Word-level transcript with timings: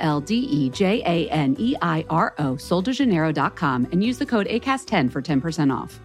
L 0.00 0.20
D 0.20 0.34
E 0.34 0.70
J 0.74 1.02
A 1.04 1.28
N 1.30 1.56
E 1.58 1.74
I 1.82 2.04
R 2.08 2.32
O, 2.38 2.56
soldejaneiro.com, 2.56 3.86
and 3.92 4.04
use 4.04 4.18
the 4.18 4.26
code 4.26 4.46
ACAST10 4.48 5.12
for 5.12 5.22
10% 5.22 5.84
off. 5.84 6.00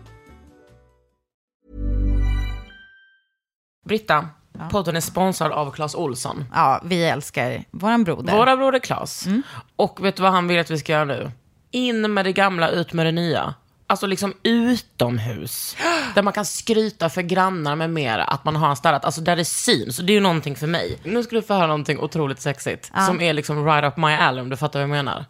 Britta, 3.85 4.29
podden 4.71 4.95
är 4.95 4.99
sponsrad 5.01 5.51
av 5.51 5.71
Clas 5.71 5.95
Olsson. 5.95 6.45
Ja, 6.53 6.81
vi 6.85 7.03
älskar 7.03 7.63
våran 7.71 8.03
broder. 8.03 8.37
Våra 8.37 8.57
broder 8.57 8.79
Clas. 8.79 9.27
Och 9.75 10.05
vet 10.05 10.15
du 10.15 10.23
vad 10.23 10.31
han 10.31 10.47
vill 10.47 10.59
att 10.59 10.71
vi 10.71 10.77
ska 10.77 10.91
göra 10.91 11.05
nu? 11.05 11.31
In 11.71 12.13
med 12.13 12.25
det 12.25 12.33
gamla, 12.33 12.69
ut 12.69 12.93
med 12.93 13.05
det 13.05 13.11
nya. 13.11 13.53
Alltså 13.87 14.07
liksom 14.07 14.33
utomhus. 14.43 15.75
Där 16.15 16.21
man 16.21 16.33
kan 16.33 16.45
skryta 16.45 17.09
för 17.09 17.21
grannar 17.21 17.75
med 17.75 17.89
mera 17.89 18.23
att 18.23 18.45
man 18.45 18.55
har 18.55 18.75
städat. 18.75 19.05
Alltså 19.05 19.21
där 19.21 19.35
det 19.35 19.45
syns. 19.45 19.97
Det 19.97 20.11
är 20.11 20.15
ju 20.15 20.19
någonting 20.19 20.55
för 20.55 20.67
mig. 20.67 20.99
Nu 21.03 21.23
ska 21.23 21.35
du 21.35 21.41
få 21.41 21.53
höra 21.53 21.67
någonting 21.67 21.99
otroligt 21.99 22.41
sexigt. 22.41 22.91
Som 23.05 23.21
är 23.21 23.33
liksom 23.33 23.65
right 23.65 23.83
up 23.83 23.97
my 23.97 24.13
alley 24.13 24.41
om 24.41 24.49
du 24.49 24.57
fattar 24.57 24.79
vad 24.79 24.83
jag 24.83 24.89
menar. 24.89 25.25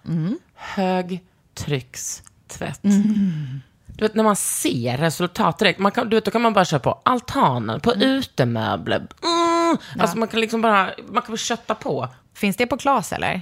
Högtryckstvätt. 0.56 2.82
Du 3.88 4.06
vet 4.06 4.16
när 4.16 4.24
man 4.24 4.36
ser 4.36 4.98
resultat 4.98 5.60
direkt. 5.60 5.80
Man 5.80 5.92
kan, 5.92 6.10
du 6.10 6.18
vet, 6.18 6.26
då 6.26 6.32
kan 6.32 6.42
man 6.42 6.54
bara 6.54 6.66
köra 6.66 6.80
på 6.80 7.02
altanen, 7.06 7.80
på 7.80 7.94
utemöbler. 7.94 8.98
Mm. 8.98 9.08
Alltså 10.00 10.18
man 10.18 10.28
kan 10.28 10.42
liksom 10.42 10.62
bara, 10.62 10.90
man 11.08 11.22
kan 11.22 11.34
bara 11.34 11.38
kötta 11.38 11.76
på. 11.76 12.08
Finns 12.34 12.58
det 12.58 12.68
på 12.68 12.78
Klas 12.78 13.14
eller? 13.14 13.42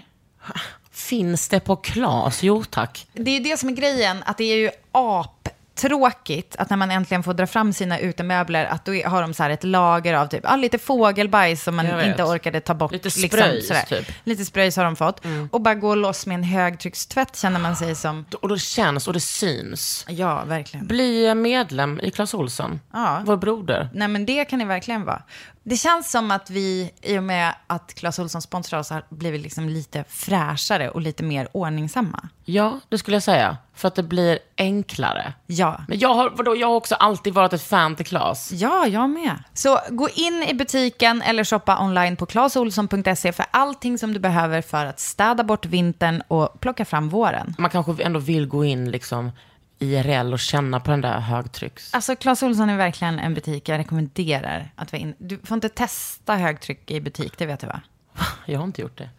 Finns 0.94 1.50
det 1.50 1.60
på 1.60 1.76
Klas? 1.76 2.44
Jo 2.44 2.64
tack. 2.64 3.08
Det 3.14 3.32
är 3.32 3.40
det 3.40 3.58
som 3.58 3.70
är 3.70 3.74
grejen, 3.74 4.24
att 4.26 4.38
det 4.38 4.44
är 4.44 4.58
ju 4.58 4.70
aptråkigt 4.92 6.56
att 6.56 6.70
när 6.70 6.78
man 6.78 6.92
äntligen 6.92 7.24
får 7.24 7.34
dra 7.34 7.48
fram 7.48 7.74
sina 7.74 8.00
utemöbler, 8.00 8.66
att 8.66 8.86
då 8.86 8.92
har 9.06 9.22
de 9.22 9.34
så 9.34 9.44
ett 9.44 9.64
lager 9.64 10.14
av 10.14 10.28
typ, 10.28 10.42
ah, 10.44 10.56
lite 10.56 10.78
fågelbajs 10.78 11.64
som 11.64 11.76
man 11.76 12.02
inte 12.10 12.24
orkade 12.24 12.60
ta 12.60 12.74
bort. 12.74 12.92
Lite 12.92 13.12
spröjs, 13.12 13.72
typ. 13.90 14.12
Lite 14.24 14.46
spröjs 14.46 14.78
har 14.78 14.84
de 14.84 14.96
fått. 14.96 15.22
Och 15.52 15.62
bara 15.62 15.76
gå 15.76 15.96
loss 15.96 16.26
med 16.26 16.36
en 16.36 16.44
högtryckstvätt 16.44 17.36
känner 17.38 17.60
man 17.60 17.76
sig 17.76 17.96
som, 17.96 18.26
Och 18.42 18.50
det 18.50 18.60
känns 18.60 19.08
och 19.08 19.14
det 19.14 19.20
syns. 19.20 20.06
ja 20.10 20.44
verkligen. 20.44 20.88
Bli 20.88 21.36
medlem 21.36 22.00
i 22.04 22.12
Clas 22.12 22.34
Ohlson. 22.34 22.80
Ja. 22.94 23.22
Vår 23.26 23.38
broder. 23.38 23.90
Nej 23.94 24.08
men 24.08 24.26
det 24.26 24.46
kan 24.46 24.60
det 24.60 24.66
verkligen 24.66 25.06
vara. 25.06 25.24
Det 25.64 25.78
känns 25.78 26.12
som 26.12 26.32
att 26.32 26.50
vi, 26.50 26.92
i 27.02 27.18
och 27.18 27.24
med 27.24 27.56
att 27.68 27.94
Clas 27.94 28.20
Ohlson 28.20 28.42
sponsrar 28.42 28.80
oss, 28.80 28.90
har 28.90 29.04
blivit 29.10 29.42
liksom 29.42 29.70
lite 29.70 30.04
fräschare 30.10 30.90
och 30.90 31.02
lite 31.02 31.24
mer 31.24 31.48
ordningsamma. 31.52 32.30
Ja, 32.46 32.80
det 32.90 32.98
skulle 32.98 33.16
jag 33.16 33.24
säga. 33.24 33.58
För 33.76 33.88
att 33.88 33.96
det 33.96 34.04
blir 34.04 34.40
enklare. 34.58 35.34
Ja. 35.46 35.82
Men 35.88 36.00
jag 36.00 36.14
har, 36.14 36.30
vadå, 36.30 36.56
jag 36.56 36.68
har 36.68 36.76
också 36.76 36.96
alltid 36.96 37.34
varit 37.34 37.54
ett 37.54 37.64
fan 37.64 37.96
till 37.96 38.06
Clas. 38.06 38.52
Ja, 38.52 38.88
jag 38.88 39.10
med. 39.10 39.44
Så 39.54 39.80
gå 39.90 40.10
in 40.10 40.46
i 40.50 40.54
butiken 40.54 41.22
eller 41.22 41.44
shoppa 41.44 41.84
online 41.84 42.16
på 42.16 42.26
claesolsson.se 42.26 43.32
för 43.32 43.46
allting 43.52 43.98
som 43.98 44.14
du 44.14 44.20
behöver 44.20 44.62
för 44.62 44.86
att 44.86 45.00
städa 45.00 45.44
bort 45.44 45.66
vintern 45.66 46.24
och 46.28 46.60
plocka 46.60 46.86
fram 46.86 47.10
våren. 47.10 47.56
Man 47.58 47.70
kanske 47.70 48.04
ändå 48.04 48.20
vill 48.20 48.48
gå 48.48 48.66
in 48.66 48.92
liksom 48.92 49.32
IRL 49.80 50.34
och 50.34 50.40
känna 50.40 50.80
på 50.80 50.92
den 50.92 51.02
där 51.02 51.20
högtrycks... 51.20 51.94
Alltså, 51.94 52.16
Clas 52.16 52.44
Ohlson 52.44 52.70
är 52.70 52.78
verkligen 52.78 53.20
en 53.20 53.34
butik 53.34 53.70
jag 53.70 53.78
rekommenderar 53.78 54.72
att 54.76 54.92
vara 54.92 55.02
in. 55.02 55.16
Du 55.18 55.40
får 55.44 55.56
inte 55.56 55.70
testa 55.70 56.36
högtryck 56.36 56.92
i 56.92 57.02
butik, 57.02 57.38
det 57.38 57.46
vet 57.46 57.60
du 57.60 57.68
va? 57.68 57.82
Jag 58.46 58.60
har 58.60 58.66
inte 58.66 58.82
gjort 58.82 58.98
det. 58.98 59.10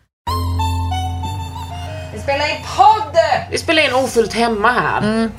Vi 2.12 2.20
spelar 2.20 2.50
in 2.50 2.64
podd! 2.76 3.16
Vi 3.50 3.58
spelar 3.58 3.88
in 3.88 3.94
ofullt 3.94 4.32
hemma 4.32 4.72
här. 4.72 5.30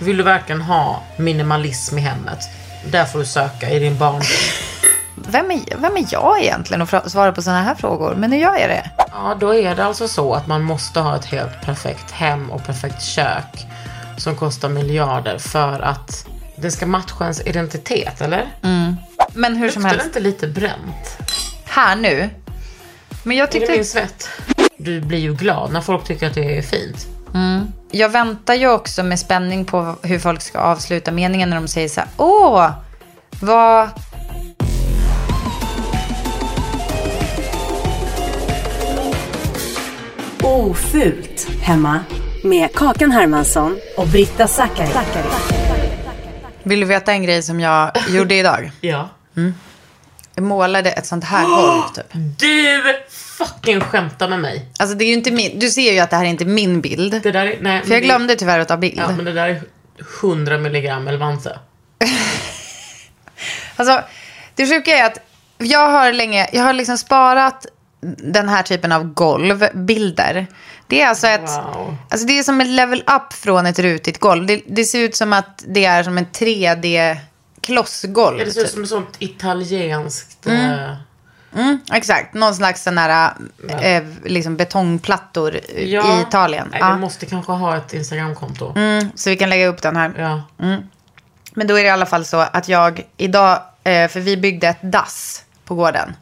Vill 0.00 0.16
du 0.16 0.22
verkligen 0.22 0.62
ha 0.62 1.02
minimalism 1.18 1.98
i 1.98 2.00
hemmet? 2.00 2.38
Där 2.90 3.04
får 3.04 3.18
du 3.18 3.26
söka 3.26 3.70
i 3.70 3.78
din 3.78 3.98
barndom. 3.98 4.22
Vem 5.28 5.50
är, 5.50 5.76
vem 5.76 5.96
är 5.96 6.04
jag 6.10 6.42
egentligen 6.42 6.82
att 6.82 7.10
svara 7.10 7.32
på 7.32 7.42
sådana 7.42 7.62
här 7.62 7.74
frågor? 7.74 8.14
Men 8.14 8.30
nu 8.30 8.38
gör 8.38 8.56
jag 8.56 8.68
det. 8.68 8.90
Ja, 9.12 9.36
då 9.40 9.54
är 9.54 9.74
det 9.74 9.84
alltså 9.84 10.08
så 10.08 10.34
att 10.34 10.46
man 10.46 10.62
måste 10.62 11.00
ha 11.00 11.16
ett 11.16 11.24
helt 11.24 11.62
perfekt 11.62 12.10
hem 12.10 12.50
och 12.50 12.64
perfekt 12.64 13.02
kök 13.02 13.66
som 14.16 14.36
kostar 14.36 14.68
miljarder 14.68 15.38
för 15.38 15.80
att 15.80 16.26
det 16.56 16.70
ska 16.70 16.86
matcha 16.86 17.24
ens 17.24 17.40
identitet, 17.46 18.20
eller? 18.20 18.46
Men 19.34 19.56
hur 19.56 19.70
som 19.70 19.82
Luktar 19.82 19.96
det 19.96 20.02
helst, 20.02 20.06
inte 20.06 20.20
lite 20.20 20.46
bränt? 20.48 21.18
här 21.64 21.96
nu. 21.96 22.30
Men 23.22 23.36
jag 23.36 23.48
Är 23.48 23.52
det 23.52 23.58
tyckte... 23.58 23.72
min 23.72 23.84
svett? 23.84 24.28
Du 24.78 25.00
blir 25.00 25.18
ju 25.18 25.34
glad 25.34 25.72
när 25.72 25.80
folk 25.80 26.04
tycker 26.04 26.26
att 26.26 26.34
det 26.34 26.58
är 26.58 26.62
fint. 26.62 27.06
Jag 27.90 28.08
väntar 28.08 28.54
ju 28.54 28.68
också 28.70 29.02
med 29.02 29.18
spänning 29.18 29.64
på 29.64 29.96
hur 30.02 30.18
folk 30.18 30.42
ska 30.42 30.58
avsluta 30.58 31.12
meningen 31.12 31.50
när 31.50 31.56
de 31.56 31.68
säger 31.68 31.88
så 31.88 32.00
här. 32.00 32.08
Åh, 32.16 32.70
vad... 33.40 33.88
Ofult 40.42 41.48
hemma 41.60 42.00
med 42.42 42.74
Kakan 42.74 43.10
Hermansson 43.10 43.78
och 43.96 44.06
Britta 44.06 44.48
Zackari. 44.48 44.88
Vill 46.62 46.80
du 46.80 46.86
veta 46.86 47.12
en 47.12 47.22
grej 47.22 47.42
som 47.42 47.60
jag 47.60 47.90
gjorde 48.08 48.34
idag? 48.34 48.70
Ja. 48.80 49.08
Jag 50.34 50.44
målade 50.44 50.90
ett 50.90 51.06
sånt 51.06 51.24
här 51.24 51.44
golv 51.44 51.82
typ. 51.94 52.06
Du 52.38 52.82
fucking 53.10 53.80
skämtar 53.80 54.28
med 54.28 54.40
mig. 54.40 54.68
Alltså 54.78 54.96
det 54.96 55.04
är 55.04 55.06
ju 55.06 55.12
inte 55.14 55.30
min... 55.30 55.58
Du 55.58 55.70
ser 55.70 55.92
ju 55.92 55.98
att 55.98 56.10
det 56.10 56.16
här 56.16 56.24
är 56.24 56.28
inte 56.28 56.44
min 56.44 56.80
bild. 56.80 57.20
Det 57.22 57.32
där 57.32 57.46
är, 57.46 57.56
nej, 57.60 57.82
För 57.82 57.94
jag 57.94 58.02
glömde 58.02 58.36
tyvärr 58.36 58.58
att 58.58 58.68
ta 58.68 58.76
bild. 58.76 58.98
Ja, 58.98 59.12
men 59.16 59.24
det 59.24 59.32
där 59.32 59.48
är 59.48 59.62
100 60.22 60.58
milligram 60.58 61.08
Elvanse. 61.08 61.58
Alltså, 63.78 64.00
det 64.54 64.66
sjuka 64.66 64.96
är 64.96 65.06
att 65.06 65.18
jag 65.58 65.90
har 65.90 66.12
länge, 66.12 66.48
jag 66.52 66.62
har 66.62 66.72
liksom 66.72 66.98
sparat 66.98 67.66
den 68.18 68.48
här 68.48 68.62
typen 68.62 68.92
av 68.92 69.04
golvbilder. 69.04 70.46
Det 70.88 71.02
är 71.02 71.08
alltså 71.08 71.26
ett, 71.26 71.40
Wow. 71.50 71.96
alltså 72.10 72.26
det 72.26 72.38
är 72.38 72.42
som 72.42 72.60
ett 72.60 72.66
level 72.66 73.04
up 73.06 73.32
från 73.32 73.66
ett 73.66 73.78
rutigt 73.78 74.20
golv. 74.20 74.46
Det, 74.46 74.62
det 74.66 74.84
ser 74.84 75.00
ut 75.00 75.16
som 75.16 75.32
att 75.32 75.64
det 75.66 75.84
är 75.84 76.02
som 76.02 76.18
en 76.18 76.26
3D-klossgolv. 76.26 78.40
Är 78.40 78.44
det 78.44 78.52
ser 78.52 78.60
ut 78.60 78.66
typ. 78.66 78.74
som 78.74 78.82
ett 78.82 78.88
sånt 78.88 79.14
italienskt... 79.18 80.46
eh, 80.46 80.92
Mm, 81.56 81.78
exakt, 81.92 82.34
någon 82.34 82.54
slags 82.54 82.82
sån 82.82 82.98
här, 82.98 83.32
eh, 83.80 84.02
liksom 84.24 84.56
betongplattor 84.56 85.56
i 85.56 86.00
Italien. 86.28 86.68
Nej, 86.70 86.80
Ja. 86.80 86.92
Vi 86.94 87.00
måste 87.00 87.26
kanske 87.26 87.52
ha 87.52 87.76
ett 87.76 87.92
Instagramkonto. 87.94 88.72
Mm, 88.76 89.08
så 89.14 89.30
vi 89.30 89.36
kan 89.36 89.48
lägga 89.48 89.66
upp 89.66 89.82
den 89.82 89.96
här. 89.96 90.12
Ja. 90.18 90.42
Men 91.54 91.66
då 91.66 91.74
är 91.78 91.82
det 91.82 91.88
i 91.88 91.90
alla 91.90 92.06
fall 92.06 92.24
så 92.24 92.36
att 92.36 92.68
jag 92.68 93.02
idag, 93.16 93.62
eh, 93.84 94.08
för 94.08 94.20
vi 94.20 94.36
byggde 94.36 94.68
ett 94.68 94.78
dass 94.82 95.42
på 95.64 95.74
gården. 95.74 96.16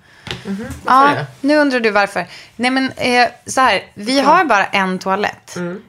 Varför 0.44 0.64
Ja, 0.86 1.14
det? 1.14 1.26
nu 1.40 1.56
undrar 1.56 1.80
du 1.80 1.90
varför. 1.90 2.26
Nej 2.56 2.70
men 2.70 2.92
eh, 2.96 3.28
så 3.46 3.60
här, 3.60 3.82
vi 3.94 4.20
har 4.20 4.44
bara 4.44 4.66
en 4.66 4.98
toalett. 4.98 5.56
Mm. 5.56 5.82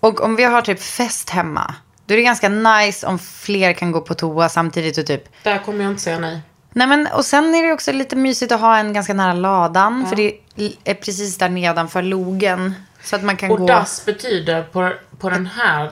Och 0.00 0.20
om 0.20 0.36
vi 0.36 0.44
har 0.44 0.62
typ 0.62 0.80
fest 0.82 1.30
hemma, 1.30 1.74
då 2.06 2.14
är 2.14 2.16
det 2.18 2.22
ganska 2.24 2.48
nice 2.48 3.06
om 3.06 3.18
fler 3.18 3.72
kan 3.72 3.92
gå 3.92 4.00
på 4.00 4.14
toa 4.14 4.48
samtidigt 4.48 4.98
och 4.98 5.06
typ. 5.06 5.24
Där 5.42 5.58
kommer 5.58 5.84
jag 5.84 5.92
inte 5.92 6.02
säga 6.02 6.18
nej. 6.18 6.40
Nej 6.72 6.86
men 6.86 7.06
och 7.06 7.24
sen 7.24 7.54
är 7.54 7.66
det 7.66 7.72
också 7.72 7.92
lite 7.92 8.16
mysigt 8.16 8.52
att 8.52 8.60
ha 8.60 8.76
en 8.78 8.92
ganska 8.92 9.14
nära 9.14 9.32
ladan. 9.32 10.06
För 10.08 10.16
det 10.16 10.32
är 10.84 10.94
precis 10.94 11.38
där 11.38 11.48
nedanför 11.48 12.02
logen. 12.02 12.74
Så 13.02 13.16
att 13.16 13.22
man 13.22 13.36
kan 13.36 13.50
Och 13.50 13.58
gå. 13.58 13.66
dass 13.66 14.04
betyder 14.04 14.62
på, 14.62 14.92
på 15.18 15.30
den 15.30 15.46
här 15.46 15.90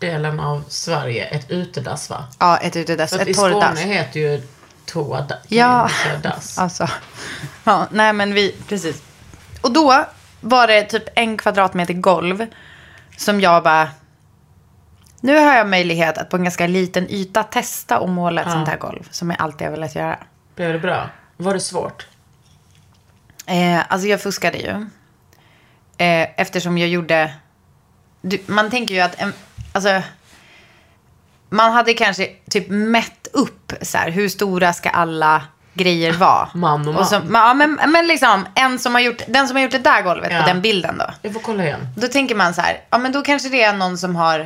delen 0.00 0.40
av 0.40 0.62
Sverige 0.68 1.24
ett 1.24 1.50
utedass 1.50 2.10
va? 2.10 2.24
Ja, 2.38 2.56
ett 2.56 2.76
utedass. 2.76 3.10
För 3.10 3.18
att 3.20 3.28
I 3.28 3.30
Ett 3.30 3.36
Skåne 3.36 3.52
torrdass. 3.52 3.78
heter 3.80 4.20
ju 4.20 4.42
da- 5.28 5.38
Ja. 5.48 5.90
Alltså. 6.58 6.88
Ja, 7.64 7.86
nej 7.90 8.12
men 8.12 8.34
vi, 8.34 8.56
precis. 8.68 9.02
Och 9.60 9.72
då 9.72 10.04
var 10.40 10.66
det 10.66 10.82
typ 10.82 11.02
en 11.14 11.36
kvadratmeter 11.36 11.94
golv 11.94 12.46
som 13.16 13.40
jag 13.40 13.62
bara... 13.62 13.88
Nu 15.20 15.36
har 15.38 15.54
jag 15.54 15.68
möjlighet 15.68 16.18
att 16.18 16.30
på 16.30 16.36
en 16.36 16.44
ganska 16.44 16.66
liten 16.66 17.10
yta 17.10 17.42
testa 17.42 17.98
och 17.98 18.08
måla 18.08 18.42
ett 18.42 18.50
sånt 18.50 18.68
här 18.68 18.78
golv. 18.78 19.08
Som 19.10 19.30
jag 19.30 19.40
alltid 19.40 19.66
har 19.66 19.72
velat 19.72 19.94
göra. 19.94 20.18
Blev 20.54 20.72
det 20.72 20.78
bra? 20.78 21.10
Var 21.36 21.54
det 21.54 21.60
svårt? 21.60 22.06
Eh, 23.46 23.80
alltså 23.88 24.08
jag 24.08 24.20
fuskade 24.22 24.58
ju. 24.58 24.70
Eh, 26.06 26.28
eftersom 26.36 26.78
jag 26.78 26.88
gjorde... 26.88 27.34
Du, 28.22 28.38
man 28.46 28.70
tänker 28.70 28.94
ju 28.94 29.00
att... 29.00 29.14
En, 29.20 29.32
alltså, 29.72 30.02
man 31.48 31.72
hade 31.72 31.94
kanske 31.94 32.28
typ 32.50 32.66
mätt 32.68 33.17
upp 33.32 33.72
så 33.82 33.98
här, 33.98 34.10
hur 34.10 34.28
stora 34.28 34.72
ska 34.72 34.90
alla 34.90 35.42
grejer 35.74 36.12
var. 36.12 36.48
Man 36.54 36.88
och 36.88 36.94
man. 36.94 37.06
så, 37.06 37.20
men, 37.20 37.42
ja, 37.42 37.54
men, 37.54 37.78
men 37.92 38.06
liksom, 38.06 38.46
en 38.54 38.78
som 38.78 38.94
har 38.94 39.00
gjort, 39.00 39.22
den 39.28 39.48
som 39.48 39.56
har 39.56 39.62
gjort 39.62 39.72
det 39.72 39.78
där 39.78 40.02
golvet 40.02 40.32
Ja. 40.32 40.40
på 40.40 40.46
den 40.46 40.62
bilden 40.62 40.98
då. 40.98 41.04
Jag 41.22 41.32
får 41.32 41.40
kolla 41.40 41.64
igen. 41.64 41.88
Då 41.96 42.08
tänker 42.08 42.34
man 42.34 42.54
så 42.54 42.60
här, 42.60 42.80
ja 42.90 42.98
men 42.98 43.12
då 43.12 43.22
kanske 43.22 43.48
det 43.48 43.62
är 43.62 43.72
någon 43.72 43.98
som 43.98 44.16
har 44.16 44.40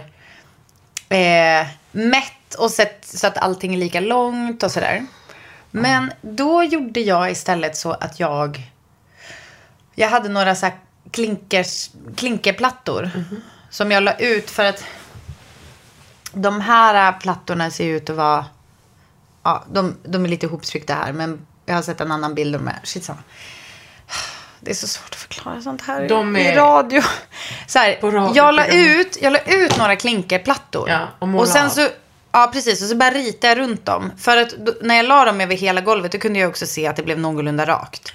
eh, 1.08 1.66
mätt 1.92 2.54
och 2.58 2.70
sett 2.70 3.04
så 3.04 3.26
att 3.26 3.38
allting 3.38 3.74
är 3.74 3.78
lika 3.78 4.00
långt 4.00 4.62
och 4.62 4.70
sådär. 4.70 5.06
Men 5.70 6.12
då 6.20 6.62
gjorde 6.62 7.00
jag 7.00 7.30
istället 7.30 7.76
så 7.76 7.92
att 7.92 8.20
jag, 8.20 8.62
jag 9.94 10.08
hade 10.08 10.28
några 10.28 10.54
så 10.54 10.66
här 10.66 10.74
klinkers, 11.10 11.90
klinkerplattor 12.16 13.10
som 13.70 13.90
jag 13.90 14.02
la 14.02 14.14
ut 14.14 14.50
för 14.50 14.64
att 14.64 14.84
de 16.32 16.60
här 16.60 17.12
plattorna 17.12 17.70
ser 17.70 17.84
ut 17.86 18.10
att 18.10 18.16
vara, 18.16 18.44
ja 19.42 19.64
de, 19.72 19.96
de 20.04 20.24
är 20.24 20.28
lite 20.28 20.46
ihoptryckta 20.46 20.94
här 20.94 21.12
men 21.12 21.46
jag 21.66 21.74
har 21.74 21.82
sett 21.82 22.00
en 22.00 22.12
annan 22.12 22.34
bild 22.34 22.56
om 22.56 22.64
det. 22.64 22.80
Shit 22.84 23.04
samma. 23.04 23.18
Det 24.60 24.70
är 24.70 24.74
så 24.74 24.86
svårt 24.86 25.08
att 25.10 25.14
förklara 25.14 25.60
sånt 25.60 25.82
här 25.82 26.08
De 26.08 26.36
i 26.36 26.46
är- 26.46 26.56
radio. 26.56 27.02
Så 27.66 27.78
här, 27.78 27.98
radio 28.02 28.32
jag, 28.36 28.54
la 28.54 28.66
ut, 28.66 29.18
jag 29.22 29.32
la 29.32 29.38
ut 29.38 29.78
några 29.78 29.96
klinkerplattor. 29.96 30.88
Ja, 30.88 31.08
och 31.18 31.28
måla 31.28 31.46
sen 31.46 31.70
så, 31.70 31.88
ja 32.32 32.50
precis, 32.52 32.82
och 32.82 32.88
så 32.88 32.96
bara 32.96 33.10
ritade 33.10 33.48
jag 33.48 33.58
runt 33.58 33.86
dem. 33.86 34.12
För 34.18 34.36
att 34.36 34.50
då, 34.50 34.72
när 34.82 34.94
jag 34.94 35.06
la 35.06 35.24
dem 35.24 35.40
över 35.40 35.54
hela 35.56 35.80
golvet, 35.80 36.12
då 36.12 36.18
kunde 36.18 36.38
jag 36.38 36.48
också 36.50 36.66
se 36.66 36.86
att 36.86 36.96
det 36.96 37.02
blev 37.02 37.18
någorlunda 37.18 37.66
rakt. 37.66 38.12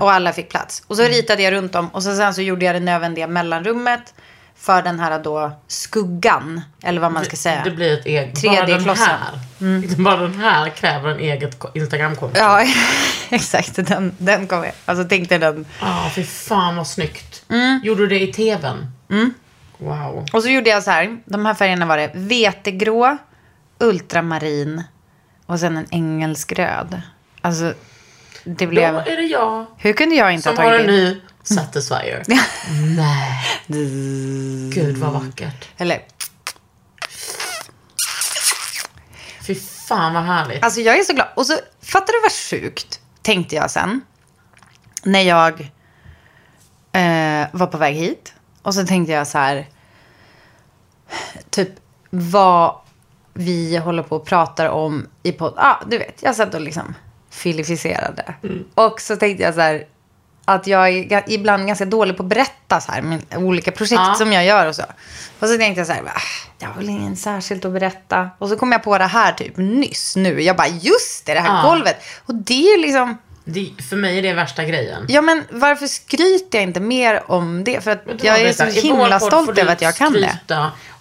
Och 0.00 0.12
alla 0.12 0.32
fick 0.32 0.48
plats. 0.48 0.82
Och 0.86 0.96
så 0.96 1.02
ritade 1.02 1.42
jag 1.42 1.52
runt 1.52 1.72
dem 1.72 1.88
och 1.88 2.02
så 2.02 2.16
sen 2.16 2.34
så 2.34 2.42
gjorde 2.42 2.64
jag 2.64 2.74
det 2.74 2.80
nödvändiga 2.80 3.26
mellanrummet 3.26 4.14
för 4.60 4.82
den 4.82 5.00
här 5.00 5.18
då 5.22 5.52
skuggan. 5.66 6.60
Eller 6.82 7.00
vad 7.00 7.12
man 7.12 7.24
ska 7.24 7.36
säga. 7.36 7.64
Det 7.64 7.70
blir 7.70 7.98
ett 7.98 8.06
eget. 8.06 8.34
3D-klossen. 8.34 9.08
Bara 9.08 9.36
den 9.58 9.82
här. 9.82 9.96
Bara 10.04 10.16
den 10.16 10.34
här 10.40 10.70
kräver 10.70 11.10
en 11.10 11.18
eget 11.18 11.58
ko- 11.58 11.68
Instagramkonto. 11.74 12.38
Ja, 12.38 12.66
exakt. 13.30 13.86
Den, 13.86 14.14
den 14.18 14.46
kom 14.46 14.64
jag. 14.64 14.72
Alltså 14.84 15.04
tänkte 15.08 15.38
den. 15.38 15.66
Ja, 15.80 16.10
fy 16.14 16.24
fan 16.24 16.76
vad 16.76 16.86
snyggt. 16.86 17.44
Mm. 17.48 17.80
Gjorde 17.84 18.00
du 18.00 18.06
det 18.06 18.20
i 18.20 18.32
tvn? 18.32 18.92
Wow. 19.78 20.26
Och 20.32 20.42
så 20.42 20.48
gjorde 20.48 20.70
jag 20.70 20.82
så 20.82 20.90
här. 20.90 21.18
De 21.24 21.46
här 21.46 21.54
färgerna 21.54 21.86
var 21.86 21.96
det. 21.96 22.10
Vetegrå, 22.14 23.16
ultramarin 23.80 24.82
och 25.46 25.60
sen 25.60 25.76
en 25.76 25.86
engelsk 25.90 26.52
röd. 26.52 27.00
Alltså, 27.40 27.74
det 28.44 28.64
Då 28.64 28.70
blev... 28.70 28.96
är 28.96 29.16
det 29.16 29.22
jag 29.22 29.66
Hur 29.76 29.92
kunde 29.92 30.14
jag 30.14 30.32
inte 30.32 30.42
som 30.42 30.56
ha 30.56 30.64
har 30.64 30.70
tagit 30.70 30.88
en 30.88 30.94
ny 30.94 31.20
Satisfyer. 31.54 32.22
Nej. 32.96 33.44
Gud 34.74 34.96
vad 34.96 35.12
vackert. 35.12 35.68
Eller, 35.76 36.02
Fy 39.46 39.54
fan 39.54 40.14
vad 40.14 40.22
härligt. 40.22 40.64
alltså 40.64 40.80
jag 40.80 40.98
är 40.98 41.04
så 41.04 41.12
glad. 41.12 41.28
Och 41.36 41.46
så, 41.46 41.54
fattar 41.82 42.12
du 42.12 42.20
vad 42.22 42.32
sjukt? 42.32 43.00
Tänkte 43.22 43.54
jag 43.54 43.70
sen. 43.70 44.00
När 45.02 45.20
jag 45.20 45.60
eh, 46.92 47.46
var 47.52 47.66
på 47.66 47.78
väg 47.78 47.94
hit. 47.96 48.32
Och 48.62 48.74
så 48.74 48.86
tänkte 48.86 49.12
jag 49.12 49.26
så 49.26 49.38
här. 49.38 49.68
Typ 51.50 51.68
vad 52.10 52.74
vi 53.34 53.76
håller 53.76 54.02
på 54.02 54.16
och 54.16 54.26
pratar 54.26 54.68
om 54.68 55.06
i 55.22 55.32
podd. 55.32 55.54
Ah, 55.56 55.76
du 55.86 55.98
vet. 55.98 56.22
Jag 56.22 56.36
satt 56.36 56.54
och 56.54 56.60
liksom 56.60 56.94
filificerade. 57.30 58.34
Och 58.74 59.00
så 59.00 59.16
tänkte 59.16 59.42
jag 59.44 59.54
så 59.54 59.60
här. 59.60 59.86
Att 60.48 60.66
jag 60.66 60.88
är 60.88 61.24
ibland 61.26 61.66
ganska 61.66 61.84
dålig 61.84 62.16
på 62.16 62.22
att 62.22 62.28
berätta 62.28 62.80
så 62.80 62.92
här. 62.92 63.02
Med 63.02 63.20
olika 63.36 63.70
projekt 63.72 64.02
Ja. 64.06 64.14
som 64.14 64.32
jag 64.32 64.44
gör 64.44 64.66
och 64.66 64.74
så. 64.76 64.82
Och 65.38 65.48
så 65.48 65.56
tänkte 65.58 65.80
jag 65.80 65.86
så 65.86 65.92
här. 65.92 66.02
"Ah, 66.06 66.20
Jag 66.58 66.68
har 66.68 66.74
väl 66.74 66.88
ingen 66.88 67.16
särskilt 67.16 67.64
att 67.64 67.72
berätta. 67.72 68.30
Och 68.38 68.48
så 68.48 68.56
kom 68.56 68.72
jag 68.72 68.82
på 68.82 68.98
det 68.98 69.04
här 69.04 69.32
typ 69.32 69.56
nyss 69.56 70.16
nu. 70.16 70.42
Jag 70.42 70.56
bara 70.56 70.66
just 70.68 71.26
det, 71.26 71.34
det 71.34 71.40
här 71.40 71.62
Ja. 71.62 71.70
golvet. 71.70 71.96
Och 72.26 72.34
det 72.34 72.72
är 72.72 72.78
liksom. 72.80 73.18
Det, 73.44 73.70
för 73.90 73.96
mig 73.96 74.18
är 74.18 74.22
det 74.22 74.32
värsta 74.32 74.64
grejen. 74.64 75.04
Ja, 75.08 75.20
men 75.22 75.44
varför 75.50 75.86
skryter 75.86 76.58
jag 76.58 76.62
inte 76.62 76.80
mer 76.80 77.30
om 77.30 77.64
det? 77.64 77.84
För 77.84 77.90
att 77.90 78.02
jag 78.24 78.32
vad, 78.32 78.40
är 78.46 78.52
så? 78.52 78.64
I 78.66 78.80
himla 78.80 79.20
stolt 79.20 79.58
över 79.58 79.72
att 79.72 79.82
jag 79.82 79.96
kan 79.96 80.12
det. 80.12 80.38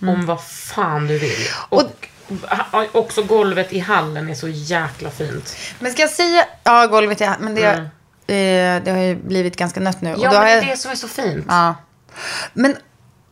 Mm. 0.01 0.13
om 0.15 0.25
vad 0.25 0.43
fan 0.43 1.07
du 1.07 1.17
vill. 1.17 1.47
Och, 1.69 1.91
också 2.91 3.23
golvet 3.23 3.73
i 3.73 3.79
hallen 3.79 4.29
är 4.29 4.33
så 4.35 4.47
jäkla 4.47 5.09
fint. 5.09 5.55
Men 5.79 5.91
ska 5.91 6.01
jag 6.01 6.11
säga, 6.11 6.45
ja 6.63 6.85
golvet 6.87 7.21
är 7.21 7.35
men 7.39 7.55
det, 7.55 7.89
eh, 8.27 8.83
det 8.83 8.91
har 8.91 8.99
ju 8.99 9.15
blivit 9.15 9.55
ganska 9.55 9.79
nött 9.79 10.01
nu. 10.01 10.09
Ja, 10.09 10.15
och 10.15 10.21
men 10.21 10.31
det 10.31 10.37
är 10.37 10.55
jag, 10.55 10.65
det 10.65 10.77
som 10.77 10.91
är 10.91 10.95
så 10.95 11.07
fint. 11.07 11.45
Ja. 11.47 11.75
Men, 12.53 12.75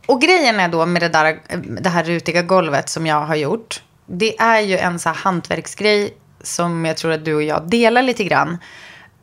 och 0.06 0.20
grejen 0.20 0.60
är 0.60 0.68
då 0.68 0.86
med 0.86 1.02
det, 1.02 1.08
där, 1.08 1.38
det 1.80 1.88
här 1.88 2.04
rutiga 2.04 2.42
golvet 2.42 2.88
som 2.88 3.06
jag 3.06 3.20
har 3.20 3.34
gjort. 3.34 3.82
Det 4.06 4.38
är 4.38 4.60
ju 4.60 4.78
en 4.78 4.98
så 4.98 5.08
här 5.08 5.16
hantverksgrej 5.16 6.14
som 6.42 6.84
jag 6.84 6.96
tror 6.96 7.12
att 7.12 7.24
du 7.24 7.34
och 7.34 7.42
jag 7.42 7.68
delar 7.68 8.02
lite 8.02 8.24
grann. 8.24 8.58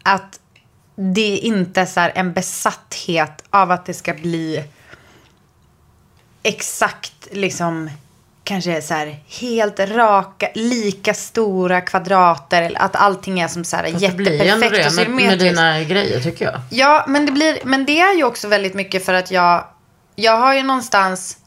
Att 0.04 0.40
det 0.96 1.34
är 1.34 1.38
inte 1.38 1.86
så 1.86 2.10
en 2.16 2.34
besatthet 2.34 3.44
av 3.50 3.72
att 3.72 3.86
det 3.86 3.94
ska 3.94 4.14
bli 4.14 4.64
exakt 6.44 7.28
liksom 7.32 7.90
kanske 8.44 8.82
så 8.82 8.94
här 8.94 9.20
helt 9.28 9.80
raka, 9.80 10.50
lika 10.54 11.14
stora 11.14 11.82
kvadrater. 11.82 12.62
Eller 12.62 12.82
att 12.82 12.96
allting 12.96 13.40
är 13.40 13.48
som 13.48 13.64
så 13.64 13.76
här 13.76 13.92
Fast 13.92 14.18
det 14.18 14.24
ju 14.24 14.48
ändå 14.48 14.66
jätteperfekt 14.66 14.88
och 14.88 15.06
det 15.06 15.10
med, 15.10 15.16
med 15.16 15.30
symmetriskt. 15.30 15.40
dina 15.40 15.84
grejer 15.84 16.20
tycker 16.20 16.46
jag. 16.46 16.62
Ja, 16.70 17.06
men 17.08 17.26
det, 17.26 17.32
blir, 17.32 17.60
men 17.64 17.86
det 17.86 18.00
är 18.00 18.18
ju 18.18 18.24
också 18.24 18.48
väldigt 18.48 18.74
mycket 18.74 19.06
för 19.06 19.14
att 19.14 19.32
jag, 19.32 19.66
jag 20.16 20.38
har 20.38 20.54
ju 20.54 20.64
någonstans... 20.64 21.38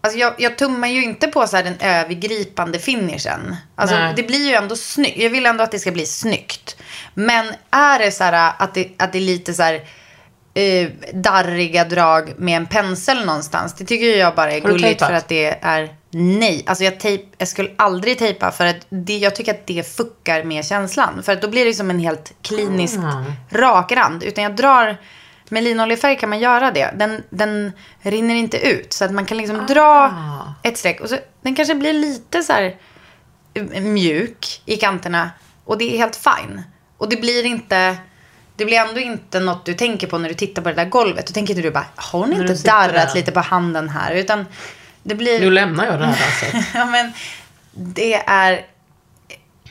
Alltså 0.00 0.18
jag, 0.18 0.34
jag 0.38 0.58
tummar 0.58 0.88
ju 0.88 1.04
inte 1.04 1.28
på 1.28 1.46
så 1.46 1.56
här 1.56 1.64
den 1.64 1.76
övergripande 1.80 2.78
finishen. 2.78 3.56
Alltså 3.74 3.96
Nej. 3.96 4.12
det 4.16 4.22
blir 4.22 4.48
ju 4.48 4.54
ändå 4.54 4.76
snyggt. 4.76 5.18
Jag 5.18 5.30
vill 5.30 5.46
ändå 5.46 5.64
att 5.64 5.70
det 5.70 5.78
ska 5.78 5.90
bli 5.90 6.06
snyggt. 6.06 6.76
Men 7.14 7.46
är 7.70 7.98
det 7.98 8.10
så 8.10 8.24
här 8.24 8.52
att 8.58 8.74
det, 8.74 8.88
att 8.96 9.12
det 9.12 9.18
är 9.18 9.22
lite 9.22 9.54
så 9.54 9.62
här 9.62 9.80
eh, 10.58 10.88
darriga 11.14 11.84
drag 11.84 12.32
med 12.38 12.56
en 12.56 12.66
pensel 12.66 13.26
någonstans. 13.26 13.74
Det 13.74 13.84
tycker 13.84 14.16
jag 14.18 14.34
bara 14.34 14.52
är 14.52 14.60
Har 14.60 14.68
du 14.68 14.74
gulligt 14.74 14.82
tejpat? 14.98 15.08
för 15.08 15.14
att 15.14 15.28
det 15.28 15.58
är 15.62 15.88
nej. 16.10 16.62
Alltså 16.66 16.84
jag, 16.84 17.00
tejp, 17.00 17.24
jag 17.38 17.48
skulle 17.48 17.70
aldrig 17.76 18.18
tejpa 18.18 18.50
för 18.50 18.66
att 18.66 18.86
det, 18.88 19.18
jag 19.18 19.34
tycker 19.36 19.54
att 19.54 19.66
det 19.66 19.88
fuckar 19.96 20.44
med 20.44 20.64
känslan. 20.64 21.22
För 21.22 21.32
att 21.32 21.42
då 21.42 21.48
blir 21.48 21.64
det 21.64 21.74
som 21.74 21.90
en 21.90 21.98
helt 21.98 22.32
kliniskt 22.42 22.98
Ah. 22.98 23.24
rak 23.50 23.92
rand. 23.92 24.22
Utan 24.24 24.44
jag 24.44 24.56
drar, 24.56 24.96
med 25.48 25.62
linoljefärg 25.64 26.16
kan 26.16 26.28
man 26.30 26.38
göra 26.38 26.70
det. 26.70 26.94
Den, 26.96 27.22
den 27.30 27.72
rinner 28.00 28.34
inte 28.34 28.58
ut. 28.68 28.92
Så 28.92 29.04
att 29.04 29.10
man 29.12 29.26
kan 29.26 29.36
liksom 29.38 29.66
dra 29.66 30.14
ett 30.62 30.78
streck. 30.78 31.00
Och 31.00 31.08
så, 31.08 31.16
den 31.42 31.54
kanske 31.54 31.74
blir 31.74 31.92
lite 31.92 32.42
så 32.42 32.52
här 32.52 32.76
eh, 33.54 33.82
mjuk 33.82 34.62
i 34.66 34.76
kanterna. 34.76 35.30
Och 35.64 35.78
det 35.78 35.94
är 35.94 35.98
helt 35.98 36.16
fine. 36.16 36.62
Och 36.98 37.08
det 37.08 37.16
blir 37.16 37.44
inte... 37.46 37.96
Det 38.58 38.64
blir 38.64 38.78
ändå 38.78 39.00
inte 39.00 39.40
något 39.40 39.64
du 39.64 39.74
tänker 39.74 40.06
på 40.06 40.18
när 40.18 40.28
du 40.28 40.34
tittar 40.34 40.62
på 40.62 40.68
det 40.68 40.74
där 40.74 40.84
golvet. 40.84 41.26
Då 41.26 41.32
tänker 41.32 41.54
inte 41.54 41.62
du 41.62 41.70
bara, 41.70 41.86
har 41.94 42.18
hon 42.18 42.32
inte 42.32 42.54
darrat 42.54 43.14
lite 43.14 43.32
på 43.32 43.40
handen 43.40 43.88
här? 43.88 44.14
Utan 44.14 44.46
det 45.02 45.14
blir... 45.14 45.40
Nu 45.40 45.50
lämnar 45.50 45.86
jag 45.86 45.98
det 45.98 46.06
här 46.06 46.26
dasset. 46.26 46.66
Ja, 46.74 46.84
men 46.84 47.12
det 47.72 48.14
är... 48.14 48.66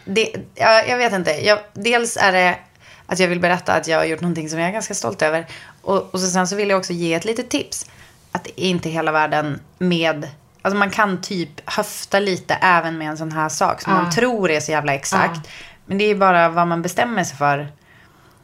Det, 0.05 0.35
ja, 0.55 0.83
jag 0.83 0.97
vet 0.97 1.13
inte. 1.13 1.31
Jag, 1.31 1.59
dels 1.73 2.17
är 2.17 2.31
det 2.31 2.57
att 3.05 3.19
jag 3.19 3.27
vill 3.27 3.39
berätta 3.39 3.73
att 3.73 3.87
jag 3.87 3.97
har 3.97 4.05
gjort 4.05 4.21
någonting 4.21 4.49
som 4.49 4.59
jag 4.59 4.67
är 4.67 4.73
ganska 4.73 4.93
stolt 4.93 5.21
över. 5.21 5.47
Och, 5.81 6.13
och 6.13 6.19
så 6.19 6.27
sen 6.27 6.47
så 6.47 6.55
vill 6.55 6.69
jag 6.69 6.77
också 6.77 6.93
ge 6.93 7.13
ett 7.13 7.25
litet 7.25 7.49
tips. 7.49 7.85
Att 8.31 8.43
det 8.43 8.61
är 8.61 8.69
inte 8.69 8.89
hela 8.89 9.11
världen 9.11 9.59
med... 9.77 10.27
Alltså 10.61 10.77
man 10.77 10.89
kan 10.89 11.21
typ 11.21 11.69
höfta 11.69 12.19
lite 12.19 12.53
även 12.53 12.97
med 12.97 13.09
en 13.09 13.17
sån 13.17 13.31
här 13.31 13.49
sak 13.49 13.81
som 13.81 13.93
man 13.93 14.11
tror 14.11 14.51
är 14.51 14.59
så 14.59 14.71
jävla 14.71 14.93
exakt. 14.93 15.49
Men 15.85 15.97
det 15.97 16.03
är 16.03 16.15
bara 16.15 16.49
vad 16.49 16.67
man 16.67 16.81
bestämmer 16.81 17.23
sig 17.23 17.37
för. 17.37 17.67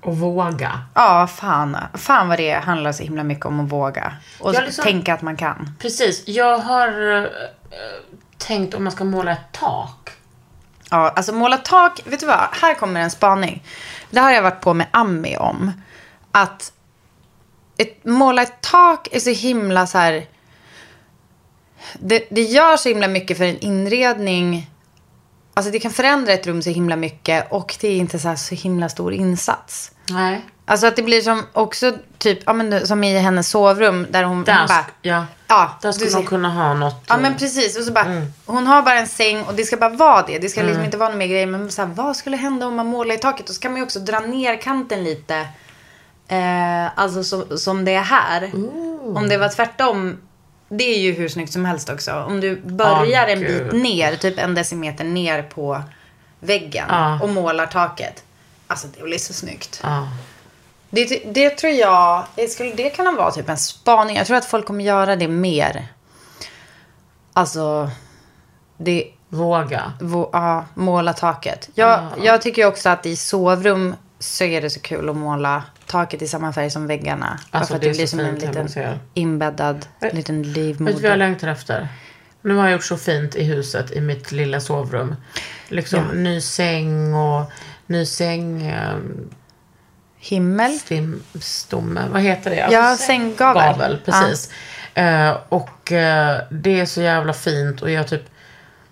Och 0.03 0.17
våga. 0.17 0.79
Ja, 0.93 1.27
fan. 1.27 1.77
Fan 1.93 2.27
vad 2.27 2.37
det 2.37 2.53
handlar 2.53 2.91
så 2.91 3.03
himla 3.03 3.23
mycket 3.23 3.45
om 3.45 3.59
att 3.59 3.71
våga. 3.71 4.13
Och 4.39 4.53
liksom- 4.53 4.83
tänka 4.83 5.13
att 5.13 5.21
man 5.21 5.37
kan. 5.37 5.75
Precis. 5.79 6.27
Jag 6.27 6.57
har 6.57 7.17
eh, 7.17 7.27
tänkt 8.37 8.73
om 8.73 8.83
man 8.83 8.91
ska 8.91 9.03
måla 9.03 9.31
ett 9.31 9.51
tak. 9.51 10.09
Ja, 10.89 11.09
alltså 11.09 11.33
måla 11.33 11.57
tak. 11.57 12.01
Vet 12.05 12.19
du 12.19 12.25
vad? 12.25 12.47
Här 12.51 12.73
kommer 12.73 13.01
en 13.01 13.11
spaning. 13.11 13.63
Det 14.09 14.19
har 14.19 14.31
jag 14.31 14.41
varit 14.41 14.61
på 14.61 14.73
med 14.73 14.87
Ami 14.91 15.37
om. 15.37 15.71
Att 16.31 16.73
ett, 17.77 18.05
måla 18.05 18.41
ett 18.41 18.61
tak 18.61 19.07
är 19.11 19.19
så 19.19 19.29
himla 19.29 19.87
så 19.87 19.97
här... 19.97 20.25
Det, 21.93 22.27
det 22.31 22.41
gör 22.41 22.77
så 22.77 22.89
himla 22.89 23.07
mycket 23.07 23.37
för 23.37 23.43
en 23.45 23.59
inredning. 23.59 24.69
Alltså 25.53 25.71
det 25.71 25.79
kan 25.79 25.91
förändra 25.91 26.33
ett 26.33 26.47
rum 26.47 26.61
så 26.61 26.69
himla 26.69 26.95
mycket. 26.95 27.51
Och 27.51 27.77
det 27.81 27.87
är 27.87 27.97
inte 27.97 28.19
så, 28.19 28.27
här 28.27 28.35
så 28.35 28.55
himla 28.55 28.89
stor 28.89 29.13
insats. 29.13 29.91
Nej. 30.09 30.41
Alltså 30.65 30.87
att 30.87 30.95
det 30.95 31.03
blir 31.03 31.21
som 31.21 31.43
också 31.53 31.93
typ, 32.17 32.39
ja 32.45 32.53
men 32.53 32.87
som 32.87 33.03
i 33.03 33.17
hennes 33.17 33.49
sovrum. 33.49 34.07
Där 34.09 34.23
hon, 34.23 34.43
Där, 34.43 34.57
hon 34.57 34.67
bara... 34.67 34.85
ja. 35.01 35.25
Ja, 35.47 35.77
Där 35.81 35.91
skulle 35.91 36.11
man 36.11 36.25
kunna 36.25 36.49
ha 36.49 36.73
något. 36.73 37.03
Ja 37.07 37.15
eh, 37.15 37.21
men 37.21 37.37
precis. 37.37 37.77
Och 37.77 37.83
så 37.83 37.91
bara, 37.91 38.21
Hon 38.45 38.67
har 38.67 38.81
bara 38.81 38.99
en 38.99 39.07
säng 39.07 39.43
och 39.43 39.53
det 39.53 39.63
ska 39.63 39.77
bara 39.77 39.89
vara 39.89 40.21
det. 40.27 40.39
Det 40.39 40.49
ska 40.49 40.63
liksom 40.63 40.83
inte 40.83 40.97
vara 40.97 41.09
någon 41.09 41.17
mer 41.17 41.27
grejer. 41.27 41.45
Men 41.45 41.71
så 41.71 41.81
här, 41.81 41.89
vad 41.89 42.15
skulle 42.15 42.37
hända 42.37 42.67
om 42.67 42.75
man 42.75 42.87
målar 42.87 43.15
i 43.15 43.17
taket? 43.17 43.49
Och 43.49 43.55
så 43.55 43.61
kan 43.61 43.71
man 43.71 43.77
ju 43.77 43.83
också 43.83 43.99
dra 43.99 44.19
ner 44.19 44.61
kanten 44.61 45.03
lite. 45.03 45.47
Eh, 46.27 46.99
alltså 46.99 47.23
så, 47.23 47.57
som 47.57 47.85
det 47.85 47.93
är 47.93 48.01
här. 48.01 48.51
Om 49.17 49.29
det 49.29 49.37
var 49.37 49.49
tvärtom. 49.49 50.17
Det 50.69 50.83
är 50.83 50.99
ju 50.99 51.11
hur 51.11 51.29
snyggt 51.29 51.53
som 51.53 51.65
helst 51.65 51.89
också. 51.89 52.13
Om 52.27 52.39
du 52.39 52.55
börjar 52.55 53.05
Ja, 53.05 53.27
en 53.27 53.39
bit 53.39 53.73
ner, 53.73 54.15
typ 54.15 54.39
en 54.39 54.55
decimeter 54.55 55.03
ner 55.03 55.41
på 55.43 55.83
väggen. 56.39 56.85
Ja. 56.89 57.19
Och 57.21 57.29
målar 57.29 57.65
taket. 57.65 58.23
Alltså 58.73 58.87
det 58.97 59.03
blir 59.03 59.17
så 59.17 59.33
snyggt. 59.33 59.79
Ja. 59.83 60.07
Det, 60.89 61.05
det 61.33 61.49
tror 61.49 61.73
jag, 61.73 62.25
det 62.35 62.47
skulle 62.47 62.73
det 62.73 62.89
kunna 62.89 63.11
vara 63.11 63.31
typ 63.31 63.49
en 63.49 63.57
spaning. 63.57 64.15
Jag 64.15 64.27
tror 64.27 64.37
att 64.37 64.45
folk 64.45 64.65
kommer 64.65 64.83
göra 64.83 65.15
det 65.15 65.27
mer. 65.27 65.87
Alltså, 67.33 67.89
det, 68.77 69.07
Våga. 69.29 69.93
Vå- 69.99 70.29
Ja, 70.33 70.65
måla 70.73 71.13
taket. 71.13 71.69
Jag, 71.75 72.03
jag 72.23 72.41
tycker 72.41 72.65
också 72.65 72.89
att 72.89 73.05
i 73.05 73.15
sovrum 73.15 73.95
så 74.19 74.43
är 74.43 74.61
det 74.61 74.69
så 74.69 74.79
kul 74.79 75.09
att 75.09 75.15
måla 75.17 75.63
taket 75.85 76.21
i 76.21 76.27
samma 76.27 76.53
färg 76.53 76.69
som 76.69 76.87
väggarna. 76.87 77.39
Alltså, 77.51 77.67
för 77.67 77.75
att 77.75 77.81
det 77.81 77.87
det, 77.87 77.93
blir 77.93 78.07
som 78.07 78.19
en 78.19 78.35
liten 78.35 78.67
inbäddad 79.13 79.85
Vet- 79.99 80.13
liten 80.13 80.43
Vet 80.43 80.53
du 80.55 80.61
vad 80.63 80.67
jag 80.87 80.89
livmoder. 80.89 81.17
längtar 81.17 81.47
efter? 81.47 81.87
Nu 82.41 82.55
har 82.55 82.63
jag 82.63 82.71
gjort 82.71 82.83
så 82.83 82.97
fint 82.97 83.35
i 83.35 83.43
huset, 83.43 83.91
i 83.91 84.01
mitt 84.01 84.31
lilla 84.31 84.59
sovrum. 84.59 85.15
Liksom 85.67 85.99
Ja. 86.09 86.13
ny 86.13 86.41
säng 86.41 87.13
och 87.13 87.51
ny 87.93 88.05
säng... 88.05 88.67
Eh, 88.67 88.97
Himmel. 90.17 90.79
stim, 90.79 91.23
stomme, 91.39 92.01
vad 92.11 92.21
heter 92.21 92.49
det? 92.49 92.67
Ja, 92.71 92.97
sänggavel. 92.97 93.63
Gavel, 93.63 93.99
precis. 94.05 94.51
Eh, 94.93 95.37
och 95.49 95.91
eh, 95.91 96.41
det 96.51 96.79
är 96.79 96.85
så 96.85 97.01
jävla 97.01 97.33
fint 97.33 97.81
och 97.81 97.91
jag 97.91 98.07
typ 98.07 98.23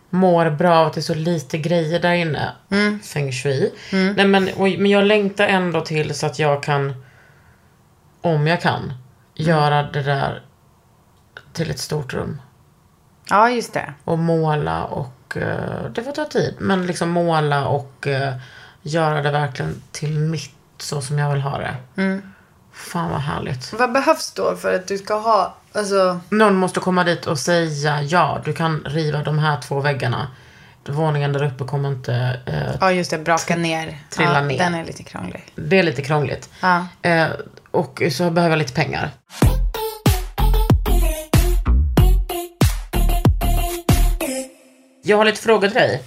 mår 0.09 0.49
bra 0.49 0.77
av 0.77 0.87
att 0.87 0.93
det 0.93 0.99
är 0.99 1.01
så 1.01 1.13
lite 1.13 1.57
grejer 1.57 1.99
där 1.99 2.13
inne. 2.13 2.51
Mm. 2.71 2.99
Feng 2.99 3.31
shui. 3.31 3.73
Nej, 3.91 4.27
men, 4.27 4.49
och, 4.55 4.69
men 4.69 4.85
jag 4.85 5.03
längtar 5.03 5.47
ändå 5.47 5.81
till 5.81 6.15
så 6.15 6.25
att 6.25 6.39
jag 6.39 6.63
kan, 6.63 7.05
om 8.21 8.47
jag 8.47 8.61
kan, 8.61 8.93
göra 9.35 9.83
det 9.83 10.03
där 10.03 10.43
till 11.53 11.71
ett 11.71 11.79
stort 11.79 12.13
rum. 12.13 12.41
Ja, 13.29 13.49
just 13.49 13.73
det. 13.73 13.93
Och 14.03 14.19
måla 14.19 14.83
och, 14.83 15.37
eh, 15.37 15.91
det 15.95 16.03
får 16.03 16.11
ta 16.11 16.25
tid, 16.25 16.55
men 16.59 16.87
liksom 16.87 17.09
måla 17.09 17.67
och 17.67 18.07
göra 18.81 19.21
det 19.21 19.31
verkligen 19.31 19.81
till 19.91 20.19
mitt 20.19 20.51
så 20.77 21.01
som 21.01 21.19
jag 21.19 21.31
vill 21.33 21.41
ha 21.41 21.57
det. 21.57 21.75
Fan 22.73 23.11
vad 23.11 23.19
härligt. 23.21 23.73
Vad 23.73 23.91
behövs 23.91 24.31
då 24.31 24.55
för 24.55 24.75
att 24.75 24.87
du 24.87 24.97
ska 24.97 25.13
ha, 25.19 25.55
alltså... 25.73 26.19
Någon 26.29 26.55
måste 26.55 26.79
komma 26.79 27.03
dit 27.03 27.25
och 27.27 27.39
säga 27.39 28.01
ja, 28.01 28.41
du 28.45 28.53
kan 28.53 28.83
riva 28.85 29.23
de 29.23 29.39
här 29.39 29.61
två 29.61 29.79
väggarna. 29.79 30.27
Våningen 30.85 31.33
där 31.33 31.43
uppe 31.43 31.63
kommer 31.63 31.89
inte... 31.89 32.39
Eh, 32.45 32.75
Ja, 32.81 32.91
just 32.91 33.11
det. 33.11 33.17
Braka 33.17 33.55
ner. 33.55 33.97
Trilla 34.09 34.33
ja, 34.33 34.41
ner. 34.41 34.57
Den 34.57 34.75
är 34.75 34.85
lite 34.85 35.03
krånglig. 35.03 35.51
det 35.55 35.79
är 35.79 35.83
lite 35.83 36.01
krångligt. 36.01 36.49
Ja. 36.61 36.87
Eh, 37.01 37.27
och 37.71 38.01
så 38.11 38.29
behöver 38.29 38.49
jag 38.49 38.59
lite 38.59 38.73
pengar. 38.73 39.11
Jag 45.03 45.17
har 45.17 45.25
lite 45.25 45.41
frågor 45.41 45.67
till 45.67 45.77
dig. 45.77 46.03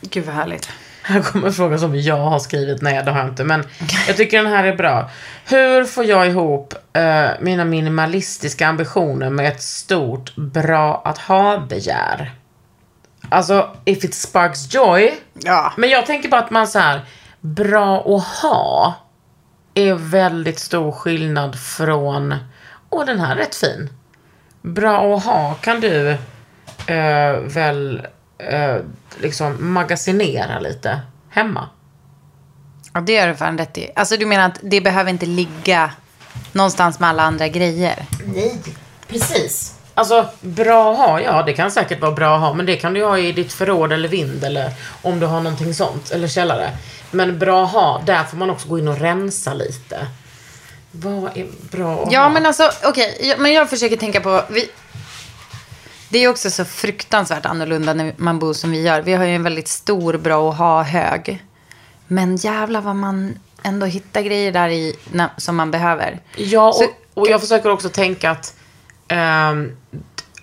Gud 0.00 0.24
vad 0.26 0.34
härligt. 0.34 0.68
Här 1.08 1.20
kommer 1.20 1.46
en 1.46 1.52
fråga 1.52 1.78
som 1.78 2.00
jag 2.00 2.16
har 2.16 2.38
skrivit. 2.38 2.82
Nej, 2.82 3.02
det 3.04 3.10
har 3.10 3.18
jag 3.18 3.28
inte. 3.28 3.44
Men 3.44 3.64
jag 4.06 4.16
tycker 4.16 4.42
den 4.42 4.52
här 4.52 4.64
är 4.64 4.76
bra. 4.76 5.10
Hur 5.44 5.84
får 5.84 6.04
jag 6.04 6.28
ihop 6.28 6.74
eh, 6.92 7.28
mina 7.40 7.64
minimalistiska 7.64 8.68
ambitioner 8.68 9.30
med 9.30 9.48
ett 9.48 9.62
stort 9.62 10.36
bra 10.36 11.02
att 11.04 11.18
ha-begär? 11.18 12.32
Alltså, 13.28 13.76
if 13.84 14.04
it 14.04 14.14
sparks 14.14 14.74
joy. 14.74 15.14
Ja. 15.34 15.72
Men 15.76 15.90
jag 15.90 16.06
tänker 16.06 16.28
bara 16.28 16.40
att 16.40 16.50
man 16.50 16.68
så 16.68 16.78
här, 16.78 17.00
bra 17.40 18.16
att 18.16 18.24
ha 18.24 18.94
är 19.74 19.94
väldigt 19.94 20.58
stor 20.58 20.92
skillnad 20.92 21.58
från, 21.60 22.34
åh 22.90 23.06
den 23.06 23.20
här 23.20 23.32
är 23.32 23.36
rätt 23.36 23.54
fin. 23.54 23.90
Bra 24.62 25.16
att 25.16 25.24
ha 25.24 25.54
kan 25.54 25.80
du 25.80 26.10
eh, 26.86 27.38
väl 27.40 28.06
eh, 28.38 28.76
liksom 29.20 29.72
magasinera 29.72 30.60
lite 30.60 31.00
hemma. 31.30 31.68
Ja, 32.92 33.00
det 33.00 33.12
gör 33.12 33.28
du 33.28 33.34
fan 33.34 33.58
rätt 33.58 33.78
i. 33.78 33.90
Alltså 33.96 34.16
du 34.16 34.26
menar 34.26 34.46
att 34.46 34.58
det 34.62 34.80
behöver 34.80 35.10
inte 35.10 35.26
ligga 35.26 35.90
någonstans 36.52 37.00
med 37.00 37.08
alla 37.08 37.22
andra 37.22 37.48
grejer? 37.48 38.04
Nej, 38.34 38.58
precis. 39.08 39.74
Alltså, 39.94 40.26
bra 40.40 40.92
att 40.92 40.98
ha, 40.98 41.20
ja 41.20 41.42
det 41.42 41.52
kan 41.52 41.70
säkert 41.70 42.00
vara 42.00 42.12
bra 42.12 42.34
att 42.34 42.40
ha, 42.40 42.52
men 42.54 42.66
det 42.66 42.76
kan 42.76 42.94
du 42.94 43.04
ha 43.04 43.18
i 43.18 43.32
ditt 43.32 43.52
förråd 43.52 43.92
eller 43.92 44.08
vind 44.08 44.44
eller 44.44 44.70
om 45.02 45.20
du 45.20 45.26
har 45.26 45.40
någonting 45.40 45.74
sånt, 45.74 46.10
eller 46.10 46.28
källare. 46.28 46.70
Men 47.10 47.38
bra 47.38 47.64
att 47.64 47.72
ha, 47.72 48.02
där 48.06 48.24
får 48.24 48.36
man 48.36 48.50
också 48.50 48.68
gå 48.68 48.78
in 48.78 48.88
och 48.88 48.98
rensa 48.98 49.54
lite. 49.54 50.06
Vad 50.90 51.36
är 51.36 51.46
bra 51.70 52.02
att 52.02 52.12
Ja, 52.12 52.20
ha? 52.22 52.28
men 52.28 52.46
alltså 52.46 52.70
okej. 52.84 53.18
ja, 53.22 53.34
Men 53.38 53.52
jag 53.52 53.70
försöker 53.70 53.96
tänka 53.96 54.20
på. 54.20 54.42
Vi... 54.50 54.70
Det 56.08 56.18
är 56.18 56.28
också 56.28 56.50
så 56.50 56.64
fruktansvärt 56.64 57.46
annorlunda 57.46 57.94
när 57.94 58.14
man 58.16 58.38
bor 58.38 58.52
som 58.52 58.70
vi 58.70 58.82
gör. 58.82 59.02
Vi 59.02 59.12
har 59.14 59.24
ju 59.24 59.34
en 59.34 59.42
väldigt 59.42 59.68
stor, 59.68 60.16
bra 60.18 60.50
att 60.50 60.58
ha-hög. 60.58 61.44
Men 62.06 62.36
jävla 62.36 62.80
vad 62.80 62.96
man 62.96 63.38
ändå 63.62 63.86
hittar 63.86 64.22
grejer 64.22 64.52
där 64.52 64.68
i 64.68 64.96
när, 65.12 65.28
som 65.36 65.56
man 65.56 65.70
behöver. 65.70 66.20
Ja, 66.36 66.72
Så- 66.72 66.84
och, 66.84 66.90
och 67.22 67.28
jag 67.28 67.40
försöker 67.40 67.70
också 67.70 67.88
tänka 67.88 68.30
att 68.30 68.54
ehm, 69.08 69.76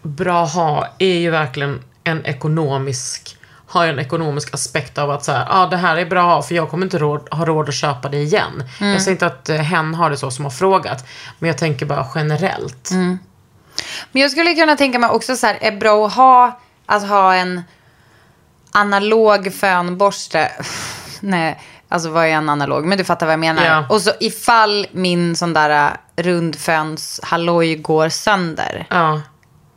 bra 0.02 0.46
ha 0.46 0.88
är 1.00 1.16
ju 1.18 1.30
verkligen 1.30 1.82
en 2.04 2.26
ekonomisk 2.26 3.38
har 3.68 3.88
en 3.88 4.00
ekonomisk 4.00 4.54
aspekt 4.54 4.98
av 4.98 5.12
att 5.12 5.24
så 5.26 5.32
här, 5.32 5.46
ah, 5.50 5.68
det 5.68 5.78
här 5.78 5.98
är 5.98 6.06
bra 6.06 6.42
för 6.42 6.56
jag 6.56 6.70
kommer 6.70 6.86
inte 6.86 6.98
råd, 6.98 7.28
ha 7.34 7.46
råd 7.46 7.70
att 7.70 7.76
köpa 7.76 8.10
det 8.10 8.18
igen. 8.18 8.64
Jag 8.80 9.02
säger 9.02 9.12
inte 9.12 9.26
att 9.26 9.50
eh, 9.50 9.56
hen 9.58 9.94
har 9.96 10.10
det 10.10 10.18
så 10.18 10.32
som 10.32 10.46
har 10.46 10.52
frågat, 10.52 11.06
men 11.40 11.48
jag 11.48 11.58
tänker 11.58 11.86
bara 11.86 12.08
generellt. 12.16 12.90
Men 14.12 14.22
jag 14.22 14.32
skulle 14.32 14.56
kunna 14.56 14.76
tänka 14.76 15.00
mig 15.00 15.10
också 15.10 15.36
så 15.36 15.48
här, 15.48 15.58
är 15.62 15.72
bra 15.72 16.08
att 16.08 16.14
ha, 16.14 16.60
att 16.86 17.08
ha 17.08 17.36
en 17.36 17.62
analog 18.72 19.54
fönborste. 19.54 20.52
Nej, 21.20 21.62
alltså 21.90 22.10
vad 22.10 22.26
är 22.26 22.30
en 22.30 22.50
analog? 22.50 22.86
Men 22.86 22.98
du 22.98 23.04
fattar 23.04 23.26
vad 23.26 23.34
jag 23.34 23.40
menar. 23.40 23.66
Ja. 23.66 23.86
Och 23.90 24.02
så 24.02 24.12
ifall 24.20 24.88
min 24.92 25.36
sån 25.36 25.54
där 25.54 25.92
äh, 26.16 26.24
rundföns 26.24 27.20
halloj 27.24 27.76
går 27.76 28.10
sönder. 28.10 28.88
Ja. 28.90 29.22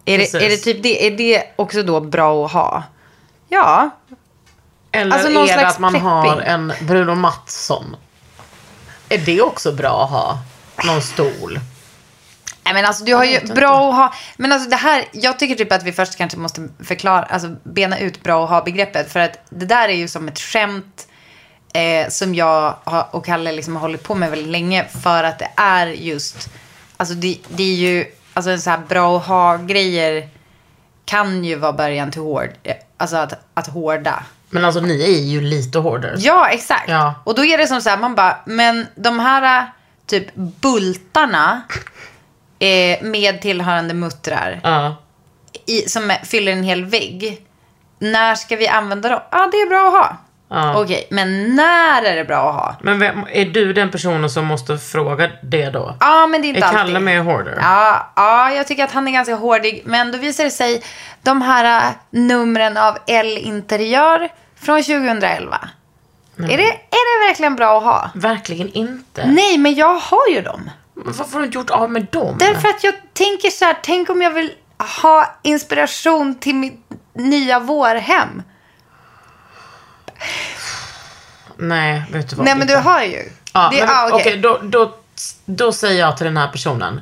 Är 0.05 0.19
det, 0.19 0.35
är 0.35 0.49
det 0.51 0.57
typ 0.57 0.83
det? 0.83 1.07
Är 1.07 1.11
det 1.11 1.45
också 1.57 1.83
då 1.83 2.01
bra 2.01 2.47
att 2.47 2.53
ha? 2.53 2.83
Ja. 3.49 3.91
Eller 4.93 5.13
Alltså 5.13 5.29
är 5.31 5.59
det 5.59 5.67
att 5.67 5.79
man 5.79 5.95
har 5.95 6.23
prepping. 6.23 6.43
en 6.47 6.73
Bruno 6.81 7.15
Mattsson? 7.15 7.97
Är 9.09 9.19
det 9.19 9.43
också 9.43 9.73
bra 9.73 10.05
att 10.05 10.11
ha? 10.11 10.39
Någon 10.85 11.03
stol? 11.03 11.61
Nej, 12.69 12.75
men 12.75 12.85
alltså 12.85 13.05
du 13.05 13.15
har 13.15 13.25
ju 13.25 13.41
bra 13.41 13.91
att 13.91 13.97
ha. 13.97 14.15
Men 14.37 14.53
alltså 14.53 14.71
det 14.71 14.77
här, 14.77 15.05
jag 15.13 15.39
tycker 15.39 15.55
typ 15.55 15.73
att 15.73 15.83
vi 15.83 15.93
först 15.93 16.17
kanske 16.17 16.39
måste 16.39 16.69
förklara, 16.85 17.23
alltså 17.23 17.57
bena 17.63 17.99
ut 17.99 18.23
bra 18.23 18.45
att 18.45 18.51
ha 18.51 18.63
begreppet. 18.63 19.13
För 19.13 19.21
att 19.21 19.39
det 19.51 19.67
där 19.67 19.89
är 19.89 19.93
ju 19.93 20.09
som 20.09 20.29
ett 20.29 20.39
skämt 20.39 21.09
eh, 21.73 22.09
som 22.09 22.35
jag 22.35 22.77
har, 22.85 23.07
och 23.11 23.27
Kalle 23.27 23.53
liksom 23.53 23.77
har 23.77 23.81
hållit 23.81 24.03
på 24.03 24.15
med 24.15 24.31
väldigt 24.31 24.49
länge. 24.49 24.85
För 25.03 25.25
att 25.25 25.39
det 25.39 25.51
är 25.57 25.87
just, 25.87 26.51
alltså 26.97 27.15
det, 27.15 27.39
det 27.49 27.63
är 27.63 27.75
ju, 27.75 28.05
alltså 28.35 28.51
en 28.51 28.61
så 28.61 28.71
här 28.71 28.79
bra 28.89 29.17
att 29.17 29.27
ha 29.27 29.57
grejer 29.57 30.29
kan 31.05 31.45
ju 31.45 31.57
vara 31.57 31.73
början 31.73 32.11
till 32.11 32.23
hård, 32.23 32.51
eh, 32.63 32.75
alltså 32.97 33.17
att, 33.17 33.33
att 33.55 33.67
hårda. 33.67 34.23
Men 34.51 34.65
alltså 34.65 34.81
ni 34.81 35.03
är 35.03 35.23
ju 35.23 35.41
lite 35.41 35.79
hårdare. 35.79 36.15
Ja, 36.19 36.49
exakt. 36.49 36.89
Ja. 36.89 37.15
Och 37.25 37.35
då 37.35 37.45
är 37.45 37.59
det 37.59 37.67
som 37.67 37.81
så 37.81 37.91
här, 37.91 37.99
man 37.99 38.15
bara, 38.15 38.39
men 38.45 38.87
de 38.95 39.21
här 39.21 39.61
äh, 39.61 39.65
typ 40.07 40.35
bultarna 40.35 41.63
eh, 42.59 43.03
med 43.03 43.41
tillhörande 43.43 43.95
muttrar 43.95 44.61
Ja. 44.63 44.97
i, 45.67 45.81
som 45.89 46.11
är- 46.11 46.25
fyller 46.25 46.53
en 46.53 46.63
hel 46.63 46.85
vägg. 46.85 47.43
När 47.99 48.35
ska 48.35 48.57
vi 48.57 48.69
använda 48.69 49.09
dem? 49.09 49.21
Ja, 49.31 49.49
det 49.53 49.57
är 49.57 49.69
bra 49.69 49.87
att 49.89 49.93
ha. 49.93 50.17
Ja. 50.51 50.81
Okej, 50.83 51.07
men 51.11 51.57
när 51.57 52.03
är 52.03 52.17
det 52.17 52.25
bra 52.25 52.49
att 52.51 52.55
ha? 52.55 52.77
Men 52.83 52.99
vem, 52.99 53.25
är 53.33 53.45
du 53.45 53.73
den 53.73 53.91
personen 53.91 54.31
som 54.31 54.45
måste 54.47 54.79
fråga 54.79 55.31
det 55.43 55.71
då? 55.71 55.97
Ja, 56.01 56.27
men 56.27 56.43
det 56.43 56.47
är 56.47 56.49
inte 56.49 56.61
Är 56.61 56.65
alltid. 56.65 56.79
Kalle 56.79 57.01
med 57.01 57.25
hårdare? 57.25 57.59
Ja, 57.63 58.13
ja, 58.17 58.51
jag 58.51 58.67
tycker 58.67 58.85
att 58.85 58.93
han 58.93 59.09
är 59.09 59.13
ganska 59.13 59.35
hårdig. 59.35 59.83
Men 59.85 60.13
då 60.13 60.19
visar 60.19 60.45
det 60.45 60.51
sig 60.51 60.83
de 61.23 61.43
här 61.43 61.87
äh, 61.89 61.93
numren 62.11 62.77
av 62.77 62.99
L-interiör 63.07 64.29
från 64.61 64.83
2011. 64.83 65.59
Är, 66.39 66.43
det, 66.57 66.69
är 66.69 67.23
det 67.23 67.29
verkligen 67.29 67.57
bra 67.57 67.79
att 67.79 67.85
ha? 67.85 68.11
Verkligen 68.15 68.69
inte. 68.73 69.27
Nej, 69.27 69.59
men 69.59 69.75
jag 69.75 69.95
har 69.95 70.29
ju 70.31 70.41
dem. 70.43 70.71
Men 71.05 71.13
Varför 71.13 71.33
har 71.33 71.41
du 71.41 71.47
inte 71.47 71.59
gjort 71.59 71.71
av 71.71 71.91
med 71.91 72.07
dem? 72.11 72.37
Därför 72.39 72.69
att 72.69 72.85
jag 72.85 72.95
tänker 73.13 73.51
så 73.51 73.65
här, 73.65 73.79
tänk 73.83 74.11
om 74.11 74.23
jag 74.23 74.31
vill 74.31 74.53
ha 75.03 75.39
inspiration 75.43 76.35
till 76.35 76.55
mitt 76.55 76.91
nya 77.15 77.61
vårhem. 77.61 78.43
Nej, 81.57 82.03
vet 82.13 82.31
du 82.31 82.37
vad? 82.37 82.45
Nej, 82.47 82.55
men 82.55 82.67
du 82.67 82.77
har 82.77 83.03
ju. 83.03 83.31
Ja, 83.53 83.69
det, 83.73 83.81
men, 83.81 83.89
ah, 83.91 84.07
okej, 84.07 84.21
okej. 84.21 84.37
då, 84.39 84.59
då, 84.63 84.95
då 85.45 85.73
säger 85.73 86.01
jag 86.01 86.17
till 86.17 86.27
den 86.27 86.37
här 86.37 86.49
personen. 86.49 87.01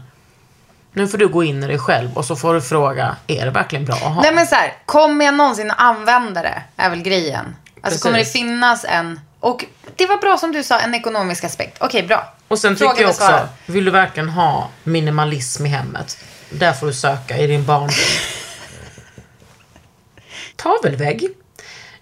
Nu 0.92 1.08
får 1.08 1.18
du 1.18 1.28
gå 1.28 1.44
in 1.44 1.62
i 1.62 1.66
dig 1.66 1.78
själv 1.78 2.16
och 2.16 2.24
så 2.24 2.36
får 2.36 2.54
du 2.54 2.60
fråga, 2.60 3.16
är 3.26 3.44
det 3.44 3.50
verkligen 3.50 3.84
bra 3.84 3.94
att 3.94 4.02
ha? 4.02 4.22
Nej, 4.22 4.34
men 4.34 4.46
så 4.46 4.54
här, 4.54 4.74
kommer 4.86 5.24
jag 5.24 5.34
någonsin 5.34 5.70
att 5.70 5.80
använda 5.80 6.42
det? 6.42 6.62
Är 6.76 6.90
väl 6.90 7.02
grejen. 7.02 7.44
Alltså 7.44 7.80
Precis. 7.82 8.02
kommer 8.02 8.18
det 8.18 8.24
finnas 8.24 8.84
en... 8.84 9.20
Och 9.40 9.64
det 9.96 10.06
var 10.06 10.16
bra 10.16 10.38
som 10.38 10.52
du 10.52 10.62
sa, 10.62 10.78
en 10.78 10.94
ekonomisk 10.94 11.44
aspekt. 11.44 11.76
Okej, 11.80 12.02
bra. 12.02 12.35
Och 12.48 12.58
sen 12.58 12.76
tycker 12.76 13.00
jag 13.00 13.10
också, 13.10 13.48
vill 13.66 13.84
du 13.84 13.90
verkligen 13.90 14.28
ha 14.28 14.70
minimalism 14.84 15.66
i 15.66 15.68
hemmet? 15.68 16.24
Där 16.50 16.72
får 16.72 16.86
du 16.86 16.92
söka 16.92 17.38
i 17.38 17.46
din 17.46 17.66
barndom. 17.66 17.88
Tavelvägg. 20.56 21.28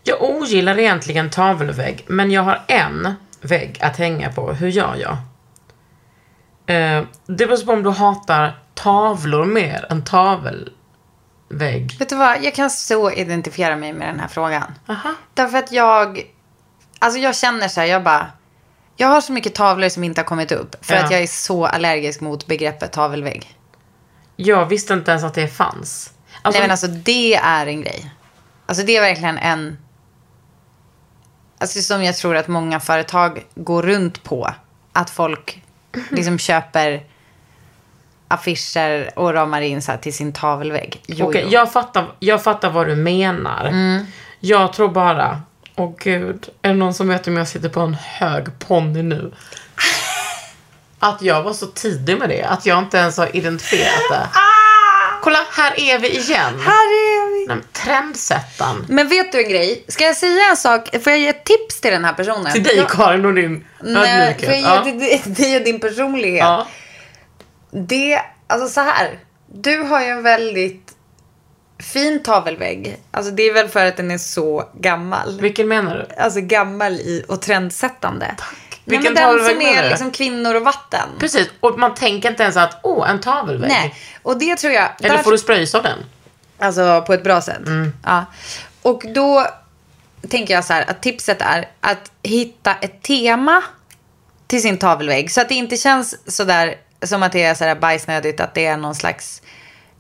Jag 0.03 0.23
ogillar 0.23 0.79
egentligen 0.79 1.31
tavelvägg, 1.31 2.05
men 2.07 2.31
jag 2.31 2.43
har 2.43 2.65
en 2.69 3.15
vägg 3.41 3.79
att 3.81 3.97
hänga 3.97 4.33
på, 4.33 4.53
hur 4.53 4.69
gör 4.69 4.97
jag? 4.97 5.17
Eh, 6.67 7.05
det 7.27 7.47
beror 7.47 7.67
på 7.67 7.73
om 7.73 7.83
du 7.83 7.91
hatar 7.91 8.59
tavlor 8.75 9.45
mer 9.45 9.87
än 9.91 10.05
tavelvägg. 10.05 11.97
Vet 11.99 12.09
du 12.09 12.17
vad, 12.17 12.45
jag 12.45 12.55
kan 12.55 12.71
så 12.71 13.11
identifiera 13.11 13.77
mig 13.77 13.93
med 13.93 14.09
den 14.09 14.21
här 14.21 14.29
frågan. 14.29 14.75
Aha. 14.89 15.15
Därför 15.35 15.59
att 15.59 15.73
jag, 15.73 16.23
alltså 16.99 17.19
jag 17.19 17.37
känner 17.37 17.69
så 17.69 17.81
här, 17.81 17.87
jag 17.87 18.03
bara, 18.03 18.31
jag 18.97 19.09
har 19.09 19.21
så 19.21 19.33
mycket 19.33 19.55
tavlor 19.55 19.89
som 19.89 20.05
inte 20.05 20.21
har 20.21 20.27
kommit 20.27 20.53
upp. 20.53 20.85
För 20.85 20.95
Ja. 20.95 21.05
att 21.05 21.11
jag 21.11 21.23
är 21.23 21.27
så 21.27 21.67
allergisk 21.67 22.21
mot 22.21 22.47
begreppet 22.47 22.93
tavelvägg. 22.93 23.59
Jag 24.37 24.67
visste 24.67 24.95
inte 24.95 25.11
ens 25.11 25.25
att 25.25 25.35
det 25.35 25.49
fanns. 25.49 26.13
Alltså, 26.43 26.59
Nej 26.59 26.69
men 26.69 26.71
alltså 26.71 26.87
det 26.87 27.35
är 27.35 27.67
en 27.67 27.81
grej. 27.83 28.11
Alltså 28.67 28.85
det 28.85 28.97
är 28.97 29.01
verkligen 29.01 29.39
en, 29.39 29.79
alltså 31.59 31.81
som 31.83 32.03
jag 32.05 32.17
tror 32.17 32.37
att 32.37 32.49
många 32.49 32.81
företag 32.81 33.45
går 33.55 33.83
runt 33.83 34.23
på. 34.23 34.55
Att 34.93 35.11
folk 35.11 35.63
liksom 36.11 36.39
köper 36.39 37.05
affischer 38.29 39.19
och 39.19 39.33
ramar 39.33 39.61
in 39.61 39.83
så 39.83 39.93
till 40.03 40.15
sin 40.15 40.33
tavelvägg. 40.33 41.03
Jo, 41.07 41.33
jo. 41.35 41.49
jag, 41.51 41.73
fattar, 41.73 42.07
jag 42.19 42.45
fattar 42.45 42.71
vad 42.71 42.87
du 42.87 42.97
menar. 42.97 43.65
Mm. 43.65 44.05
Jag 44.41 44.73
tror 44.73 44.89
bara, 44.89 45.43
åh 45.77 45.93
gud, 45.99 46.49
är 46.63 46.69
det 46.69 46.75
någon 46.75 46.95
som 46.95 47.09
vet 47.09 47.29
om 47.29 47.37
jag 47.37 47.49
sitter 47.49 47.69
på 47.69 47.81
en 47.81 47.95
hög 47.95 48.59
ponny 48.59 49.03
nu? 49.03 49.33
Att 50.99 51.23
jag 51.23 51.43
var 51.43 51.53
så 51.53 51.67
tidig 51.67 52.19
med 52.19 52.29
det, 52.29 52.43
att 52.43 52.67
jag 52.67 52.79
inte 52.79 52.97
ens 52.97 53.17
har 53.17 53.37
identifierat 53.37 54.11
det. 54.11 54.29
Kolla, 55.23 55.39
här 55.53 55.81
är 55.81 55.99
vi 55.99 56.09
igen. 56.19 56.55
Ah! 56.59 56.71
Här 56.71 56.87
är 56.87 57.33
vi. 57.33 57.47
Nej, 57.47 57.57
men 57.57 57.65
Trendsättaren. 57.73 58.87
Men 58.89 59.09
vet 59.09 59.33
du 59.33 59.45
en 59.45 59.51
grej? 59.51 59.85
Ska 59.89 60.05
jag 60.05 60.17
säga 60.17 60.51
en 60.51 60.57
sak? 60.57 60.89
Får 61.03 61.13
jag 61.13 61.19
ge 61.19 61.29
ett 61.29 61.45
tips 61.45 61.81
till 61.81 61.91
den 61.91 62.05
här 62.05 62.13
personen? 62.13 62.53
Till 62.53 62.63
dig 62.63 62.87
Karin 62.89 63.25
och 63.25 63.35
din 63.35 63.67
Nej, 63.81 63.95
får 63.95 64.07
jag 64.07 64.21
ödmjukhet. 64.21 64.65
Ja. 64.65 64.87
ge 64.87 65.19
till 65.19 65.35
dig 65.35 65.57
och 65.57 65.65
din 65.65 65.81
personlighet? 65.81 66.45
Ja. 66.45 66.67
Det, 67.71 68.21
alltså 68.47 68.69
så 68.69 68.81
här. 68.81 69.19
Du 69.47 69.79
har 69.79 70.01
ju 70.01 70.07
en 70.07 70.23
väldigt 70.23 70.84
fin 71.79 72.23
tavelvägg. 72.23 72.97
Alltså 73.11 73.33
det 73.33 73.43
är 73.43 73.53
väl 73.55 73.69
för 73.69 73.87
att 73.87 73.97
den 73.97 74.11
är 74.11 74.19
så 74.19 74.69
gammal. 74.75 75.41
Vilken 75.41 75.69
menar 75.69 75.95
du? 76.09 76.23
Alltså 76.23 76.41
gammal 76.41 76.93
i, 76.93 77.25
och 77.29 77.43
trendsättande. 77.43 78.35
Tack. 78.39 78.81
Nej, 78.85 78.99
Vilken 78.99 79.15
men 79.15 79.37
den 79.37 79.45
som 79.49 79.63
är 79.63 79.89
liksom 79.89 80.11
kvinnor 80.11 80.55
och 80.55 80.63
vatten. 80.63 81.09
Precis, 81.19 81.49
och 81.61 81.79
man 81.79 81.95
tänker 81.95 82.31
inte 82.31 82.43
ens 82.43 82.57
att, 82.57 82.81
åh, 82.83 83.11
en 83.11 83.21
tavelvägg. 83.21 83.71
Nej, 83.71 83.95
och 84.23 84.39
det 84.39 84.57
tror 84.57 84.73
jag. 84.73 84.89
Eller 85.01 85.17
där- 85.17 85.23
får 85.23 85.31
du 85.31 85.39
spröjs 85.39 85.75
av 85.75 85.83
den? 85.83 85.99
Alltså 86.59 87.03
på 87.07 87.15
ett 87.15 87.25
bra 87.25 87.41
sätt. 87.41 87.67
Mm. 87.67 87.93
Ja. 88.05 88.25
Och 88.83 89.05
då 89.15 89.47
tänker 90.29 90.55
jag 90.55 90.65
så 90.65 90.73
här 90.73 90.91
att 90.91 91.03
tipset 91.03 91.43
är 91.43 91.69
att 91.81 92.11
hitta 92.23 92.75
ett 92.75 93.03
tema 93.03 93.63
till 94.47 94.63
sin 94.63 94.79
tavelvägg. 94.79 95.31
Så 95.31 95.41
att 95.41 95.49
det 95.49 95.55
inte 95.55 95.77
känns 95.77 96.37
så 96.37 96.45
där 96.45 96.75
som 97.03 97.23
att 97.23 97.33
det 97.33 97.43
är 97.43 97.55
så 97.55 97.65
där 97.65 97.75
bajsnödigt 97.75 98.41
att 98.41 98.55
det 98.55 98.67
är 98.67 98.77
någon 98.77 98.95
slags 98.95 99.43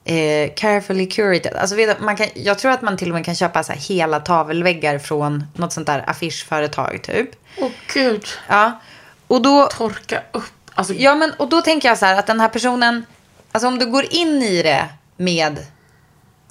eh, 0.04 0.54
carefully 0.54 1.06
curated. 1.06 1.56
Alltså 1.56 1.76
vet 1.76 1.98
du, 1.98 2.04
man 2.04 2.16
kan, 2.16 2.26
jag 2.34 2.58
tror 2.58 2.70
att 2.70 2.82
man 2.82 2.96
till 2.96 3.08
och 3.08 3.14
med 3.14 3.24
kan 3.24 3.34
köpa 3.34 3.62
så 3.62 3.72
hela 3.72 4.20
tavelväggar 4.20 4.98
från 4.98 5.44
något 5.54 5.72
sånt 5.72 5.86
där 5.86 6.04
affischföretag 6.06 7.02
typ. 7.02 7.30
Åh 7.58 7.70
gud. 7.94 8.26
Ja. 8.48 8.80
Och 9.26 9.42
då 9.42 9.66
Torka 9.66 10.22
upp. 10.32 10.44
Alltså, 10.74 10.94
Ja, 10.94 11.14
men 11.14 11.32
och 11.36 11.48
då 11.48 11.60
tänker 11.60 11.88
jag 11.88 11.98
så 11.98 12.06
här 12.06 12.18
att 12.18 12.26
den 12.26 12.40
här 12.40 12.48
personen, 12.48 13.06
alltså 13.52 13.68
om 13.68 13.78
du 13.78 13.86
går 13.86 14.04
in 14.10 14.42
i 14.42 14.62
det 14.62 14.88
med 15.16 15.58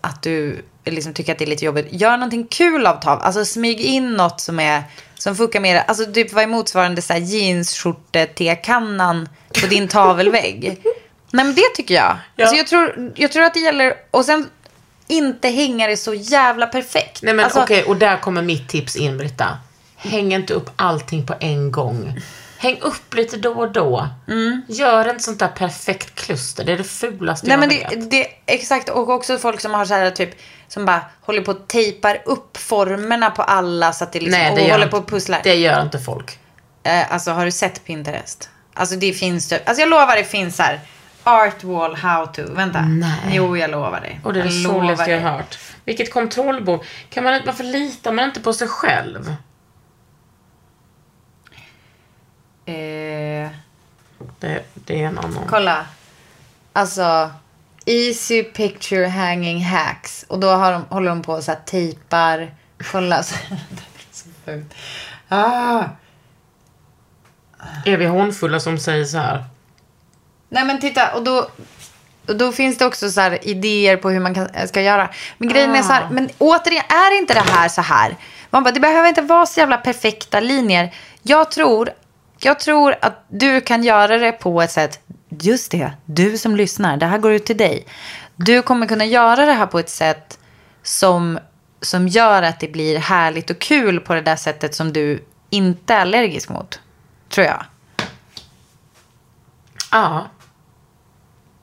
att 0.01 0.21
du 0.21 0.65
liksom 0.85 1.13
tycker 1.13 1.31
att 1.31 1.39
det 1.39 1.45
är 1.45 1.49
lite 1.49 1.65
jobbigt, 1.65 1.87
gör 1.89 2.17
någonting 2.17 2.47
kul 2.47 2.87
av 2.87 3.01
tav. 3.01 3.21
Alltså 3.21 3.45
smyg 3.45 3.81
in 3.81 4.13
något 4.13 4.41
som 4.41 4.59
är, 4.59 4.83
som 5.15 5.35
funkar 5.35 5.59
mer, 5.59 5.83
alltså 5.87 6.13
typ 6.13 6.33
vad 6.33 6.43
är 6.43 6.47
motsvarande 6.47 7.01
så 7.01 7.13
här 7.13 7.19
jeansskjorte 7.19 8.25
tekannan 8.25 9.29
på 9.61 9.67
din 9.67 9.87
tavelvägg. 9.87 10.81
Nej 11.33 11.45
men 11.45 11.55
det 11.55 11.75
tycker 11.75 11.93
jag. 11.95 12.17
Ja. 12.35 12.43
Alltså 12.45 12.57
jag 12.57 12.67
tror, 12.67 13.11
jag 13.15 13.31
tror 13.31 13.43
att 13.43 13.53
det 13.53 13.59
gäller, 13.59 13.93
och 14.11 14.25
sen 14.25 14.49
inte 15.07 15.47
hänga 15.49 15.87
det 15.87 15.97
så 15.97 16.13
jävla 16.13 16.65
perfekt. 16.67 17.21
Nej 17.23 17.33
men 17.33 17.45
alltså, 17.45 17.61
okej, 17.61 17.83
och 17.83 17.97
där 17.97 18.17
kommer 18.17 18.41
mitt 18.41 18.69
tips 18.69 18.95
in 18.95 19.17
Britta. 19.17 19.57
Häng 19.95 20.33
inte 20.33 20.53
upp 20.53 20.69
allting 20.75 21.25
på 21.25 21.35
en 21.39 21.71
gång. 21.71 22.19
Häng 22.57 22.79
upp 22.81 23.13
lite 23.13 23.37
då 23.37 23.51
och 23.53 23.71
då. 23.71 24.07
Gör 24.67 25.09
inte 25.09 25.23
sånt 25.23 25.39
där 25.39 25.47
perfekt 25.47 26.15
kluster. 26.15 26.63
Det 26.63 26.71
är 26.73 26.77
det 26.77 26.83
fulaste 26.83 27.47
Nej 27.47 27.53
jag 27.53 27.59
men 27.59 27.69
vet. 27.69 27.89
det, 28.11 28.17
det, 28.17 28.27
exakt, 28.45 28.89
och 28.89 29.09
också 29.09 29.37
folk 29.37 29.59
som 29.61 29.73
har 29.73 29.85
så 29.85 29.93
här 29.93 30.11
typ, 30.11 30.29
som 30.67 30.85
bara 30.85 31.01
håller 31.21 31.41
på 31.41 31.51
och 31.51 31.67
tejpar 31.67 32.21
upp 32.25 32.57
formerna 32.57 33.29
på 33.29 33.41
alla 33.43 33.93
så 33.93 34.03
att 34.03 34.11
det 34.13 34.19
liksom, 34.19 34.39
Nej, 34.41 34.55
det 34.55 34.61
och 34.61 34.67
håller 34.69 34.85
inte- 34.85 34.87
på 34.91 34.97
och 34.97 35.07
pusslar. 35.07 35.41
Det 35.43 35.55
gör 35.55 35.81
inte 35.81 35.99
folk. 35.99 36.37
Eh, 36.83 37.13
alltså 37.13 37.31
har 37.31 37.45
du 37.45 37.51
sett 37.51 37.85
Pinterest? 37.85 38.49
Alltså 38.73 38.95
det 38.95 39.13
finns 39.13 39.49
typ, 39.49 39.69
alltså 39.69 39.81
jag 39.81 39.89
lovar 39.89 40.15
det 40.15 40.23
finns 40.23 40.55
så 40.55 40.63
här 40.63 40.79
art 41.23 41.63
wall 41.63 41.95
how 41.95 42.25
to, 42.25 42.41
vänta. 42.53 42.81
Nej. 42.81 43.11
Jo 43.31 43.57
jag 43.57 43.69
lovar 43.71 44.01
dig. 44.01 44.19
Och 44.23 44.33
det 44.33 44.39
är 44.39 44.43
det 44.43 44.51
soligaste 44.51 45.11
jag 45.11 45.21
har 45.21 45.29
hört. 45.31 45.59
Vilket 45.85 46.13
kontrollbehov. 46.13 46.83
Kan 47.09 47.23
man, 47.23 47.33
inte- 47.33 47.45
varför 47.45 47.63
litar 47.63 48.11
man 48.11 48.25
inte 48.25 48.39
på 48.41 48.53
sig 48.53 48.67
själv? 48.67 49.35
Eh, 52.65 53.49
Det, 54.39 54.63
det 54.73 55.03
är 55.03 55.07
en 55.07 55.17
annan. 55.17 55.45
kolla. 55.49 55.85
Alltså 56.73 57.31
easy 57.85 58.43
picture 58.43 59.07
hanging 59.07 59.63
hacks. 59.65 60.25
Och 60.27 60.39
då 60.39 60.49
har 60.49 60.71
de, 60.71 60.85
håller 60.89 61.09
de 61.09 61.21
på 61.21 61.41
så 61.41 61.51
här 61.51 61.59
tejpar. 61.65 62.53
Kolla. 62.91 63.23
Så, 63.23 63.35
så 64.11 64.29
fult. 64.45 64.73
Ah. 65.29 65.83
Är 67.85 67.97
vi 67.97 68.05
hånfulla 68.05 68.59
som 68.59 68.77
säger 68.77 69.05
så 69.05 69.17
här? 69.17 69.45
Nej 70.53 70.65
men 70.65 70.79
titta, 70.79 71.15
och 71.15 71.23
då, 71.23 71.49
och 72.27 72.35
då 72.35 72.51
finns 72.51 72.77
det 72.77 72.85
också 72.85 73.11
så 73.11 73.21
här 73.21 73.47
idéer 73.47 73.97
på 73.97 74.09
hur 74.09 74.19
man 74.19 74.33
kan, 74.33 74.67
ska 74.67 74.81
göra. 74.81 75.09
Men 75.37 75.49
grejen 75.49 75.75
är 75.75 75.81
så 75.81 75.93
här, 75.93 76.07
men 76.11 76.29
återigen, 76.37 76.83
är 76.89 77.17
inte 77.17 77.33
det 77.33 77.43
här 77.51 77.69
så 77.69 77.81
här? 77.81 78.15
Man 78.49 78.63
bara, 78.63 78.71
det 78.71 78.79
behöver 78.79 79.09
inte 79.09 79.21
vara 79.21 79.45
så 79.45 79.59
jävla 79.59 79.77
perfekta 79.77 80.39
linjer. 80.39 80.93
Jag 81.21 81.51
tror, 81.51 81.89
jag 82.37 82.59
tror 82.59 82.95
att 83.01 83.25
du 83.27 83.61
kan 83.61 83.83
göra 83.83 84.17
det 84.17 84.31
på 84.31 84.61
ett 84.61 84.71
sätt, 84.71 84.99
just 85.29 85.71
det, 85.71 85.91
du 86.05 86.37
som 86.37 86.55
lyssnar, 86.55 86.97
det 86.97 87.05
här 87.05 87.17
går 87.17 87.33
ut 87.33 87.45
till 87.45 87.57
dig. 87.57 87.85
Du 88.35 88.61
kommer 88.61 88.87
kunna 88.87 89.05
göra 89.05 89.45
det 89.45 89.53
här 89.53 89.65
på 89.65 89.79
ett 89.79 89.89
sätt 89.89 90.39
som, 90.83 91.39
som 91.81 92.07
gör 92.07 92.43
att 92.43 92.59
det 92.59 92.67
blir 92.67 92.97
härligt 92.97 93.49
och 93.49 93.59
kul 93.59 93.99
på 93.99 94.13
det 94.13 94.21
där 94.21 94.35
sättet 94.35 94.75
som 94.75 94.93
du 94.93 95.25
inte 95.49 95.93
är 95.93 95.99
allergisk 95.99 96.49
mot. 96.49 96.79
Tror 97.29 97.47
jag. 97.47 97.65
Ja. 99.91 100.27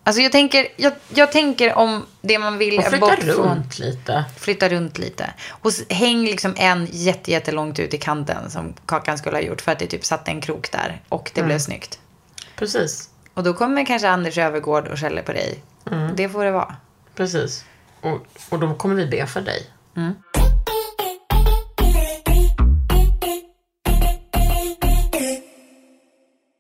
Alltså 0.04 0.22
jag 0.22 0.32
tänker, 0.32 0.68
jag, 0.76 0.92
jag 1.14 1.32
tänker 1.32 1.74
om 1.74 2.06
det 2.20 2.38
man 2.38 2.58
vill 2.58 2.78
Och 2.78 2.84
flytta 2.84 3.06
bort 3.06 3.24
runt 3.24 3.74
från... 3.74 3.86
lite. 3.86 4.24
Flytta 4.36 4.68
runt 4.68 4.98
lite. 4.98 5.30
Och 5.48 5.72
häng 5.88 6.24
liksom 6.24 6.54
en 6.56 6.88
jätte, 6.90 7.30
jättelångt 7.30 7.78
ut 7.78 7.94
i 7.94 7.98
kanten 7.98 8.50
som 8.50 8.74
Kakan 8.86 9.18
skulle 9.18 9.36
ha 9.36 9.42
gjort 9.42 9.60
för 9.60 9.72
att 9.72 9.78
det 9.78 9.86
typ 9.86 10.04
satt 10.04 10.28
en 10.28 10.40
krok 10.40 10.72
där 10.72 11.02
och 11.08 11.30
det 11.34 11.42
blev 11.42 11.58
snyggt. 11.58 11.98
Precis. 12.56 13.10
Och 13.34 13.42
då 13.42 13.54
kommer 13.54 13.86
kanske 13.86 14.08
Anders 14.08 14.38
Övergård 14.38 14.88
och 14.88 14.98
skäller 14.98 15.22
på 15.22 15.32
dig. 15.32 15.62
Det 16.14 16.28
får 16.28 16.44
det 16.44 16.50
vara. 16.50 16.76
Precis. 17.14 17.64
Och, 18.00 18.26
och 18.48 18.58
då 18.58 18.74
kommer 18.74 18.94
vi 18.94 19.06
be 19.06 19.26
för 19.26 19.40
dig. 19.40 19.70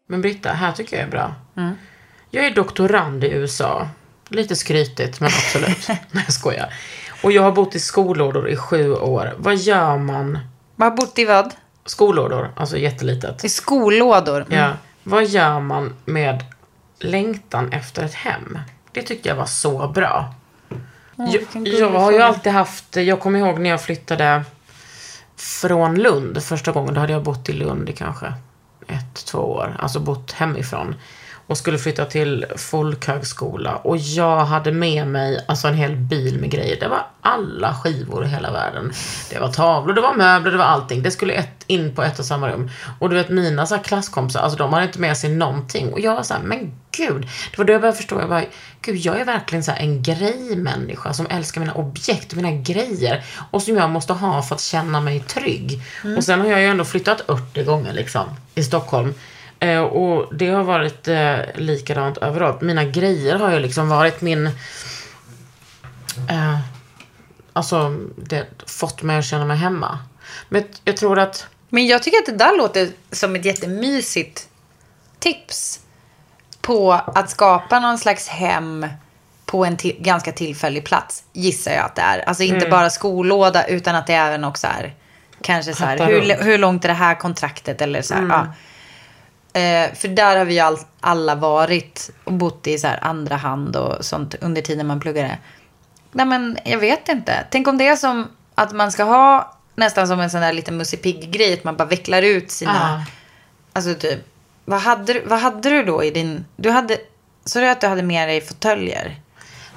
Men 0.06 0.20
Britta, 0.20 0.52
här 0.52 0.72
tycker 0.72 0.96
jag 0.96 1.06
är 1.06 1.10
bra. 1.10 1.34
Jag 2.30 2.46
är 2.46 2.54
doktorand 2.54 3.24
i 3.24 3.28
USA. 3.28 3.88
Lite 4.28 4.56
skrytigt, 4.56 5.20
men 5.20 5.26
absolut. 5.26 5.88
Nej, 5.88 6.24
jag 6.26 6.32
skojar. 6.32 6.74
Och 7.22 7.32
jag 7.32 7.42
har 7.42 7.52
bott 7.52 7.74
i 7.74 7.80
skolådor 7.80 8.48
i 8.48 8.56
sju 8.56 8.94
år. 8.94 9.34
Vad 9.38 9.56
gör 9.56 9.96
man? 9.98 10.38
Man 10.76 10.90
har 10.90 10.96
bott 10.96 11.18
i 11.18 11.24
vad? 11.24 11.54
Skolådor, 11.84 12.50
alltså 12.56 12.76
jättelitet. 12.76 13.44
I 13.44 13.48
skollådor. 13.48 14.40
Mm. 14.40 14.58
Ja. 14.58 14.72
Vad 15.02 15.26
gör 15.26 15.60
man 15.60 15.94
med 16.04 16.44
längtan 16.98 17.72
efter 17.72 18.04
ett 18.04 18.14
hem? 18.14 18.58
Det 18.92 19.02
tyckte 19.02 19.28
jag 19.28 19.36
var 19.36 19.46
så 19.46 19.88
bra. 19.88 20.34
jag, 21.16 21.26
vilken 21.26 21.64
gullig 21.64 21.80
jag 21.80 21.90
har 21.90 22.12
ju 22.12 22.22
alltid 22.22 22.52
haft, 22.52 22.96
jag 22.96 23.20
kommer 23.20 23.38
ihåg 23.38 23.58
när 23.58 23.70
jag 23.70 23.82
flyttade 23.82 24.44
från 25.36 25.94
Lund 25.94 26.42
första 26.42 26.72
gången. 26.72 26.94
Då 26.94 27.00
hade 27.00 27.12
jag 27.12 27.22
bott 27.22 27.48
i 27.48 27.52
Lund 27.52 27.88
i 27.88 27.92
kanske 27.92 28.26
ett, 28.86 29.24
två 29.26 29.38
år. 29.38 29.76
Alltså 29.78 30.00
bott 30.00 30.32
hemifrån. 30.32 30.94
Och 31.50 31.58
skulle 31.58 31.78
flytta 31.78 32.04
till 32.04 32.46
folkhögskola. 32.56 33.76
Och 33.76 33.96
jag 33.96 34.44
hade 34.44 34.72
med 34.72 35.06
mig 35.06 35.44
alltså 35.48 35.68
en 35.68 35.74
hel 35.74 35.96
bil 35.96 36.38
med 36.38 36.50
grejer. 36.50 36.80
Det 36.80 36.88
var 36.88 37.06
alla 37.20 37.74
skivor 37.74 38.24
i 38.24 38.28
hela 38.28 38.52
världen. 38.52 38.92
Det 39.30 39.38
var 39.38 39.52
tavlor, 39.52 39.94
det 39.94 40.00
var 40.00 40.14
möbler, 40.14 40.52
det 40.52 40.58
var 40.58 40.64
allting. 40.64 41.02
Det 41.02 41.10
skulle 41.10 41.32
ett, 41.32 41.64
in 41.66 41.94
på 41.94 42.02
ett 42.02 42.18
och 42.18 42.24
samma 42.24 42.48
rum. 42.48 42.70
Och 42.98 43.10
du 43.10 43.16
vet 43.16 43.28
mina 43.28 43.66
så 43.66 43.74
här 43.74 43.82
klasskompisar, 43.82 44.40
alltså 44.40 44.58
de 44.58 44.72
hade 44.72 44.86
inte 44.86 45.00
med 45.00 45.16
sig 45.16 45.30
någonting. 45.30 45.92
Och 45.92 46.00
jag 46.00 46.14
var 46.14 46.22
så 46.22 46.34
här, 46.34 46.42
men 46.42 46.72
gud. 46.96 47.22
Det 47.50 47.58
var 47.58 47.64
då 47.64 47.72
jag 47.72 47.80
började 47.80 47.96
förstå, 47.96 48.20
jag 48.20 48.28
bara, 48.28 48.44
gud 48.82 48.96
jag 48.96 49.20
är 49.20 49.24
verkligen 49.24 49.64
så 49.64 49.72
en 49.72 50.02
grejmänniska 50.02 51.12
som 51.12 51.26
älskar 51.30 51.60
mina 51.60 51.74
objekt 51.74 52.34
mina 52.34 52.52
grejer. 52.52 53.24
Och 53.50 53.62
som 53.62 53.76
jag 53.76 53.90
måste 53.90 54.12
ha 54.12 54.42
för 54.42 54.54
att 54.54 54.60
känna 54.60 55.00
mig 55.00 55.20
trygg. 55.20 55.82
Och 56.16 56.24
sen 56.24 56.40
har 56.40 56.46
jag 56.46 56.60
ju 56.60 56.66
ändå 56.66 56.84
flyttat 56.84 57.20
80 57.30 57.64
gånger 57.64 57.92
liksom 57.92 58.24
i 58.54 58.62
Stockholm. 58.62 59.14
Eh, 59.60 59.80
och 59.80 60.34
det 60.34 60.48
har 60.48 60.64
varit 60.64 61.08
eh, 61.08 61.38
likadant 61.54 62.18
överallt. 62.18 62.60
Mina 62.60 62.84
grejer 62.84 63.36
har 63.36 63.52
ju 63.52 63.58
liksom 63.58 63.88
varit 63.88 64.20
min... 64.20 64.46
Eh, 66.30 66.58
alltså, 67.52 67.96
det 68.16 68.46
fått 68.66 69.02
mig 69.02 69.18
att 69.18 69.24
känna 69.24 69.44
mig 69.44 69.56
hemma. 69.56 69.98
Men 70.48 70.64
jag 70.84 70.96
tror 70.96 71.18
att... 71.18 71.46
Men 71.68 71.86
jag 71.86 72.02
tycker 72.02 72.18
att 72.18 72.26
det 72.26 72.44
där 72.44 72.58
låter 72.58 72.88
som 73.12 73.36
ett 73.36 73.44
jättemysigt 73.44 74.48
tips 75.18 75.80
på 76.60 76.92
att 76.92 77.30
skapa 77.30 77.80
någon 77.80 77.98
slags 77.98 78.28
hem 78.28 78.86
på 79.46 79.64
en 79.64 79.76
till, 79.76 79.96
ganska 79.98 80.32
tillfällig 80.32 80.84
plats, 80.84 81.24
gissar 81.32 81.72
jag 81.72 81.84
att 81.84 81.96
det 81.96 82.02
är. 82.02 82.18
Alltså 82.18 82.42
inte 82.42 82.68
bara 82.68 82.90
skollåda, 82.90 83.66
utan 83.66 83.94
att 83.94 84.06
det 84.06 84.14
även 84.14 84.44
också 84.44 84.66
är 84.66 84.94
kanske 85.42 85.74
så 85.74 85.84
här, 85.84 86.06
hur, 86.06 86.44
hur 86.44 86.58
långt 86.58 86.84
är 86.84 86.88
det 86.88 86.94
här 86.94 87.14
kontraktet? 87.14 87.80
Eller 87.80 88.02
så 88.02 88.14
här, 88.14 88.26
ja. 88.28 88.46
Eh, 89.52 89.94
för 89.94 90.08
där 90.08 90.36
har 90.36 90.44
vi 90.44 90.54
ju 90.54 90.60
all, 90.60 90.78
alla 91.00 91.34
varit 91.34 92.10
och 92.24 92.32
bott 92.32 92.66
i 92.66 92.78
så 92.78 92.86
här 92.86 92.98
andra 93.02 93.36
hand 93.36 93.76
och 93.76 94.04
sånt 94.04 94.34
under 94.40 94.62
tiden 94.62 94.86
man 94.86 95.00
pluggade. 95.00 95.38
Nej 96.12 96.26
men 96.26 96.58
jag 96.64 96.78
vet 96.78 97.08
inte. 97.08 97.46
Tänk 97.50 97.68
om 97.68 97.78
det 97.78 97.88
är 97.88 97.96
som 97.96 98.28
att 98.54 98.72
man 98.72 98.92
ska 98.92 99.04
ha 99.04 99.56
nästan 99.74 100.08
som 100.08 100.20
en 100.20 100.30
sån 100.30 100.40
där 100.40 100.52
liten 100.52 100.76
Musse 100.76 100.96
Pigg-grej. 100.96 101.54
Att 101.54 101.64
man 101.64 101.76
bara 101.76 101.88
vecklar 101.88 102.22
ut 102.22 102.50
sina... 102.50 103.04
Ja. 103.06 103.12
Alltså 103.72 103.94
typ. 103.94 104.18
Vad 104.64 104.80
hade, 104.80 105.20
vad 105.24 105.38
hade 105.38 105.70
du 105.70 105.84
då 105.84 106.04
i 106.04 106.10
din... 106.10 106.44
Du 106.56 106.70
hade... 106.70 106.98
Så 107.44 107.58
du 107.58 107.68
att 107.68 107.80
du 107.80 107.86
hade 107.86 108.02
med 108.02 108.28
dig 108.28 108.40
fåtöljer? 108.40 109.20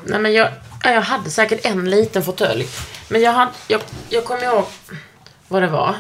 Nej 0.06 0.20
men 0.20 0.34
jag, 0.34 0.50
ja, 0.84 0.92
jag 0.92 1.02
hade 1.02 1.30
säkert 1.30 1.66
en 1.66 1.90
liten 1.90 2.24
fåtölj. 2.24 2.68
Men 3.10 3.22
jag, 3.22 3.32
hade, 3.32 3.52
jag, 3.68 3.82
jag 4.10 4.26
kommer 4.26 4.44
ihåg 4.44 4.66
vad 5.48 5.62
det 5.62 5.68
var. 5.68 5.96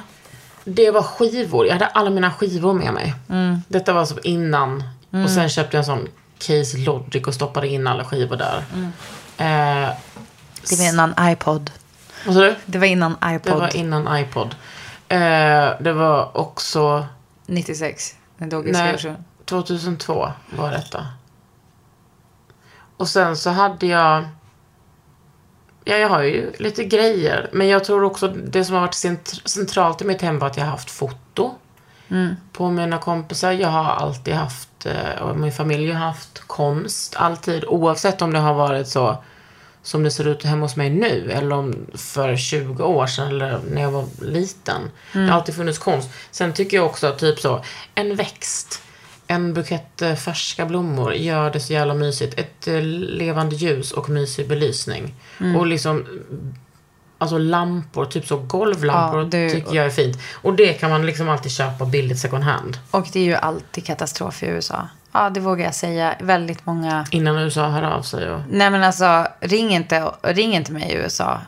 Det 0.65 0.91
var 0.91 1.04
skivor. 1.04 1.65
Jag 1.65 1.73
hade 1.73 1.86
alla 1.88 2.10
mina 2.10 2.32
skivor 2.32 2.73
med 2.73 2.93
mig. 2.93 3.13
Detta 3.67 3.93
var 3.93 3.99
alltså 3.99 4.19
innan. 4.23 4.84
Och 5.23 5.30
sen 5.30 5.49
köpte 5.49 5.78
jag 5.78 5.82
en 5.82 5.86
sån 5.86 6.08
Case 6.38 6.78
Logic 6.78 7.28
och 7.28 7.34
stoppade 7.34 7.67
in 7.67 7.88
alla 7.88 8.04
skivor 8.06 8.36
där. 8.36 8.58
Eh, 9.38 9.89
Det 10.69 10.76
var 10.80 10.89
innan 10.89 11.13
iPod. 11.19 11.71
vad 12.26 12.36
sa 12.36 12.41
du? 12.41 12.56
Det 12.65 12.78
var 12.78 12.86
innan 12.88 13.15
Det 13.21 13.36
iPod 13.36 13.60
var 13.60 13.76
innan 13.76 14.17
iPod. 14.17 14.56
Eh, 15.08 15.19
det 15.80 15.93
var 15.93 16.38
också... 16.38 17.08
96. 17.45 18.15
När 18.38 18.47
Doggy 18.47 18.71
Nej, 18.71 18.97
skrev 18.97 19.15
så. 19.15 19.23
2002 19.45 20.32
var 20.58 20.71
detta. 20.71 21.08
Och 22.97 23.10
sen 23.10 23.38
så 23.38 23.49
hade 23.49 23.86
jag... 23.88 24.23
Ja, 25.86 25.96
jag 25.96 26.10
har 26.10 26.24
ju 26.24 26.52
lite 26.58 26.84
grejer. 26.84 27.50
Men 27.54 27.67
jag 27.67 27.84
tror 27.84 28.04
också 28.04 28.28
det 28.28 28.65
som 28.65 28.74
har 28.76 28.82
varit 28.82 28.93
cent- 28.96 29.41
centralt 29.46 30.02
i 30.02 30.06
mitt 30.06 30.22
hem 30.22 30.39
var 30.39 30.48
att 30.48 30.58
jag 30.58 30.63
har 30.63 30.72
haft 30.72 30.91
foto. 30.91 31.52
På 32.52 32.69
mina 32.69 32.98
kompisar. 32.98 33.52
Jag 33.52 33.67
har 33.69 33.84
alltid 33.84 34.34
haft, 34.34 34.86
eh, 34.86 35.22
och 35.22 35.38
min 35.38 35.52
familj 35.52 35.91
har 35.91 36.06
haft 36.06 36.39
konst. 36.48 37.15
Alltid. 37.17 37.65
Oavsett 37.65 38.22
om 38.22 38.34
det 38.34 38.39
har 38.39 38.54
varit 38.54 38.88
så 38.88 39.17
som 39.84 40.04
det 40.04 40.12
ser 40.12 40.28
ut 40.28 40.43
hemma 40.43 40.62
hos 40.65 40.76
mig 40.76 40.89
nu. 40.89 41.32
Eller 41.32 41.56
om 41.56 41.86
för 41.96 42.36
20 42.38 42.84
år 42.84 43.08
sedan 43.08 43.28
eller 43.28 43.60
när 43.72 43.82
jag 43.82 43.91
var 43.91 44.06
liten. 44.22 44.82
Det 45.12 45.19
har 45.19 45.30
alltid 45.39 45.56
funnits 45.56 45.80
konst. 45.80 46.10
Sen 46.32 46.54
tycker 46.54 46.78
jag 46.78 46.86
också 46.86 47.12
typ 47.12 47.39
så, 47.39 47.63
en 47.96 48.15
växt. 48.15 48.82
En 49.28 49.54
bukett 49.54 50.02
eh, 50.02 50.16
färska 50.16 50.66
blommor 50.66 51.14
gör 51.14 51.52
det 51.52 51.60
så 51.60 51.74
jävla 51.74 51.94
mysigt. 51.94 52.40
Ett 52.40 52.68
eh, 52.68 52.82
levande 52.82 53.56
ljus 53.56 53.92
och 53.92 54.10
mysig 54.10 54.48
belysning. 54.50 55.16
Och 55.58 55.68
liksom 55.68 56.06
Alltså 57.18 57.38
lampor, 57.38 58.06
typ 58.06 58.28
så 58.28 58.38
golvlampor 58.38 59.20
Ja, 59.20 59.26
det- 59.26 59.50
tycker 59.50 59.76
jag 59.76 59.86
är 59.86 59.90
fint. 59.90 60.18
Och 60.34 60.54
det 60.54 60.74
kan 60.74 60.90
man 60.90 61.06
liksom 61.06 61.30
alltid 61.30 61.52
köpa 61.52 61.86
billigt 61.86 62.20
second 62.20 62.44
hand. 62.44 62.78
Och 62.92 63.08
det 63.14 63.20
är 63.20 63.24
ju 63.24 63.36
alltid 63.36 63.86
katastrof 63.86 64.44
i 64.44 64.46
USA. 64.46 64.88
Ja, 65.12 65.30
det 65.30 65.40
vågar 65.40 65.66
jag 65.66 65.76
säga. 65.76 66.16
Väldigt 66.22 66.66
många... 66.66 67.06
Innan 67.12 67.38
USA 67.38 67.68
hör 67.68 67.84
av 67.84 68.02
sig 68.02 68.30
och... 68.32 68.40
Nej 68.50 68.70
men 68.70 68.84
alltså, 68.84 69.28
ring 69.40 69.70
inte, 69.76 70.12
ring 70.22 70.54
inte 70.56 70.72
mig 70.72 70.92
i 70.92 70.96
USA. 70.96 71.40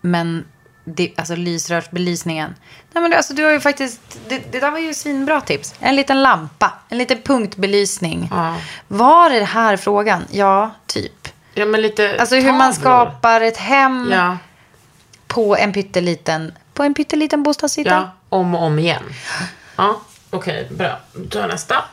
Men, 0.00 0.44
det, 0.84 1.12
alltså 1.16 1.34
lysrörsbelysningen. 1.36 2.54
Nej 2.92 3.02
men 3.02 3.12
alltså 3.12 3.34
du 3.34 3.44
har 3.44 3.52
ju 3.52 3.60
faktiskt, 3.60 4.00
det, 4.28 4.52
det 4.52 4.60
där 4.60 4.70
var 4.70 4.78
ju 4.78 4.94
svinbra 4.94 5.40
tips. 5.40 5.74
En 5.80 5.96
liten 5.96 6.22
lampa, 6.22 6.72
en 6.88 6.98
liten 6.98 7.22
punktbelysning. 7.22 8.28
Ja. 8.30 8.56
Var 8.88 9.30
är 9.30 9.40
det 9.40 9.46
här 9.46 9.76
frågan? 9.76 10.24
Ja, 10.30 10.70
typ. 10.86 11.28
Ja 11.54 11.66
men 11.66 11.82
lite 11.82 12.16
Alltså 12.20 12.36
hur 12.36 12.52
man 12.52 12.74
skapar 12.74 13.40
ett 13.40 13.56
hem 13.56 14.08
Ja, 14.12 14.38
på 15.26 15.56
en 15.56 15.72
pytteliten, 15.72 16.52
på 16.74 16.82
en 16.82 16.94
pytteliten 16.94 17.42
bostadsyta. 17.42 17.90
ja, 17.90 18.10
om 18.28 18.54
och 18.54 18.62
om 18.62 18.78
igen. 18.78 19.02
Ja, 19.76 20.00
okej, 20.30 20.68
bra. 20.70 20.98
Då 21.12 21.24
tar 21.24 21.40
jag 21.40 21.48
nästa. 21.48 21.84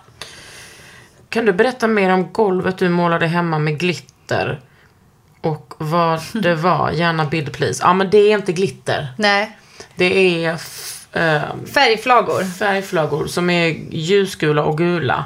Kan 1.30 1.46
du 1.46 1.54
berätta 1.54 1.88
mer 1.88 2.10
om 2.10 2.34
golvet 2.34 2.78
du 2.78 2.90
målade 2.90 3.28
hemma 3.28 3.60
med 3.60 3.80
glitter? 3.80 4.60
Och 5.42 5.74
vad 5.78 6.22
det 6.34 6.56
var? 6.56 6.92
Gärna 6.92 7.26
bild 7.26 7.54
please. 7.54 7.84
Ja, 7.84 7.94
men 7.94 8.10
det 8.10 8.18
är 8.18 8.38
inte 8.38 8.52
glitter. 8.54 9.08
Nej, 9.18 9.58
Det 9.96 10.46
är 10.46 10.50
eh, 11.12 11.42
färgflagor. 11.74 12.44
färgflaggor 12.44 13.28
som 13.28 13.50
är 13.50 13.68
ljusgula 13.92 14.64
och 14.64 14.78
gula. 14.78 15.26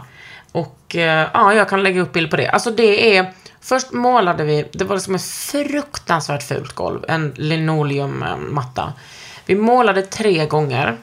Och 0.52 0.96
eh, 0.96 1.28
ja, 1.34 1.54
jag 1.54 1.70
kan 1.70 1.84
lägga 1.84 2.02
upp 2.02 2.14
bild 2.14 2.30
på 2.32 2.38
det. 2.38 2.48
Alltså 2.50 2.72
det 2.72 3.18
är, 3.18 3.34
först 3.62 3.92
målade 3.92 4.44
vi, 4.44 4.66
det 4.74 4.84
var 4.86 4.96
liksom 4.96 5.16
ett 5.16 5.26
fruktansvärt 5.26 6.44
fult 6.44 6.74
golv, 6.74 7.06
en 7.08 7.34
linoleummatta. 7.38 8.94
Vi 9.46 9.56
målade 9.56 10.02
tre 10.02 10.46
gånger. 10.46 10.98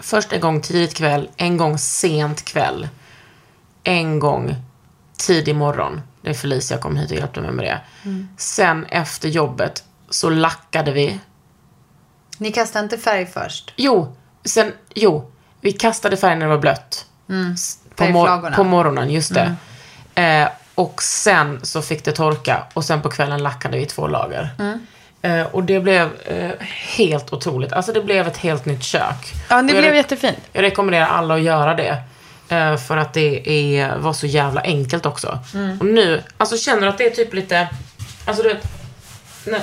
Först 0.00 0.32
en 0.32 0.40
gång 0.40 0.60
tidigt 0.60 0.94
kväll, 0.94 1.28
en 1.36 1.56
gång 1.56 1.78
sent 1.78 2.44
kväll, 2.44 2.88
en 3.84 4.18
gång 4.18 4.54
tidig 5.18 5.54
morgon. 5.54 6.00
Det 6.26 6.30
är 6.30 6.34
Felicia 6.34 6.78
kom 6.78 6.96
hit 6.96 7.10
och 7.10 7.16
hjälpte 7.16 7.40
mig 7.40 7.50
med 7.52 7.64
det. 7.64 7.80
Sen 8.36 8.86
efter 8.86 9.28
jobbet 9.28 9.84
så 10.10 10.30
lackade 10.30 10.92
vi 10.92 11.18
Ni 12.38 12.52
kastar 12.52 12.80
inte 12.80 12.98
färg 12.98 13.26
först? 13.26 13.72
Jo, 13.76 14.16
sen, 14.44 14.72
jo. 14.94 15.30
Vi 15.60 15.72
kastade 15.72 16.16
färgen 16.16 16.38
när 16.38 16.46
det 16.46 16.50
var 16.52 16.58
blött. 16.60 17.06
S- 17.54 17.78
På, 17.94 18.04
mor- 18.12 18.26
på 18.56 18.64
morgonen, 18.64 19.10
just 19.10 19.34
det. 19.34 19.54
Eh, 20.42 20.48
och 20.74 21.02
sen 21.02 21.60
så 21.62 21.82
fick 21.82 22.04
det 22.04 22.12
torka 22.12 22.62
och 22.72 22.84
sen 22.84 23.02
på 23.02 23.10
kvällen 23.10 23.42
lackade 23.42 23.78
vi 23.78 23.86
två 23.86 24.06
lager. 24.06 24.50
Eh, 25.22 25.42
och 25.46 25.64
det 25.64 25.80
blev 25.80 26.10
eh, 26.26 26.50
helt 26.96 27.32
otroligt. 27.32 27.72
Alltså 27.72 27.92
det 27.92 28.00
blev 28.02 28.26
ett 28.28 28.36
helt 28.36 28.64
nytt 28.66 28.82
kök. 28.82 29.34
Ja, 29.48 29.56
det 29.62 29.72
blev 29.80 29.94
jättefint. 29.94 30.38
Jag 30.52 30.62
rekommenderar 30.62 31.06
alla 31.06 31.34
att 31.34 31.42
göra 31.42 31.74
det. 31.74 32.02
Eh, 32.48 32.76
för 32.76 32.96
att 32.96 33.14
det 33.14 33.48
är, 33.78 33.96
var 33.98 34.12
så 34.12 34.26
jävla 34.26 34.60
enkelt 34.60 35.06
också. 35.06 35.38
Mm. 35.54 35.78
Och 35.80 35.86
nu, 35.86 36.22
alltså 36.38 36.56
känner 36.56 36.80
du 36.82 36.88
att 36.88 36.98
det 36.98 37.06
är 37.06 37.10
typ 37.10 37.34
lite, 37.34 37.68
alltså 38.26 38.42
du 38.42 38.48
vet, 38.48 38.62
när, 39.44 39.60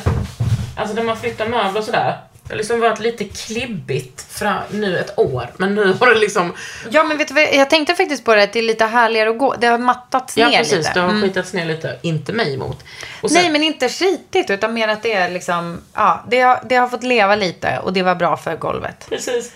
alltså 0.77 0.95
när 0.95 1.03
man 1.03 1.17
flyttar 1.17 1.47
möbler 1.47 1.77
och 1.79 1.85
sådär. 1.85 2.17
Det 2.47 2.53
har 2.53 2.57
liksom 2.57 2.79
varit 2.79 2.99
lite 2.99 3.23
klibbigt 3.23 4.25
fra, 4.29 4.63
nu 4.71 4.97
ett 4.99 5.19
år. 5.19 5.49
Men 5.57 5.75
nu 5.75 5.93
har 5.99 6.07
det 6.13 6.19
liksom, 6.19 6.53
Ja, 6.89 7.03
men 7.03 7.17
vet 7.17 7.27
du 7.27 7.33
vad? 7.33 7.43
Jag 7.53 7.69
tänkte 7.69 7.95
faktiskt 7.95 8.25
på 8.25 8.35
det 8.35 8.43
att 8.43 8.53
det 8.53 8.59
är 8.59 8.63
lite 8.63 8.85
härligare 8.85 9.29
att 9.29 9.37
gå. 9.37 9.55
Det 9.59 9.67
har 9.67 9.77
mattats 9.77 10.37
ja 10.37 10.49
ner 10.49 10.57
precis, 10.57 10.73
lite. 10.77 10.91
det 10.93 10.99
har 10.99 11.09
Mm. 11.09 11.21
skitats 11.21 11.53
ner 11.53 11.65
lite. 11.65 11.99
Inte 12.01 12.33
mig 12.33 12.53
emot. 12.53 12.83
Sen, 13.21 13.29
Nej, 13.31 13.49
men 13.49 13.63
inte 13.63 13.89
skitigt, 13.89 14.49
utan 14.49 14.73
mer 14.73 14.87
att 14.87 15.03
det 15.03 15.13
är 15.13 15.29
liksom, 15.29 15.81
ja, 15.93 16.23
det 16.29 16.39
har, 16.39 16.59
det 16.65 16.75
har 16.75 16.87
fått 16.87 17.03
leva 17.03 17.35
lite 17.35 17.79
och 17.83 17.93
det 17.93 18.03
var 18.03 18.15
bra 18.15 18.37
för 18.37 18.55
golvet. 18.55 19.05
Precis. 19.09 19.51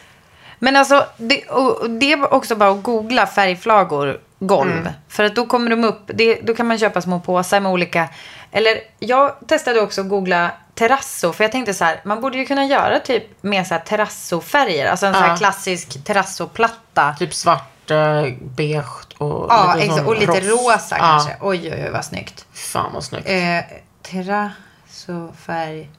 Men 0.59 0.75
alltså, 0.75 1.05
det, 1.17 1.43
och 1.49 1.89
det 1.89 2.11
är 2.11 2.33
också 2.33 2.55
bara 2.55 2.69
att 2.71 2.83
googla 2.83 3.27
färgflagor 3.27 4.19
golv. 4.39 4.89
För 5.07 5.23
att 5.23 5.35
då 5.35 5.45
kommer 5.45 5.69
de 5.69 5.83
upp, 5.83 6.01
det, 6.13 6.35
då 6.41 6.53
kan 6.55 6.67
man 6.67 6.77
köpa 6.79 7.01
små 7.01 7.19
påsar 7.19 7.59
med 7.59 7.71
olika, 7.71 8.09
eller 8.51 8.79
jag 8.99 9.35
testade 9.47 9.81
också 9.81 10.01
att 10.01 10.09
googla 10.09 10.51
terrasso, 10.73 11.33
för 11.33 11.43
jag 11.43 11.51
tänkte 11.51 11.73
så 11.73 11.85
här, 11.85 12.01
man 12.03 12.21
borde 12.21 12.37
ju 12.37 12.45
kunna 12.45 12.65
göra 12.65 12.99
typ 12.99 13.43
med 13.43 13.67
så 13.67 13.73
här 13.73 13.81
terrassofärger, 13.81 14.85
alltså 14.91 15.05
en 15.05 15.13
så 15.13 15.19
här 15.19 15.29
Ja. 15.29 15.37
klassisk 15.37 16.03
terrazzoplatta. 16.05 17.15
Typ 17.19 17.33
svart, 17.33 17.91
eh, 17.91 18.23
beige 18.39 19.05
och 19.17 19.45
Ja, 19.49 19.73
lite 19.75 19.85
exakt. 19.87 20.07
Och 20.07 20.15
lite 20.17 20.39
rost. 20.39 20.63
rosa 20.65 20.95
Ja. 20.97 20.97
kanske. 20.97 21.35
Oj, 21.41 21.59
oj, 21.73 21.83
oj, 21.85 21.89
vad 21.91 22.05
snyggt. 22.05 22.45
Fan 22.53 22.93
vad 22.93 23.03
snyggt. 23.03 23.29
Eh, 23.29 23.59
terrazzofärg. 24.01 25.89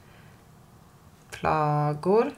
Flagor. 1.31 2.31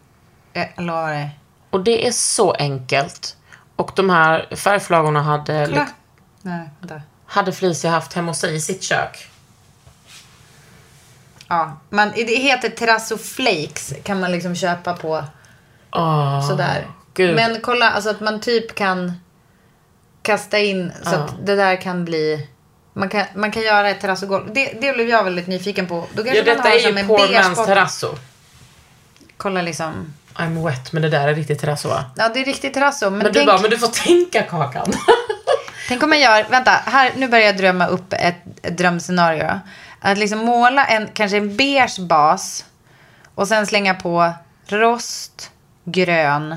Eh, 0.54 0.68
eller 0.78 0.94
vad 0.94 1.02
var 1.04 1.12
det? 1.12 1.30
Och 1.72 1.84
det 1.84 2.08
är 2.08 2.12
så 2.12 2.52
enkelt. 2.52 3.36
Och 3.76 3.92
de 3.96 4.10
här 4.10 4.56
färgflagorna 4.56 5.22
hade... 5.22 5.66
Kolla. 5.66 5.88
Nej, 6.42 6.70
vänta. 6.80 7.02
hade 7.26 7.52
Felicia 7.52 7.90
haft 7.92 8.14
hemma 8.14 8.32
hos 8.32 8.40
sig 8.40 8.56
i 8.56 8.62
sitt 8.62 8.84
kök? 8.84 9.28
Ja, 11.48 11.78
man, 11.90 12.12
det 12.16 12.36
heter 12.36 12.70
Terrazzo 12.70 13.18
Flakes. 13.18 13.94
Kan 14.04 14.20
man 14.20 14.32
liksom 14.32 14.56
köpa 14.56 14.94
på 14.94 15.24
Åh, 15.92 16.48
sådär. 16.48 16.88
Gud. 17.14 17.36
Men 17.36 17.62
kolla, 17.62 17.90
alltså 17.90 18.10
att 18.10 18.20
man 18.20 18.40
typ 18.42 18.76
kan 18.76 19.14
kasta 20.22 20.60
in 20.60 20.92
så 21.04 21.16
att 21.16 21.46
det 21.46 21.56
där 21.56 21.82
kan 21.82 22.06
bli... 22.06 22.48
Man 22.94 23.10
kan, 23.10 23.26
man 23.36 23.52
kan 23.52 23.64
göra 23.64 23.90
ett 23.90 24.02
terrassogolv. 24.02 24.54
Det, 24.54 24.66
det 24.82 24.94
blev 24.94 25.10
jag 25.10 25.24
väldigt 25.24 25.48
nyfiken 25.48 25.88
på. 25.88 26.08
Då 26.14 26.24
kanske 26.24 26.38
Ja, 26.38 26.44
man 26.46 26.56
detta 26.56 26.70
har 26.70 26.76
är 26.76 26.92
ju 26.92 27.00
en 27.00 27.08
Poor 27.08 27.18
Man's. 27.20 27.66
Terrazzo. 27.66 28.16
Kolla 29.38 29.62
liksom. 29.62 30.14
I'm 30.36 30.64
wet, 30.66 30.92
men 30.92 31.02
det 31.02 31.10
där 31.10 31.28
är 31.28 31.36
riktigt 31.36 31.60
terrazzo 31.60 31.90
va? 31.90 32.06
Ja, 32.16 32.30
det 32.34 32.42
är 32.42 32.46
riktigt 32.46 32.74
terrasso. 32.74 33.10
Men, 33.10 33.18
Men 33.18 33.28
du 33.28 33.34
tänk, 33.34 33.48
bara, 33.48 33.62
men 33.62 33.70
du 33.70 33.78
får 33.78 33.88
tänka 33.88 34.44
Kakan. 34.44 34.94
tänk 35.88 36.04
om 36.04 36.10
man 36.10 36.20
gör... 36.20 36.46
Vänta, 36.50 36.72
här, 36.72 37.12
nu 37.16 37.28
börjar 37.28 37.46
jag 37.46 37.58
drömma 37.58 37.88
upp 37.88 38.14
ett, 38.14 38.36
ett 38.64 38.78
drömscenario. 38.78 39.60
Att 40.00 40.18
liksom 40.18 40.40
måla 40.40 40.86
en, 40.86 41.08
kanske 41.14 41.38
en 41.38 41.58
beige 41.58 42.00
bas. 42.00 42.66
Och 43.36 43.48
sen 43.48 43.68
slänga 43.68 43.94
på 43.94 44.34
rost, 44.68 45.52
grön. 45.86 46.56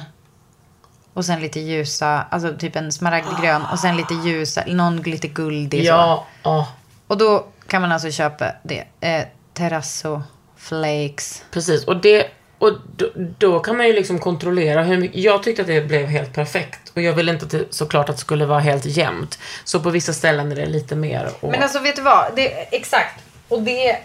Och 1.15 1.25
sen 1.25 1.41
lite 1.41 1.61
ljusa, 1.61 2.27
alltså 2.31 2.55
typ 2.59 2.77
en 2.77 2.93
smaragdgrön. 2.93 3.63
Och 3.73 3.79
sen 3.79 3.97
lite 3.97 4.15
ljusa, 4.15 4.63
någon 4.67 4.97
lite 4.97 5.29
guldig 5.29 5.81
så. 5.81 5.87
ja, 5.87 6.27
åh, 6.43 6.69
Och 7.07 7.19
då 7.19 7.47
kan 7.69 7.83
man 7.83 7.93
alltså 7.93 8.11
köpa 8.11 8.53
det. 8.63 8.85
Eh, 9.01 9.25
terrasso 9.55 10.23
flakes. 10.57 11.43
precis. 11.51 11.85
Och, 11.85 11.97
det, 11.97 12.27
och 12.65 12.73
då, 12.97 13.11
då 13.15 13.61
kan 13.61 13.77
man 13.77 13.87
ju 13.87 13.93
liksom 13.93 14.19
kontrollera 14.19 14.83
hur 14.83 14.99
mycket. 14.99 15.21
Jag 15.21 15.43
tyckte 15.43 15.63
att 15.63 15.69
det 15.69 15.81
blev 15.81 16.07
helt 16.07 16.33
perfekt. 16.33 16.93
Och 16.95 17.03
jag 17.03 17.13
ville 17.13 17.33
inte 17.33 17.45
att 17.45 17.51
det, 17.51 17.65
såklart 17.71 18.09
att 18.09 18.17
det 18.17 18.21
skulle 18.21 18.47
vara 18.47 18.61
helt 18.61 18.85
jämnt. 18.85 19.39
Så 19.65 19.81
på 19.81 19.91
vissa 19.91 20.13
ställen 20.13 20.53
är 20.53 20.57
det 20.57 20.67
lite 20.67 20.97
mer. 20.97 21.29
Och, 21.41 21.51
Men 21.51 21.63
alltså 21.63 21.79
vet 21.79 21.97
du 21.97 22.03
vad? 22.03 22.37
Det, 22.37 22.77
exakt. 22.77 23.25
Och 23.49 23.63
det, 23.63 23.97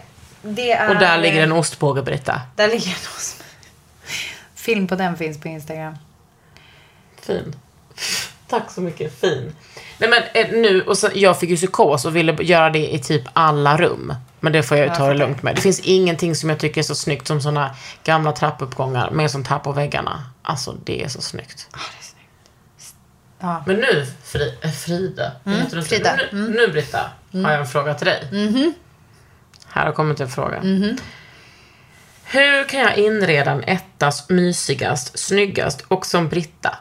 det 0.42 0.72
är... 0.72 0.88
och 0.90 0.96
där 0.96 1.18
ligger 1.18 1.42
en 1.42 1.52
ostbåge, 1.52 2.02
Britta. 2.02 2.40
Där 2.56 2.68
ligger 2.68 2.88
en 2.88 3.16
ost. 3.16 3.44
Film 4.54 4.86
på 4.86 4.94
den 4.94 5.16
finns 5.16 5.40
på 5.40 5.48
Instagram. 5.48 5.96
Fin. 7.22 7.56
Tack 8.48 8.70
så 8.70 8.80
mycket, 8.80 9.20
fin. 9.20 9.56
Nej 9.98 10.10
men 10.10 10.22
eh, 10.34 10.50
nu, 10.52 10.82
och 10.82 10.98
sen, 10.98 11.10
jag 11.14 11.40
fick 11.40 11.50
ju 11.50 11.56
psykos 11.56 12.04
och 12.04 12.16
ville 12.16 12.36
göra 12.42 12.70
det 12.70 12.94
i 12.94 12.98
typ 12.98 13.22
alla 13.32 13.76
rum. 13.76 14.14
Men 14.40 14.52
det 14.52 14.62
får 14.62 14.76
jag 14.76 14.86
ju 14.88 14.94
ta 14.94 15.08
det 15.08 15.14
lugnt 15.14 15.42
med. 15.42 15.54
Det 15.56 15.60
finns 15.60 15.80
ingenting 15.80 16.34
som 16.34 16.50
jag 16.50 16.58
tycker 16.58 16.80
är 16.80 16.82
så 16.82 16.94
snyggt 16.94 17.26
som 17.26 17.40
såna 17.40 17.76
gamla 18.04 18.32
trappuppgångar 18.32 19.10
med 19.10 19.30
sånt 19.30 19.46
här 19.48 19.58
på 19.58 19.72
väggarna. 19.72 20.24
Alltså 20.42 20.76
det 20.84 21.02
är 21.04 21.08
så 21.08 21.20
snyggt. 21.22 21.68
Ja. 23.40 23.62
Men 23.66 23.76
nu, 23.76 24.06
Fri, 24.24 24.58
äh, 24.62 24.70
Frida. 24.70 25.32
inte? 25.46 25.82
Frida. 25.82 26.16
Nu, 26.32 26.48
nu 26.48 26.68
Britta, 26.72 27.10
har 27.32 27.50
jag 27.50 27.60
en 27.60 27.66
fråga 27.66 27.94
till 27.94 28.06
dig. 28.06 28.28
Här 29.68 29.86
har 29.86 29.92
kommit 29.92 30.20
en 30.20 30.28
fråga. 30.28 30.60
Hur 32.24 32.68
kan 32.68 32.80
jag 32.80 32.96
inreda 32.96 33.50
en 33.50 33.64
ettas 33.64 34.28
mysigast, 34.28 35.18
snyggast 35.18 35.80
och 35.88 36.06
som 36.06 36.28
Britta? 36.28 36.78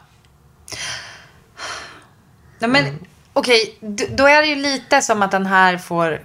Nej, 2.59 2.69
men 2.69 2.85
Mm. 2.85 2.99
okej, 3.33 3.77
d- 3.81 4.07
då 4.11 4.27
är 4.27 4.41
det 4.41 4.47
ju 4.47 4.55
lite 4.55 5.01
som 5.01 5.21
att 5.21 5.31
den 5.31 5.45
här 5.45 5.77
får 5.77 6.21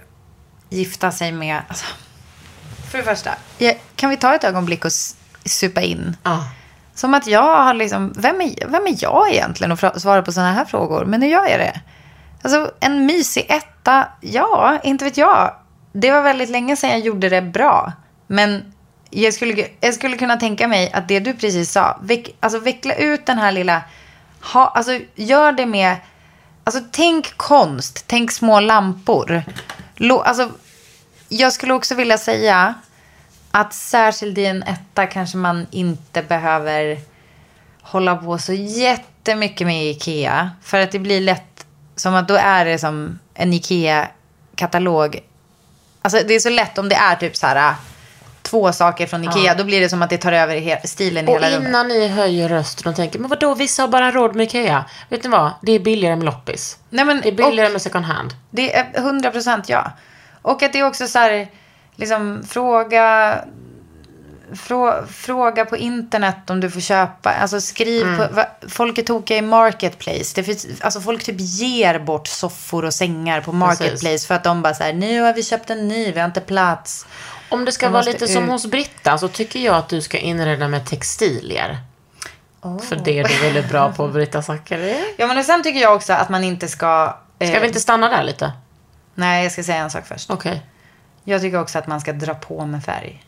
gifta 0.75 1.11
sig 1.11 1.31
med... 1.31 1.61
Alltså, 1.67 1.85
för 2.91 2.97
det 2.97 3.03
första, 3.03 3.31
ja, 3.57 3.73
kan 3.95 4.09
vi 4.09 4.17
ta 4.17 4.35
ett 4.35 4.43
ögonblick 4.43 4.85
och 4.85 4.91
supa 5.45 5.81
in? 5.81 6.17
Ah. 6.23 6.41
Som 6.93 7.13
att 7.13 7.27
jag 7.27 7.63
har 7.63 7.73
liksom... 7.73 8.13
Vem 8.17 8.41
är, 8.41 8.67
vem 8.67 8.87
är 8.87 8.95
jag 9.03 9.31
egentligen 9.31 9.71
att 9.71 10.01
svara 10.01 10.21
på 10.21 10.31
sådana 10.31 10.53
här 10.53 10.65
frågor? 10.65 11.05
Men 11.05 11.19
nu 11.19 11.27
gör 11.27 11.47
jag 11.47 11.59
det. 11.59 11.81
Alltså, 12.41 12.71
en 12.79 13.05
mysig 13.05 13.45
etta, 13.49 14.07
ja, 14.21 14.79
inte 14.83 15.05
vet 15.05 15.17
jag. 15.17 15.55
Det 15.93 16.11
var 16.11 16.21
väldigt 16.21 16.49
länge 16.49 16.75
sedan 16.75 16.89
jag 16.89 16.99
gjorde 16.99 17.29
det 17.29 17.41
bra. 17.41 17.93
Men 18.27 18.73
jag 19.09 19.33
skulle, 19.33 19.67
jag 19.79 19.93
skulle 19.93 20.17
kunna 20.17 20.37
tänka 20.37 20.67
mig 20.67 20.91
att 20.91 21.07
det 21.07 21.19
du 21.19 21.33
precis 21.33 21.71
sa, 21.71 21.99
veck, 22.01 22.35
alltså 22.39 22.59
veckla 22.59 22.95
ut 22.95 23.25
den 23.25 23.37
här 23.37 23.51
lilla... 23.51 23.81
Ha, 24.53 24.67
alltså, 24.67 24.99
gör 25.15 25.51
det 25.51 25.65
med... 25.65 25.95
Alltså, 26.63 26.81
tänk 26.91 27.37
konst, 27.37 28.03
tänk 28.07 28.31
små 28.31 28.59
lampor. 28.59 29.43
Lo, 29.95 30.19
alltså, 30.19 30.51
jag 31.35 31.53
skulle 31.53 31.73
också 31.73 31.95
vilja 31.95 32.17
säga 32.17 32.73
att 33.51 33.73
särskilt 33.73 34.37
i 34.37 34.45
en 34.45 34.63
etta 34.63 35.05
kanske 35.05 35.37
man 35.37 35.67
inte 35.71 36.21
behöver 36.21 36.99
hålla 37.81 38.15
på 38.15 38.37
så 38.37 38.53
jättemycket 38.53 39.67
med 39.67 39.85
Ikea. 39.85 40.51
För 40.63 40.79
att 40.79 40.91
det 40.91 40.99
blir 40.99 41.21
lätt 41.21 41.65
som 41.95 42.15
att 42.15 42.27
då 42.27 42.35
är 42.35 42.65
det 42.65 42.79
som 42.79 43.19
en 43.33 43.53
Ikea-katalog. 43.53 45.19
Alltså 46.01 46.19
det 46.27 46.33
är 46.33 46.39
så 46.39 46.49
lätt 46.49 46.77
om 46.77 46.89
det 46.89 46.95
är 46.95 47.15
typ 47.15 47.35
så 47.35 47.47
här 47.47 47.73
två 48.41 48.71
saker 48.71 49.07
från 49.07 49.23
Ikea. 49.23 49.55
Då 49.55 49.63
blir 49.63 49.81
det 49.81 49.89
som 49.89 50.01
att 50.01 50.09
det 50.09 50.17
tar 50.17 50.31
över 50.31 50.55
he- 50.57 50.85
stilen 50.87 51.25
i 51.25 51.31
Och 51.31 51.35
hela 51.35 51.49
rummet. 51.57 51.69
innan 51.69 51.87
ni 51.87 52.07
höjer 52.07 52.49
rösten 52.49 52.89
och 52.89 52.95
tänker, 52.95 53.19
men 53.19 53.29
vadå, 53.29 53.53
vissa 53.53 53.83
har 53.83 53.87
bara 53.87 54.11
råd 54.11 54.35
med 54.35 54.43
Ikea. 54.43 54.85
Vet 55.09 55.23
ni 55.23 55.29
vad? 55.29 55.51
Det 55.61 55.71
är 55.71 55.79
billigare 55.79 56.15
med 56.15 56.25
loppis. 56.25 56.77
Nej, 56.89 57.05
men, 57.05 57.21
Det 57.21 57.27
är 57.27 57.31
billigare 57.31 57.69
med 57.69 57.81
second 57.81 58.05
hand. 58.05 58.33
Det 58.49 58.75
är 58.75 58.87
100 58.95 59.31
procent 59.31 59.69
ja. 59.69 59.91
Och 60.45 60.63
att 60.63 60.73
det 60.73 60.79
är 60.79 60.85
också 60.87 61.07
så 61.07 61.19
här, 61.19 61.47
liksom 61.95 62.43
fråga, 62.49 63.37
frå, 64.55 65.03
fråga 65.09 65.65
på 65.65 65.77
internet 65.77 66.49
om 66.49 66.59
du 66.59 66.69
får 66.71 66.79
köpa. 66.81 67.31
Alltså 67.33 67.61
skriv 67.61 68.01
Mm. 68.07 68.17
på, 68.17 68.33
va, 68.33 68.45
folk 68.67 68.97
är 68.97 69.03
tokiga 69.03 69.37
i 69.37 69.41
Marketplace. 69.41 70.31
Det 70.35 70.43
finns, 70.43 70.67
alltså 70.81 71.01
folk 71.01 71.23
typ 71.23 71.35
ger 71.39 71.99
bort 71.99 72.27
soffor 72.27 72.85
och 72.85 72.93
sängar 72.93 73.41
på 73.41 73.51
Marketplace 73.51 74.27
för 74.27 74.35
att 74.35 74.43
de 74.43 74.61
bara 74.61 74.73
så 74.73 74.83
här, 74.83 74.93
nu 74.93 75.21
har 75.21 75.33
vi 75.33 75.43
köpt 75.43 75.69
en 75.69 75.87
ny, 75.87 76.11
vi 76.11 76.19
har 76.19 76.25
inte 76.27 76.41
plats. 76.41 77.05
Om 77.49 77.65
det 77.65 77.71
ska 77.71 77.85
Man 77.85 77.93
vara 77.93 78.03
lite 78.03 78.27
som 78.27 78.43
ut. 78.43 78.49
hos 78.49 78.65
Britta 78.65 79.17
så 79.17 79.27
tycker 79.27 79.59
jag 79.59 79.75
att 79.75 79.89
du 79.89 80.01
ska 80.01 80.17
inreda 80.17 80.67
med 80.67 80.85
textilier. 80.85 81.77
För 82.89 82.95
det 82.95 83.19
är 83.19 83.23
du 83.27 83.37
väldigt 83.41 83.69
bra 83.69 83.91
på, 83.91 84.07
Britta 84.07 84.41
Zackari. 84.41 85.13
Ja 85.17 85.27
men 85.27 85.37
och 85.37 85.45
sen 85.45 85.63
tycker 85.63 85.79
jag 85.79 85.95
också 85.95 86.13
att 86.13 86.29
man 86.29 86.43
inte 86.43 86.67
ska... 86.67 87.15
eh, 87.39 87.49
Ska 87.49 87.59
vi 87.59 87.67
inte 87.67 87.79
stanna 87.79 88.09
där 88.09 88.23
lite? 88.23 88.51
Nej, 89.15 89.43
jag 89.43 89.51
ska 89.51 89.63
säga 89.63 89.77
en 89.77 89.89
sak 89.89 90.05
först. 90.05 90.29
Okej. 90.29 90.65
Jag 91.23 91.41
tycker 91.41 91.61
också 91.61 91.79
att 91.79 91.87
man 91.87 92.01
ska 92.01 92.13
dra 92.13 92.33
på 92.33 92.65
med 92.65 92.83
färg. 92.83 93.23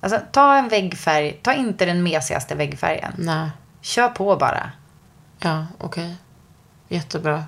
Alltså 0.00 0.20
ta 0.32 0.56
en 0.56 0.68
väggfärg, 0.68 1.32
ta 1.42 1.52
inte 1.52 1.84
den 1.84 2.02
mesigaste 2.02 2.54
väggfärgen. 2.54 3.12
Nej. 3.18 3.50
Kör 3.80 4.08
på 4.08 4.36
bara. 4.36 4.70
Ja, 5.38 5.66
okej. 5.78 6.16
Jättebra. 6.88 7.44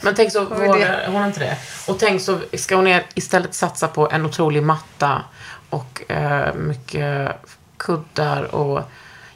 Men 0.00 0.14
tänk 0.14 0.32
så 0.32 0.44
vågar 0.44 1.08
hon 1.12 1.24
inte 1.24 1.40
det. 1.40 1.56
Och 1.88 1.98
tänk 1.98 2.22
så 2.22 2.40
ska 2.54 2.76
hon 2.76 3.00
istället 3.14 3.54
satsa 3.54 3.88
på 3.88 4.10
en 4.10 4.26
otrolig 4.26 4.62
matta 4.62 5.22
och 5.70 6.10
eh, 6.10 6.54
mycket 6.54 7.32
kuddar 7.76 8.54
och... 8.54 8.82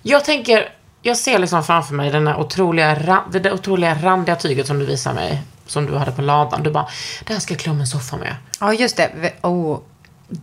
Jag 0.02 0.24
tänker, 0.24 0.68
jag 1.02 1.16
ser 1.16 1.38
liksom 1.38 1.64
framför 1.64 1.94
mig 1.94 2.11
den 2.11 2.24
där 2.24 2.37
otroliga, 2.37 3.22
det 3.33 3.38
där 3.38 3.52
otroliga 3.52 3.94
randiga 4.02 4.37
tyget 4.37 4.66
som 4.66 4.78
du 4.78 4.87
visar 4.87 5.14
mig. 5.14 5.42
Som 5.72 5.87
du 5.87 5.96
hade 5.96 6.12
på 6.12 6.22
ladan. 6.22 6.62
Du 6.62 6.70
bara, 6.70 6.88
det 7.24 7.32
här 7.32 7.40
ska 7.40 7.54
jag 7.54 7.61
klä 7.61 7.70
om 7.72 7.80
en 7.80 7.87
soffa 7.87 8.16
med. 8.16 8.37
Ja, 8.61 8.74
just 8.74 8.96
det. 8.96 9.32
Oh. 9.42 9.78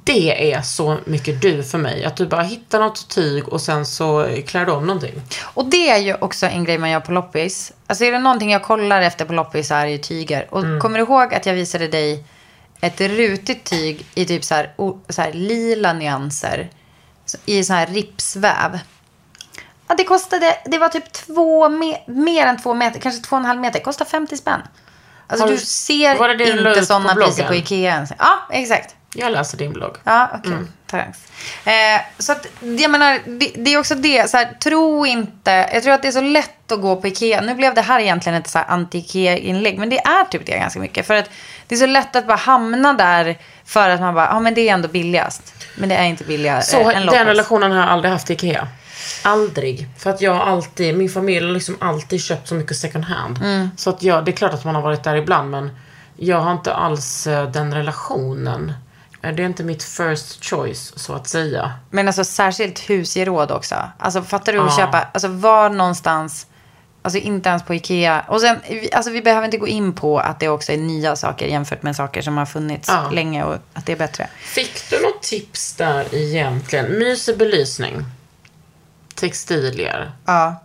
Det 0.03 0.53
är 0.53 0.61
så 0.61 0.97
mycket 1.05 1.41
du 1.41 1.63
för 1.63 1.77
mig. 1.77 2.05
Att 2.05 2.15
du 2.15 2.25
bara 2.27 2.41
hittar 2.41 2.79
något 2.79 3.09
tyg 3.09 3.47
och 3.47 3.61
sen 3.61 3.85
så 3.85 4.27
klär 4.47 4.65
du 4.65 4.71
om 4.71 4.87
någonting. 4.87 5.21
Och 5.43 5.65
det 5.65 5.89
är 5.89 5.97
ju 5.97 6.13
också 6.15 6.45
en 6.45 6.63
grej 6.63 6.77
man 6.77 6.89
gör 6.89 6.99
på 6.99 7.11
loppis. 7.11 7.71
Alltså 7.87 8.05
är 8.05 8.11
det 8.11 8.19
någonting 8.19 8.51
jag 8.51 8.63
kollar 8.63 9.01
efter 9.01 9.25
på 9.25 9.33
loppis 9.33 9.67
så 9.67 9.73
är 9.75 9.85
det 9.85 9.91
ju 9.91 9.97
tyger. 9.97 10.53
Och 10.53 10.63
kommer 10.81 10.99
du 10.99 11.05
ihåg 11.05 11.33
att 11.33 11.45
jag 11.45 11.53
visade 11.53 11.87
dig 11.87 12.23
ett 12.81 13.01
rutigt 13.01 13.63
tyg 13.63 14.05
i 14.15 14.25
typ 14.25 14.43
så 14.43 14.55
här, 14.55 14.71
så 15.09 15.21
här 15.21 15.33
lila 15.33 15.93
nyanser. 15.93 16.69
I 17.45 17.63
så 17.63 17.73
här 17.73 17.87
ripsväv. 17.87 18.79
Ja, 19.87 19.95
det 19.95 20.03
kostade, 20.03 20.57
det 20.65 20.77
var 20.77 20.89
typ 20.89 21.11
två, 21.11 21.67
me- 21.69 22.09
mer 22.11 22.45
än 22.45 22.61
två 22.61 22.73
meter, 22.73 22.99
kanske 22.99 23.21
två 23.21 23.35
och 23.35 23.39
en 23.39 23.45
halv 23.45 23.61
meter. 23.61 23.79
Kostar 23.79 24.05
50 24.05 24.37
spänn. 24.37 24.61
Alltså 25.29 25.47
du 25.47 25.53
du- 25.53 25.59
ser 25.59 26.15
inte 26.57 26.85
sådana 26.85 27.15
priser 27.15 27.47
på 27.47 27.55
Ikea 27.55 27.93
ens. 27.93 28.11
Ja, 28.19 28.47
exakt. 28.51 28.95
Jag 29.13 29.31
läser 29.31 29.57
din 29.57 29.73
blogg. 29.73 29.97
Ja, 30.03 30.29
okej. 30.33 30.51
Thanks. 30.87 31.19
Eh, 31.65 32.01
så 32.17 32.31
att, 32.31 32.45
jag 32.79 32.91
menar, 32.91 33.19
det, 33.25 33.51
det 33.55 33.73
är 33.73 33.79
också 33.79 33.95
det. 33.95 34.29
Så 34.29 34.37
här, 34.37 34.45
tro 34.63 35.05
inte. 35.05 35.69
Jag 35.73 35.83
tror 35.83 35.93
att 35.93 36.01
det 36.01 36.07
är 36.07 36.11
så 36.11 36.21
lätt 36.21 36.71
att 36.71 36.81
gå 36.81 36.95
på 36.95 37.07
Ikea. 37.07 37.41
Nu 37.41 37.55
blev 37.55 37.73
det 37.73 37.81
här 37.81 37.99
egentligen 37.99 38.37
ett 38.41 38.55
anti-Ikea-inlägg. 38.55 39.79
Men 39.79 39.89
det 39.89 39.99
är 39.99 40.23
typ 40.23 40.45
det 40.45 40.51
ganska 40.57 40.79
mycket. 40.79 41.07
För 41.07 41.13
att 41.13 41.29
det 41.67 41.75
är 41.75 41.79
så 41.79 41.85
lätt 41.85 42.15
att 42.15 42.27
bara 42.27 42.37
hamna 42.37 42.93
där. 42.93 43.37
För 43.65 43.89
att 43.89 43.99
man 43.99 44.13
bara, 44.13 44.25
ja 44.25 44.39
men 44.39 44.53
det 44.53 44.69
är 44.69 44.73
ändå 44.73 44.87
billigast. 44.87 45.53
Men 45.75 45.89
det 45.89 45.95
är 45.95 46.03
inte 46.05 46.23
billigare 46.23 46.61
Så 46.61 46.89
än 46.91 47.05
den 47.05 47.25
relationen 47.25 47.71
har 47.71 47.79
jag 47.79 47.89
aldrig 47.89 48.11
haft 48.11 48.29
i 48.29 48.33
Ikea. 48.33 48.67
Aldrig. 49.24 49.88
För 49.98 50.10
att 50.10 50.22
jag 50.22 50.34
har 50.34 50.41
alltid, 50.45 50.98
min 50.98 51.10
familj 51.10 51.45
har 51.45 51.54
liksom 51.54 51.76
alltid 51.80 52.22
köpt 52.22 52.48
så 52.48 52.56
mycket 52.56 52.78
second 52.78 53.04
hand. 53.06 53.38
Mm. 53.38 53.69
Så 53.78 53.89
att 53.89 54.04
jag, 54.04 54.26
det 54.26 54.32
är 54.32 54.36
klart 54.36 54.54
att 54.54 54.65
man 54.65 54.76
har 54.76 54.82
varit 54.82 55.04
där 55.04 55.15
ibland 55.15 55.50
men 55.52 55.69
jag 56.17 56.38
har 56.39 56.52
inte 56.52 56.74
alls 56.74 57.28
eh, 57.28 57.52
den 57.52 57.74
relationen. 57.74 58.74
Eh, 59.22 59.34
Det 59.36 59.43
är 59.43 59.45
inte 59.45 59.63
mitt 59.63 59.84
first 59.84 60.45
choice 60.45 60.93
så 60.95 61.13
att 61.13 61.28
säga. 61.28 61.74
Men 61.89 62.08
alltså 62.08 62.24
särskilt 62.24 62.80
husgeråd 62.89 63.52
också. 63.52 63.76
Alltså 63.98 64.22
fattar 64.22 64.54
du 64.54 64.60
att 64.60 64.65
Ja. 64.78 64.86
köpa, 64.86 65.08
alltså 65.13 65.28
var 65.28 65.69
någonstans 65.69 66.45
Alltså 67.02 67.19
inte 67.19 67.50
ens 67.50 67.63
på 67.63 67.74
Ikea. 67.76 68.26
Och 68.28 68.41
sen, 68.41 68.60
alltså 68.93 69.12
vi 69.12 69.22
behöver 69.22 69.45
inte 69.45 69.58
gå 69.58 69.67
in 69.67 69.93
på 69.93 70.19
att 70.19 70.39
det 70.39 70.50
också 70.50 70.72
är 70.72 70.78
nya 70.78 71.15
saker 71.15 71.45
jämfört 71.48 71.84
med 71.84 71.95
saker 71.95 72.22
som 72.22 72.38
har 72.38 72.45
funnits 72.45 72.88
Ja. 72.89 73.10
länge 73.12 73.43
och 73.43 73.54
att 73.74 73.86
det 73.86 73.91
är 73.91 73.98
bättre. 73.98 74.28
Fick 74.39 74.89
du 74.89 75.02
något 75.02 75.22
tips 75.24 75.74
där 75.74 76.15
egentligen? 76.15 76.86
Mysig 76.86 77.38
belysning. 77.38 78.06
Textilier. 79.19 80.12
Ja. 80.25 80.55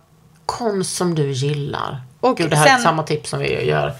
Konst 0.47 0.97
som 0.97 1.15
du 1.15 1.31
gillar. 1.33 2.03
Och 2.21 2.37
Gud, 2.37 2.51
det 2.51 2.57
här 2.57 2.67
är 2.67 2.71
sen- 2.71 2.83
samma 2.83 3.03
tips 3.03 3.31
som 3.31 3.39
vi 3.39 3.65
gör. 3.65 3.95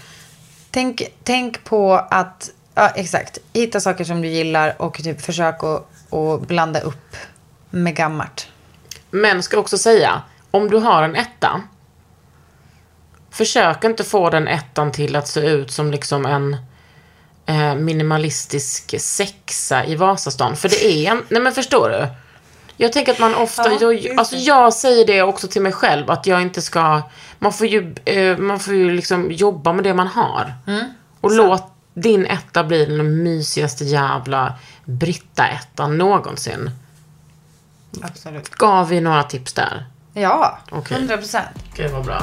Tänk, 0.71 1.03
tänk 1.25 1.65
på 1.65 1.95
att, 1.95 2.51
ja 2.75 2.89
exakt, 2.89 3.39
hitta 3.53 3.81
saker 3.81 4.05
som 4.05 4.23
du 4.23 4.29
gillar 4.29 4.83
och 4.83 5.03
typ 5.03 5.21
försök 5.21 5.65
att, 5.65 5.87
att 6.15 6.41
blanda 6.49 6.81
upp 6.81 7.17
med 7.71 7.97
gammalt. 7.97 8.49
Men 9.11 9.43
ska 9.43 9.59
också 9.59 9.79
säga, 9.79 10.23
om 10.51 10.71
du 10.71 10.77
har 10.79 11.03
en 11.03 11.17
etta. 11.17 11.63
Försök 13.31 13.85
inte 13.85 14.05
få 14.05 14.31
den 14.31 14.49
ettan 14.49 14.93
till 14.93 15.17
att 15.17 15.29
se 15.29 15.41
ut 15.41 15.71
som 15.71 15.91
liksom 15.91 16.27
en 16.27 16.57
eh, 17.47 17.75
minimalistisk 17.75 19.01
sexa 19.01 19.85
i 19.85 19.97
Vasastan. 19.97 20.57
För 20.57 20.69
det 20.69 20.85
är 20.85 21.11
en, 21.11 21.23
nej 21.29 21.43
men 21.43 21.53
förstår 21.53 21.89
du? 21.89 22.09
Jag 22.77 22.93
tänker 22.93 23.13
att 23.13 23.19
man 23.19 23.35
ofta, 23.35 23.73
jag, 23.73 24.19
alltså 24.19 24.37
jag 24.37 24.75
säger 24.75 25.07
det 25.07 25.23
också 25.23 25.49
till 25.49 25.63
mig 25.63 25.73
själv 25.73 26.11
att 26.11 26.27
jag 26.27 26.43
inte 26.43 26.63
ska, 26.63 27.03
man 27.39 27.53
får 27.53 27.67
ju, 27.67 27.95
eh, 28.05 28.39
man 28.39 28.61
får 28.61 28.75
ju 28.75 28.91
liksom 28.91 29.33
jobba 29.33 29.73
med 29.73 29.85
det 29.85 29.95
man 29.95 30.07
har. 30.07 30.55
Och 31.21 31.33
låt 31.33 31.73
din 31.95 32.27
etta 32.27 32.65
bli 32.65 32.85
den 32.87 33.23
mysigaste 33.23 33.85
jävla 33.85 34.55
Britta-ettan 34.85 35.99
någonsin. 35.99 36.71
Absolut. 38.03 38.51
Gav 38.51 38.89
vi 38.89 39.01
några 39.01 39.23
tips 39.23 39.53
där? 39.53 39.87
Ja, 40.13 40.59
Okej. 40.71 40.97
100 40.97 41.17
procent. 41.17 41.65
Gud 41.77 41.91
vad 41.91 42.05
bra. 42.05 42.23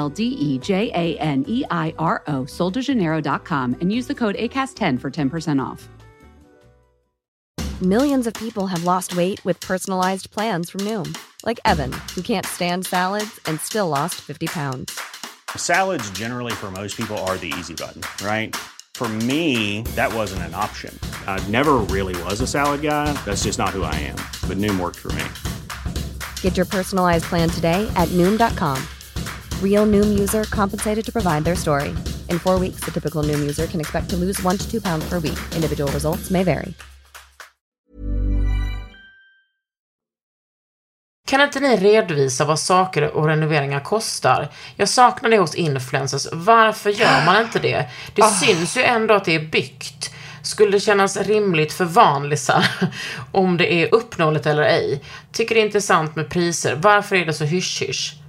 D 0.09 0.25
E 0.25 0.57
J 0.59 0.91
A 0.93 1.17
N 1.19 1.45
E 1.47 1.63
I 1.69 1.93
R 1.97 2.23
O, 2.27 2.43
soldejaneiro.com, 2.43 3.77
and 3.81 3.91
use 3.91 4.07
the 4.07 4.15
code 4.15 4.35
ACAST10 4.35 4.99
for 4.99 5.09
10% 5.09 5.63
off. 5.63 5.87
Millions 7.81 8.27
of 8.27 8.35
people 8.35 8.67
have 8.67 8.83
lost 8.83 9.15
weight 9.15 9.43
with 9.43 9.59
personalized 9.59 10.29
plans 10.29 10.69
from 10.69 10.81
Noom, 10.81 11.17
like 11.43 11.59
Evan, 11.65 11.91
who 12.13 12.21
can't 12.21 12.45
stand 12.45 12.85
salads 12.85 13.39
and 13.47 13.59
still 13.59 13.87
lost 13.87 14.21
50 14.21 14.45
pounds. 14.45 14.99
Salads, 15.57 16.07
generally, 16.11 16.51
for 16.51 16.69
most 16.69 16.95
people, 16.95 17.17
are 17.25 17.37
the 17.37 17.51
easy 17.57 17.73
button, 17.73 18.03
right? 18.23 18.55
For 18.93 19.09
me, 19.09 19.81
that 19.95 20.13
wasn't 20.13 20.43
an 20.43 20.53
option. 20.53 20.97
I 21.25 21.43
never 21.49 21.77
really 21.89 22.15
was 22.23 22.39
a 22.41 22.45
salad 22.45 22.83
guy. 22.83 23.13
That's 23.25 23.45
just 23.45 23.57
not 23.57 23.69
who 23.69 23.81
I 23.81 23.95
am. 23.95 24.17
But 24.47 24.57
Noom 24.57 24.79
worked 24.79 24.99
for 24.99 25.11
me. 25.13 25.23
Get 26.41 26.57
your 26.57 26.67
personalized 26.67 27.25
plan 27.25 27.49
today 27.49 27.91
at 27.95 28.09
Noom.com. 28.09 28.77
Real 29.61 29.87
Noom 29.87 30.19
user 30.19 30.43
compensated 30.43 31.05
to 31.05 31.11
provide 31.11 31.43
their 31.43 31.55
story. 31.55 31.89
In 32.29 32.39
four 32.39 32.59
weeks, 32.59 32.85
the 32.85 32.91
typical 32.91 33.23
Noom 33.23 33.39
user 33.39 33.67
can 33.67 33.79
expect 33.79 34.09
to 34.09 34.15
lose 34.17 34.43
one 34.43 34.57
to 34.57 34.71
two 34.71 34.81
pounds 34.81 35.09
per 35.09 35.19
week. 35.19 35.39
Individual 35.55 35.91
results 35.91 36.29
may 36.29 36.43
vary. 36.43 36.73
Kan 41.27 41.41
inte 41.41 41.59
ni 41.59 41.77
redovisa 41.77 42.45
vad 42.45 42.59
saker 42.59 43.11
och 43.11 43.25
renoveringar 43.25 43.79
kostar? 43.79 44.51
Jag 44.75 44.89
saknar 44.89 45.29
det 45.29 45.37
hos 45.37 45.55
influencers. 45.55 46.27
Varför 46.31 46.89
gör 46.89 47.25
man 47.25 47.41
inte 47.41 47.59
det? 47.59 47.89
Det 48.15 48.23
syns 48.23 48.77
ju 48.77 48.81
ändå 48.83 49.13
att 49.13 49.25
det 49.25 49.35
är 49.35 49.47
byggt. 49.49 50.11
Skulle 50.43 50.71
det 50.71 50.79
kännas 50.79 51.17
rimligt 51.17 51.73
för 51.73 51.85
vanlisar 51.85 52.65
om 53.31 53.57
det 53.57 53.73
är 53.73 53.93
uppnåeligt 53.93 54.45
eller 54.45 54.63
ej? 54.63 55.03
Tycker 55.31 55.55
det 55.55 55.61
är 55.61 55.65
intressant 55.65 56.15
med 56.15 56.29
priser. 56.29 56.75
Varför 56.75 57.15
är 57.15 57.25
det 57.25 57.33
så 57.33 57.43
hysch-hysch? 57.43 58.20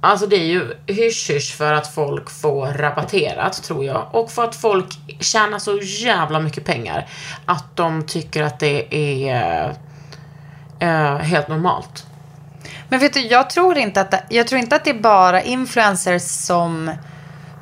Alltså 0.00 0.26
det 0.26 0.36
är 0.36 0.46
ju 0.46 0.74
hysch-hysch 0.86 1.56
för 1.56 1.72
att 1.72 1.94
folk 1.94 2.30
får 2.30 2.66
rabatterat, 2.66 3.62
tror 3.62 3.84
jag. 3.84 4.06
Och 4.12 4.30
för 4.30 4.44
att 4.44 4.56
folk 4.56 4.86
tjänar 5.20 5.58
så 5.58 5.78
jävla 5.82 6.40
mycket 6.40 6.64
pengar. 6.64 7.08
Att 7.46 7.76
de 7.76 8.06
tycker 8.06 8.42
att 8.42 8.58
det 8.58 8.94
är 8.94 9.74
eh, 10.78 11.16
helt 11.16 11.48
normalt. 11.48 12.06
Men 12.88 13.00
vet 13.00 13.12
du, 13.12 13.20
jag 13.20 13.50
tror, 13.50 13.78
inte 13.78 14.00
att 14.00 14.10
det, 14.10 14.22
jag 14.28 14.46
tror 14.46 14.58
inte 14.58 14.76
att 14.76 14.84
det 14.84 14.90
är 14.90 15.00
bara 15.00 15.42
influencers 15.42 16.22
som 16.22 16.90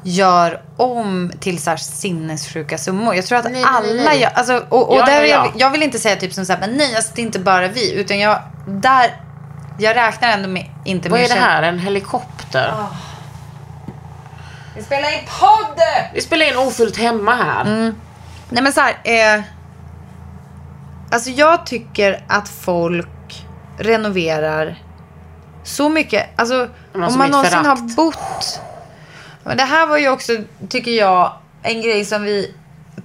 gör 0.05 0.63
om 0.77 1.33
till 1.41 1.63
så 1.63 1.71
här 1.71 1.77
sinnessjuka 1.77 2.79
summor. 2.79 3.15
Jag 3.15 3.27
tror 3.27 3.39
att 3.39 3.45
Nej, 3.45 3.53
nej, 3.53 3.65
alla 3.67 4.03
nej. 4.05 4.21
gör, 4.21 4.31
alltså, 4.35 4.65
och, 4.69 4.91
och 4.91 4.97
Ja, 4.97 5.07
där 5.07 5.21
ja, 5.21 5.27
ja. 5.27 5.47
Jag, 5.47 5.53
jag 5.57 5.71
vill 5.71 5.83
inte 5.83 5.99
säga 5.99 6.17
typ 6.17 6.33
som 6.33 6.47
så 6.47 6.53
här, 6.53 6.61
men 6.61 6.77
nej, 6.77 6.97
alltså, 6.97 7.13
det 7.15 7.21
är 7.21 7.27
inte 7.27 7.39
bara 7.39 7.69
vi, 7.69 7.93
utan 7.93 8.19
jag, 8.19 8.43
där, 8.67 9.21
jag 9.79 9.97
räknar 9.97 10.29
ändå 10.29 10.49
med, 10.49 10.67
inte 10.85 11.09
Vad 11.09 11.21
med 11.21 11.31
är 11.31 11.35
det 11.35 11.41
här? 11.41 11.63
En 11.63 11.79
helikopter? 11.79 12.75
Vi 14.77 14.83
spelar 14.83 15.13
in 15.13 15.29
podd! 15.41 15.81
Vi 16.15 16.21
spelar 16.21 16.47
in 16.47 16.57
ofullt 16.57 16.97
hemma 16.97 17.35
här. 17.35 17.65
Nej 18.49 18.63
men 18.63 18.73
så 18.73 18.81
här, 18.81 18.97
eh, 19.05 19.43
alltså 21.11 21.31
jag 21.31 21.67
tycker 21.67 22.25
att 22.29 22.49
folk 22.49 23.47
renoverar 23.79 24.83
så 25.65 25.89
mycket. 25.89 26.41
Alltså 26.41 26.61
alltså 26.61 26.71
om 26.93 27.19
man 27.19 27.31
någonsin 27.31 27.63
förakt. 27.63 27.81
har 27.81 27.97
bott. 27.97 28.61
Men 29.43 29.57
det 29.57 29.65
här 29.65 29.87
var 29.87 29.99
ju 29.99 30.09
också, 30.09 30.33
tycker 30.69 30.91
jag, 30.91 31.33
en 31.63 31.83
grej 31.83 32.05
som 32.05 32.23
vi 32.23 32.55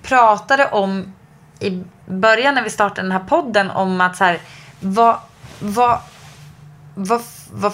pratade 0.01 0.65
om 0.65 1.13
i 1.59 1.83
början 2.05 2.55
när 2.55 2.63
vi 2.63 2.69
startade 2.69 3.01
den 3.01 3.11
här 3.11 3.27
podden 3.27 3.71
om 3.71 4.01
att 4.01 4.17
så 4.17 4.23
här, 4.23 4.39
vad, 4.79 5.15
vad, 5.59 5.99
vad, 7.03 7.21
vad 7.51 7.73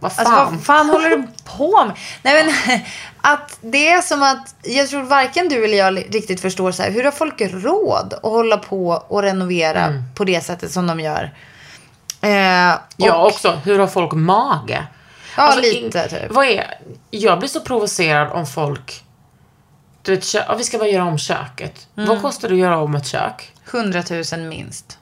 Vad 0.00 0.12
fan? 0.12 0.26
Alltså 0.26 0.54
vad 0.54 0.64
fan 0.64 0.88
håller 0.90 1.08
du 1.10 1.22
på 1.56 1.84
med? 1.84 1.96
Nej 2.22 2.44
men 2.44 2.80
att 3.20 3.58
det 3.60 3.88
är 3.88 4.00
som 4.02 4.22
att 4.22 4.54
jag 4.62 4.88
tror 4.88 5.02
varken 5.02 5.48
du 5.48 5.64
eller 5.64 5.76
jag 5.78 6.14
riktigt 6.14 6.40
förstår 6.40 6.72
så 6.72 6.82
här, 6.82 6.90
hur 6.90 7.04
har 7.04 7.10
folk 7.10 7.40
råd 7.40 8.14
att 8.14 8.22
hålla 8.22 8.56
på 8.56 8.88
och 9.08 9.22
renovera 9.22 9.80
Mm. 9.84 10.02
på 10.14 10.24
det 10.24 10.40
sättet 10.44 10.72
som 10.72 10.86
de 10.86 11.00
gör? 11.00 11.34
Eh, 12.20 12.74
Ja, 12.96 13.26
också. 13.26 13.60
Hur 13.64 13.78
har 13.78 13.86
folk 13.86 14.12
mage? 14.12 14.86
Ja, 15.36 15.54
in- 15.56 15.60
lite, 15.84 16.08
typ. 16.08 16.30
Vad 16.32 16.46
är... 16.46 16.78
Jag 17.10 17.38
blir 17.38 17.48
så 17.48 17.60
provocerad 17.60 18.28
om 18.32 18.46
folk... 18.46 19.04
Du 20.02 20.14
vet, 20.16 20.34
vi 20.58 20.64
ska 20.64 20.78
bara 20.78 20.88
göra 20.88 21.04
om 21.04 21.18
köket. 21.18 21.86
Mm. 21.96 22.08
Vad 22.08 22.22
kostar 22.22 22.48
det 22.48 22.54
att 22.54 22.60
göra 22.60 22.78
om 22.78 22.94
ett 22.94 23.06
kök? 23.06 23.52
100 23.72 24.02
000 24.32 24.40
minst. 24.40 24.98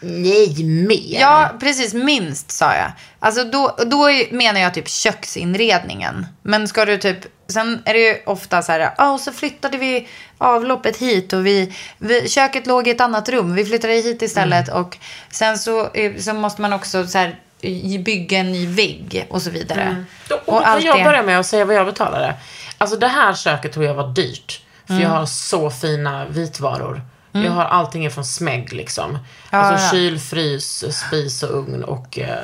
Nej, 0.00 0.64
mer. 0.64 1.20
Ja, 1.20 1.50
precis. 1.60 1.94
Minst 1.94 2.50
sa 2.50 2.74
jag. 2.74 2.92
Alltså 3.18 3.44
då, 3.44 3.76
då 3.86 4.08
menar 4.30 4.60
jag 4.60 4.74
typ 4.74 4.88
köksinredningen. 4.88 6.26
Men 6.42 6.68
ska 6.68 6.84
du 6.84 6.98
typ... 6.98 7.18
Sen 7.48 7.82
är 7.84 7.94
det 7.94 8.00
ju 8.00 8.16
ofta 8.26 8.62
så 8.62 8.72
här, 8.72 8.92
ja, 8.98 9.10
och 9.12 9.20
så 9.20 9.32
flyttade 9.32 9.76
vi 9.78 10.08
avloppet 10.38 10.96
hit 10.96 11.32
och 11.32 11.46
vi, 11.46 11.72
vi, 11.98 12.28
köket 12.28 12.66
låg 12.66 12.88
i 12.88 12.90
ett 12.90 13.00
annat 13.00 13.28
rum. 13.28 13.54
Vi 13.54 13.64
flyttade 13.64 13.92
hit 13.94 14.22
istället 14.22 14.68
och 14.68 14.98
sen 15.30 15.58
så, 15.58 15.90
eh, 15.94 16.16
så 16.18 16.32
måste 16.34 16.62
man 16.62 16.72
också 16.72 17.06
så 17.06 17.18
här, 17.18 17.38
i- 17.60 17.98
bygga 17.98 18.38
en 18.38 18.52
ny 18.52 18.66
vägg 18.66 19.26
och 19.30 19.42
så 19.42 19.50
vidare. 19.50 20.04
Då, 20.28 20.34
och 20.34 20.42
då 20.54 20.60
kan 20.60 20.82
jag 20.84 21.04
börja 21.04 21.22
med 21.22 21.40
att 21.40 21.46
säga 21.46 21.64
vad 21.64 21.76
jag 21.76 21.86
betalade. 21.86 22.34
Alltså 22.78 22.96
det 22.96 23.08
här 23.08 23.34
köket 23.34 23.72
tror 23.72 23.84
jag 23.84 23.94
var 23.94 24.08
dyrt. 24.08 24.60
För 24.86 24.94
Mm. 24.94 25.02
jag 25.04 25.10
har 25.10 25.26
så 25.26 25.70
fina 25.70 26.24
vitvaror. 26.24 27.02
Jag 27.32 27.50
har 27.52 27.64
allting 27.64 28.10
från 28.10 28.24
Smeg 28.24 28.72
liksom. 28.72 29.18
Ja, 29.50 29.58
alltså 29.58 29.84
ja. 29.86 29.90
kyl, 29.90 30.18
frys, 30.18 30.84
spis 30.98 31.42
och 31.42 31.58
ugn 31.58 31.84
och... 31.84 32.18
Eh, 32.18 32.38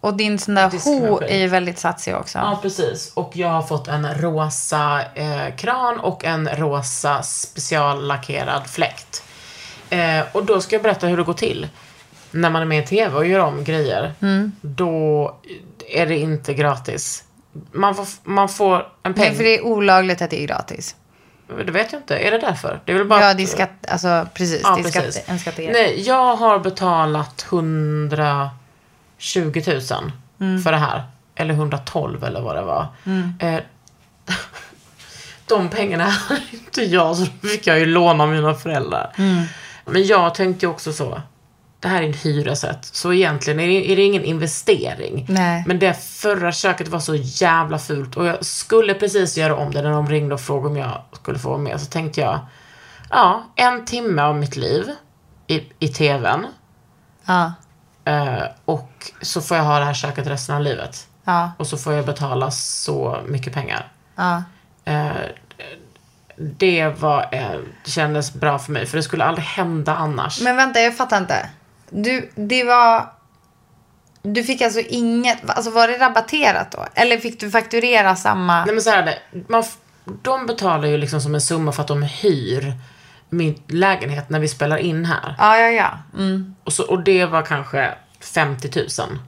Och 0.00 0.14
din 0.16 0.38
sån 0.38 0.54
där 0.54 0.70
ho 0.84 1.20
är 1.22 1.38
ju 1.38 1.48
väldigt 1.48 1.78
satsig 1.78 2.16
också. 2.16 2.38
ja, 2.38 2.58
precis. 2.62 3.12
Och 3.14 3.30
jag 3.36 3.48
har 3.48 3.62
fått 3.62 3.88
en 3.88 4.14
rosa 4.14 5.02
eh, 5.14 5.54
kran 5.56 6.00
och 6.00 6.24
en 6.24 6.48
rosa 6.48 7.22
speciallackerad 7.22 8.66
fläkt. 8.66 9.22
Eh, 9.90 10.20
och 10.32 10.44
då 10.44 10.60
ska 10.60 10.74
jag 10.76 10.82
berätta 10.82 11.06
hur 11.06 11.16
det 11.16 11.22
går 11.22 11.32
till. 11.34 11.68
När 12.30 12.50
man 12.50 12.62
är 12.62 12.66
med 12.66 12.84
i 12.84 12.86
TV 12.86 13.16
och 13.16 13.26
gör 13.26 13.40
om 13.40 13.64
grejer, 13.64 14.14
Mm. 14.20 14.52
då 14.62 15.34
är 15.88 16.06
det 16.06 16.18
inte 16.18 16.54
gratis. 16.54 17.24
Man 17.72 17.94
får, 17.94 18.06
man 18.22 18.48
får 18.48 18.86
en 19.02 19.14
peng. 19.14 19.24
Nej, 19.24 19.34
för 19.34 19.44
det 19.44 19.58
är 19.58 19.64
olagligt 19.64 20.22
att 20.22 20.30
det 20.30 20.42
är 20.42 20.46
gratis. 20.46 20.96
Det 21.66 21.72
vet 21.72 21.92
jag 21.92 22.00
inte. 22.00 22.16
Är 22.18 22.30
det 22.30 22.38
därför? 22.38 22.80
Det 22.84 22.92
är 22.92 22.96
väl 22.96 23.06
bara 23.06 23.20
Ja, 23.20 23.34
det 23.34 23.42
är 23.42 23.46
skatt, 23.46 23.70
alltså 23.88 24.26
precis. 24.34 24.60
Ja, 24.64 24.74
det 24.74 24.80
är 24.80 24.84
precis. 24.92 25.14
skatt, 25.14 25.28
en 25.28 25.38
skattegrej. 25.38 25.72
Nej, 25.72 26.00
jag 26.06 26.36
har 26.36 26.58
betalat 26.58 27.46
120 27.50 28.50
000 29.66 30.12
Mm. 30.40 30.62
för 30.62 30.72
det 30.72 30.78
här. 30.78 31.04
Eller 31.34 31.54
112 31.54 32.24
eller 32.24 32.40
vad 32.40 32.56
det 32.56 32.62
var. 32.62 32.86
Eh, 33.40 33.60
de 35.46 35.68
pengarna 35.68 36.04
hade 36.28 36.40
inte 36.52 36.82
jag, 36.82 37.16
så 37.16 37.26
då 37.40 37.48
fick 37.48 37.66
jag 37.66 37.78
ju 37.78 37.86
låna 37.86 38.24
av 38.24 38.30
mina 38.30 38.54
föräldrar. 38.54 39.12
Mm. 39.18 39.44
Men 39.84 40.06
jag 40.06 40.34
tänkte 40.34 40.66
ju 40.66 40.70
också 40.72 40.92
så. 40.92 41.22
Det 41.80 41.88
här 41.88 42.02
är 42.02 42.06
en 42.06 42.12
hyresrätt, 42.12 42.84
så 42.84 43.12
egentligen 43.12 43.60
är 43.60 43.66
det, 43.66 43.92
är 43.92 43.96
det 43.96 44.02
ingen 44.02 44.24
investering. 44.24 45.26
Nej. 45.28 45.64
Men 45.66 45.78
det 45.78 45.94
förra 46.02 46.52
köket 46.52 46.88
var 46.88 47.00
så 47.00 47.14
jävla 47.14 47.78
fult 47.78 48.16
och 48.16 48.26
jag 48.26 48.44
skulle 48.44 48.94
precis 48.94 49.36
göra 49.36 49.56
om 49.56 49.70
det 49.72 49.82
när 49.82 49.90
de 49.90 50.08
ringde 50.08 50.34
och 50.34 50.40
frågade 50.40 50.68
om 50.68 50.76
jag 50.76 51.02
skulle 51.12 51.38
få 51.38 51.48
vara 51.48 51.58
med. 51.58 51.80
Så 51.80 51.86
tänkte 51.86 52.20
jag, 52.20 52.38
ja, 53.10 53.44
en 53.56 53.84
timme 53.84 54.22
av 54.22 54.36
mitt 54.36 54.56
liv 54.56 54.90
i, 55.46 55.62
i 55.78 55.88
tvn. 55.88 56.46
Ja, 57.24 57.52
Eh, 58.04 58.42
och 58.64 59.12
så 59.22 59.40
får 59.40 59.56
jag 59.56 59.64
ha 59.64 59.78
det 59.78 59.84
här 59.84 59.94
köket 59.94 60.26
resten 60.26 60.54
av 60.56 60.62
livet. 60.62 61.06
ja, 61.24 61.52
Och 61.58 61.66
så 61.66 61.76
får 61.76 61.92
jag 61.92 62.06
betala 62.06 62.50
så 62.50 63.18
mycket 63.26 63.52
pengar. 63.52 63.88
ja. 64.16 64.42
Eh, 64.84 65.10
det 66.36 66.88
var, 67.00 67.28
eh, 67.32 67.60
kändes 67.84 68.34
bra 68.34 68.58
för 68.58 68.72
mig, 68.72 68.86
för 68.86 68.96
det 68.96 69.02
skulle 69.02 69.24
aldrig 69.24 69.44
hända 69.46 69.96
annars. 69.96 70.40
Men 70.40 70.56
vänta, 70.56 70.80
jag 70.80 70.96
fattar 70.96 71.18
inte. 71.18 71.48
Du, 71.90 72.30
det 72.34 72.64
var... 72.64 73.12
Du 74.22 74.44
fick 74.44 74.62
alltså 74.62 74.80
inget... 74.80 75.50
Alltså 75.50 75.70
var 75.70 75.88
det 75.88 75.98
rabatterat 75.98 76.70
då? 76.72 76.86
Eller 76.94 77.18
fick 77.18 77.40
du 77.40 77.50
fakturera 77.50 78.16
samma... 78.16 78.64
Nej 78.64 78.74
men 78.74 78.82
så 78.82 78.90
här 78.90 79.02
det. 79.02 79.18
Man, 79.48 79.64
de 80.22 80.46
betalar 80.46 80.88
ju 80.88 80.96
liksom 80.96 81.20
som 81.20 81.34
en 81.34 81.40
summa 81.40 81.72
för 81.72 81.82
att 81.82 81.88
de 81.88 82.02
hyr 82.02 82.74
min 83.30 83.62
lägenhet 83.66 84.30
när 84.30 84.40
vi 84.40 84.48
spelar 84.48 84.76
in 84.76 85.04
här. 85.04 85.34
Ja, 85.38 85.58
ja, 85.58 85.68
ja. 85.68 85.98
Mm. 86.18 86.54
Och, 86.64 86.72
så, 86.72 86.82
och 86.84 87.04
det 87.04 87.24
var 87.24 87.42
kanske 87.42 87.94
50 88.20 88.70
000. 88.76 89.18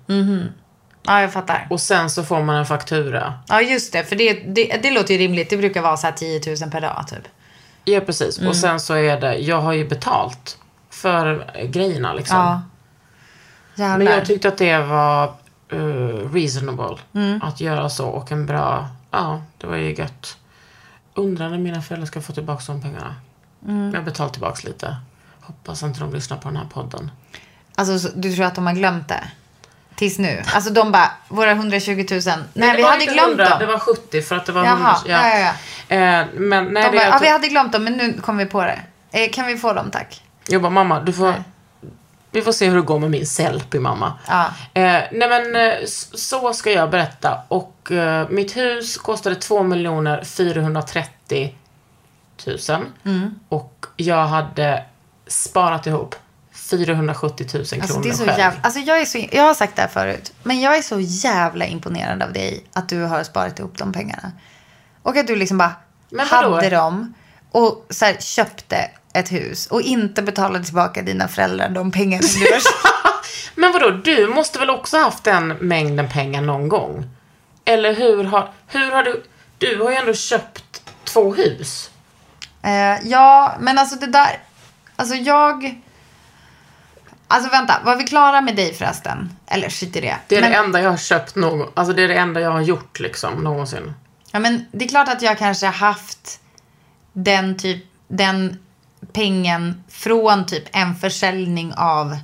Ja, 1.07 1.21
jag 1.21 1.33
fattar. 1.33 1.67
Och 1.71 1.81
sen 1.81 2.11
så 2.11 2.25
får 2.25 2.43
man 2.43 2.57
en 2.57 2.67
faktura. 2.67 3.35
Ja, 3.49 3.63
just 3.63 3.93
det. 3.93 4.05
För 4.05 4.17
det, 4.17 4.33
det, 4.33 4.81
det 4.83 4.91
låter 4.91 5.15
ju 5.15 5.21
rimligt. 5.21 5.51
Det 5.51 5.57
brukar 5.57 5.83
vara 5.83 5.97
så 5.97 6.07
här 6.07 6.15
10 6.15 6.41
000 6.61 6.71
per 6.71 6.81
dag, 6.81 7.05
typ. 7.09 7.29
Ja 7.85 8.01
precis. 8.01 8.39
Mm. 8.39 8.49
Och 8.49 8.57
sen 8.57 8.81
så 8.81 8.95
är 8.95 9.21
det, 9.21 9.35
jag 9.35 9.61
har 9.61 9.73
ju 9.73 9.89
betalt 9.89 10.59
för 11.03 11.51
grejerna 11.67 12.13
liksom. 12.15 12.37
Ja. 12.37 12.63
Jävlar. 13.75 13.99
Men 13.99 14.07
jag 14.15 14.27
tyckte 14.27 14.49
att 14.49 14.59
det 14.59 14.79
var 14.79 15.35
uh, 15.73 16.33
reasonable 16.33 16.97
Mm. 17.15 17.43
att 17.43 17.61
göra 17.61 17.91
så 17.91 18.07
och 18.09 18.33
en 18.33 18.47
bra, 18.47 18.89
ja 19.11 19.43
det 19.59 19.67
var 19.67 19.77
ju 19.77 19.95
gött. 19.95 20.37
Undrar 21.15 21.49
när 21.49 21.59
mina 21.59 21.83
föräldrar 21.83 22.07
ska 22.07 22.21
få 22.21 22.33
tillbaka 22.33 22.63
de 22.67 22.83
pengarna. 22.83 23.15
Mm. 23.69 23.91
Jag 23.91 24.01
har 24.01 24.05
betalt 24.05 24.33
tillbaka 24.33 24.69
lite. 24.69 24.97
Hoppas 25.41 25.83
inte 25.83 26.01
de 26.01 26.13
lyssnar 26.15 26.37
på 26.37 26.49
den 26.49 26.57
här 26.57 26.67
podden. 26.73 27.11
Alltså, 27.75 27.99
så- 27.99 28.15
du 28.17 28.35
tror 28.35 28.45
att 28.45 28.55
de 28.55 28.67
har 28.67 28.75
glömt 28.75 29.09
det? 29.09 29.25
Tills 29.95 30.19
nu? 30.19 30.43
Alltså, 30.55 30.71
de 30.73 30.93
bara, 30.93 31.11
våra 31.29 31.51
120 31.51 31.91
000. 32.11 32.21
Nej, 32.55 32.71
det 32.71 32.77
vi 32.77 32.83
hade 32.83 33.05
glömt 33.05 33.29
100, 33.29 33.49
dem. 33.49 33.59
Det 33.59 33.67
var 33.67 33.79
70 33.79 34.23
för 34.23 34.37
att 34.37 34.47
det 34.47 34.53
var 34.53 34.65
Jaha, 34.65 34.97
100. 34.97 34.99
ja, 35.07 35.29
ja, 35.29 35.39
ja. 35.39 35.97
Eh, 35.97 36.27
men 36.35 36.65
nej, 36.67 36.91
De 36.91 36.97
bara, 36.97 37.07
ja, 37.09 37.19
vi 37.23 37.29
hade 37.29 37.49
glömt 37.49 37.73
dem, 37.73 37.85
men 37.85 37.93
nu 37.93 38.21
kom 38.21 38.37
vi 38.37 38.47
på 38.47 38.63
det. 38.65 38.81
Eh, 39.11 39.31
kan 39.31 39.47
vi 39.47 39.57
få 39.59 39.73
dem, 39.73 39.91
tack? 39.91 40.22
Jag 40.49 40.63
bara, 40.63 40.71
mamma, 40.71 41.01
du 41.01 41.13
får... 41.13 41.31
Nej. 41.31 41.43
Vi 42.35 42.43
får 42.43 42.53
se 42.53 42.69
hur 42.69 42.77
det 42.77 42.83
går 42.83 42.99
med 42.99 43.11
min 43.11 43.27
selfie, 43.27 43.81
mamma. 43.81 44.13
Ja. 44.29 44.45
Eh, 44.75 45.03
nej 45.13 45.29
men, 45.29 45.57
eh, 45.57 45.75
så 46.15 46.53
ska 46.53 46.71
jag 46.71 46.91
berätta. 46.91 47.43
Och 47.49 47.93
eh, 47.93 48.29
mitt 48.29 48.57
hus 48.57 48.97
kostade 48.97 49.37
2 49.37 49.65
430 50.25 51.55
000. 52.47 52.59
Mm. 53.05 53.35
Och 53.49 53.87
jag 53.97 54.27
hade 54.27 54.85
sparat 55.27 55.87
ihop 55.87 56.15
470 56.53 57.47
000 57.55 57.65
kronor 57.65 57.83
Alltså, 57.83 58.01
det 58.01 58.09
är 58.09 58.13
så 58.13 58.25
själv. 58.25 58.39
jävla, 58.39 58.61
alltså 58.63 58.81
jag, 58.81 59.01
är 59.01 59.05
så, 59.05 59.27
jag 59.33 59.43
har 59.43 59.55
sagt 59.55 59.77
det 59.77 59.83
här 59.83 59.89
förut, 59.89 60.33
men 60.43 60.61
jag 60.61 60.77
är 60.77 60.83
så 60.83 61.01
jävla 61.01 61.67
imponerad 61.67 62.23
av 62.23 62.33
dig 62.33 62.65
att 62.73 62.89
du 62.89 63.03
har 63.03 63.25
sparat 63.25 63.59
ihop 63.59 63.79
de 63.79 63.93
pengarna. 63.93 64.33
Och 65.03 65.17
att 65.17 65.27
du 65.27 65.37
liksom 65.37 65.59
bara 65.59 65.75
hade 66.19 66.71
dem 66.71 67.15
och 67.51 67.87
så 67.91 68.05
här, 68.05 68.17
köpte 68.21 68.91
ett 69.13 69.33
hus 69.33 69.67
och 69.67 69.83
inte 69.83 70.23
betalade 70.23 70.65
tillbaka 70.65 71.03
dina 71.03 71.29
föräldrar 71.29 71.69
de 71.69 71.91
pengar 71.91 72.21
du 72.21 72.53
har 72.53 72.63
Men 73.55 73.73
vadå, 73.73 73.91
du 73.91 74.27
måste 74.27 74.59
väl 74.59 74.71
också 74.71 74.99
haft 74.99 75.25
den 75.25 75.49
mängden 75.49 76.09
pengar 76.09 76.43
någon 76.43 76.69
gång? 76.69 77.05
Eller 77.65 77.95
hur 77.95 78.25
har, 78.25 78.53
hur 78.67 78.91
har 78.91 79.03
du... 79.03 79.25
Du 79.59 79.83
har 79.83 79.91
ju 79.91 79.97
ändå 79.97 80.15
köpt 80.15 80.83
två 81.05 81.35
hus. 81.35 81.91
Eh, 82.63 83.09
ja, 83.09 83.57
men 83.61 83.79
alltså 83.79 83.97
det 83.97 84.07
där... 84.07 84.39
Alltså 84.97 85.15
jag... 85.15 85.83
Alltså 87.29 87.51
vänta, 87.51 87.81
var 87.85 87.97
vi 87.97 88.05
klara 88.05 88.41
med 88.41 88.57
dig 88.57 88.75
förresten? 88.75 89.37
Eller 89.47 89.69
skit 89.69 89.97
i 89.97 90.01
det. 90.01 90.17
Det 90.29 90.37
är 90.37 90.41
men, 90.41 90.51
det 90.51 90.57
enda 90.57 90.81
jag 90.81 90.91
har 90.91 90.97
köpt 90.97 91.35
någon, 91.35 91.69
alltså 91.75 91.95
det 91.95 92.03
är 92.03 92.09
det 92.09 92.15
enda 92.15 92.41
jag 92.41 92.51
har 92.51 92.61
gjort 92.61 93.01
liksom 93.01 93.35
någonsin. 93.35 93.95
Ja, 94.31 94.39
men 94.39 94.67
det 94.73 94.85
är 94.85 94.89
klart 94.89 95.09
att 95.09 95.23
jag 95.23 95.39
kanske 95.39 95.67
har 95.67 95.73
haft 95.73 96.41
den 97.13 97.59
typ, 97.59 97.85
den 98.09 98.62
pengen 99.13 99.85
från 99.89 100.47
typ 100.47 100.65
en 100.73 100.95
försäljning 100.95 101.75
av 101.77 102.17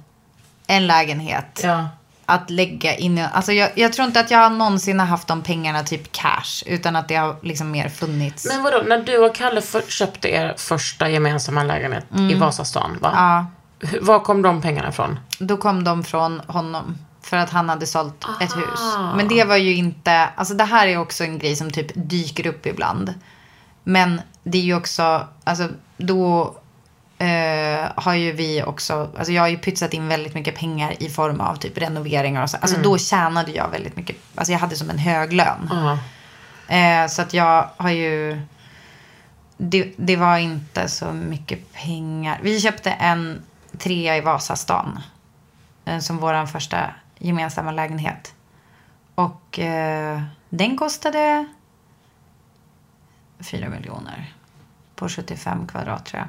en 0.66 0.86
lägenhet. 0.86 1.60
Ja. 1.64 1.88
Att 2.26 2.50
lägga 2.50 2.94
in 2.96 3.18
alltså 3.32 3.52
jag, 3.52 3.70
jag 3.74 3.92
tror 3.92 4.06
inte 4.06 4.20
att 4.20 4.30
jag 4.30 4.52
någonsin 4.52 5.00
har 5.00 5.06
haft 5.06 5.28
de 5.28 5.42
pengarna 5.42 5.82
typ 5.82 6.12
cash. 6.12 6.62
Utan 6.66 6.96
att 6.96 7.08
det 7.08 7.14
har 7.14 7.36
liksom 7.42 7.70
mer 7.70 7.88
funnits. 7.88 8.46
Men 8.46 8.62
vadå, 8.62 8.82
när 8.86 8.98
du 8.98 9.18
och 9.18 9.34
Kalle 9.34 9.60
för, 9.60 9.82
köpte 9.82 10.28
er 10.28 10.54
första 10.56 11.08
gemensamma 11.08 11.62
lägenhet 11.62 12.04
i 12.30 12.34
Vasastan, 12.34 12.98
va? 13.00 13.08
Mm. 13.08 13.46
Ja, 13.80 13.98
Var 14.00 14.20
kom 14.20 14.42
de 14.42 14.62
pengarna 14.62 14.88
ifrån? 14.88 15.18
då 15.38 15.56
kom 15.56 15.84
de 15.84 16.04
från 16.04 16.40
honom. 16.46 16.98
För 17.22 17.36
att 17.36 17.50
han 17.50 17.68
hade 17.68 17.86
sålt 17.86 18.24
ett 18.40 18.56
hus. 18.56 18.80
Men 19.16 19.28
det 19.28 19.44
var 19.44 19.56
ju 19.56 19.74
inte, 19.74 20.28
alltså 20.36 20.54
det 20.54 20.64
här 20.64 20.86
är 20.86 20.96
också 20.98 21.24
en 21.24 21.38
grej 21.38 21.56
som 21.56 21.70
typ 21.70 21.86
dyker 21.94 22.46
upp 22.46 22.66
ibland. 22.66 23.14
Men 23.84 24.20
det 24.42 24.58
är 24.58 24.62
ju 24.62 24.74
också, 24.74 25.26
alltså 25.44 25.68
då 25.96 26.56
eh, 27.18 27.90
har 27.94 28.14
ju 28.14 28.32
vi 28.32 28.62
också, 28.62 29.10
alltså 29.18 29.32
jag 29.32 29.42
har 29.42 29.48
ju 29.48 29.58
pytsat 29.58 29.94
in 29.94 30.08
väldigt 30.08 30.34
mycket 30.34 30.56
pengar 30.56 31.02
i 31.02 31.08
form 31.08 31.40
av 31.40 31.56
typ 31.56 31.78
renoveringar 31.78 32.42
och 32.42 32.50
så. 32.50 32.56
Alltså 32.56 32.76
då 32.82 32.98
tjänade 32.98 33.52
jag 33.52 33.68
väldigt 33.68 33.96
mycket, 33.96 34.16
alltså 34.34 34.52
jag 34.52 34.58
hade 34.58 34.76
som 34.76 34.90
en 34.90 34.98
hög 34.98 35.32
lön. 35.32 35.70
Ja. 35.70 35.98
Eh, 36.74 37.08
så 37.08 37.22
att 37.22 37.34
jag 37.34 37.70
har 37.76 37.90
ju... 37.90 38.42
Det, 39.56 39.92
det 39.96 40.16
var 40.16 40.38
inte 40.38 40.88
så 40.88 41.12
mycket 41.12 41.72
pengar. 41.72 42.40
Vi 42.42 42.60
köpte 42.60 42.90
en 42.90 43.42
trea 43.78 44.16
i 44.16 44.20
Vasastan. 44.20 45.00
Eh, 45.84 45.98
som 45.98 46.16
vår 46.16 46.46
första 46.46 46.90
gemensamma 47.18 47.72
lägenhet. 47.72 48.34
Och 49.14 49.58
den 50.48 50.76
kostade 50.76 51.46
4 53.38 53.68
miljoner. 53.68 54.34
På 54.94 55.08
75 55.08 55.66
kvadrat 55.66 56.06
tror 56.06 56.20
jag. 56.20 56.28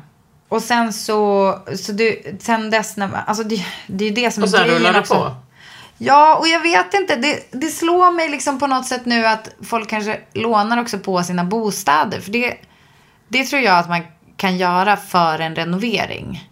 Och 0.49 0.61
sen 0.61 0.93
så, 0.93 1.55
så 1.75 1.91
du, 1.91 2.37
sen 2.39 2.69
dess 2.69 2.97
när, 2.97 3.09
alltså 3.27 3.43
det, 3.43 3.65
det 3.87 4.03
är 4.03 4.09
ju 4.09 4.15
det 4.15 4.31
som 4.31 4.43
Och 4.43 4.49
är 4.49 4.51
sen 4.51 4.63
grejen 4.63 4.77
rullar 4.79 4.93
det 4.93 4.99
också. 4.99 5.13
på. 5.13 5.35
Ja, 5.97 6.35
och 6.35 6.47
jag 6.47 6.59
vet 6.59 6.93
inte. 6.93 7.15
Det, 7.15 7.51
det 7.51 7.67
slår 7.67 8.11
mig 8.11 8.29
liksom 8.29 8.59
på 8.59 8.67
något 8.67 8.85
sätt 8.85 9.05
nu 9.05 9.25
att 9.25 9.49
folk 9.63 9.89
kanske 9.89 10.19
lånar 10.33 10.81
också 10.81 10.99
på 10.99 11.23
sina 11.23 11.43
bostäder. 11.43 12.19
För 12.21 12.31
det, 12.31 12.57
det 13.27 13.43
tror 13.43 13.61
jag 13.61 13.77
att 13.79 13.89
man 13.89 14.01
kan 14.37 14.57
göra 14.57 14.97
för 14.97 15.39
en 15.39 15.55
renovering. 15.55 16.49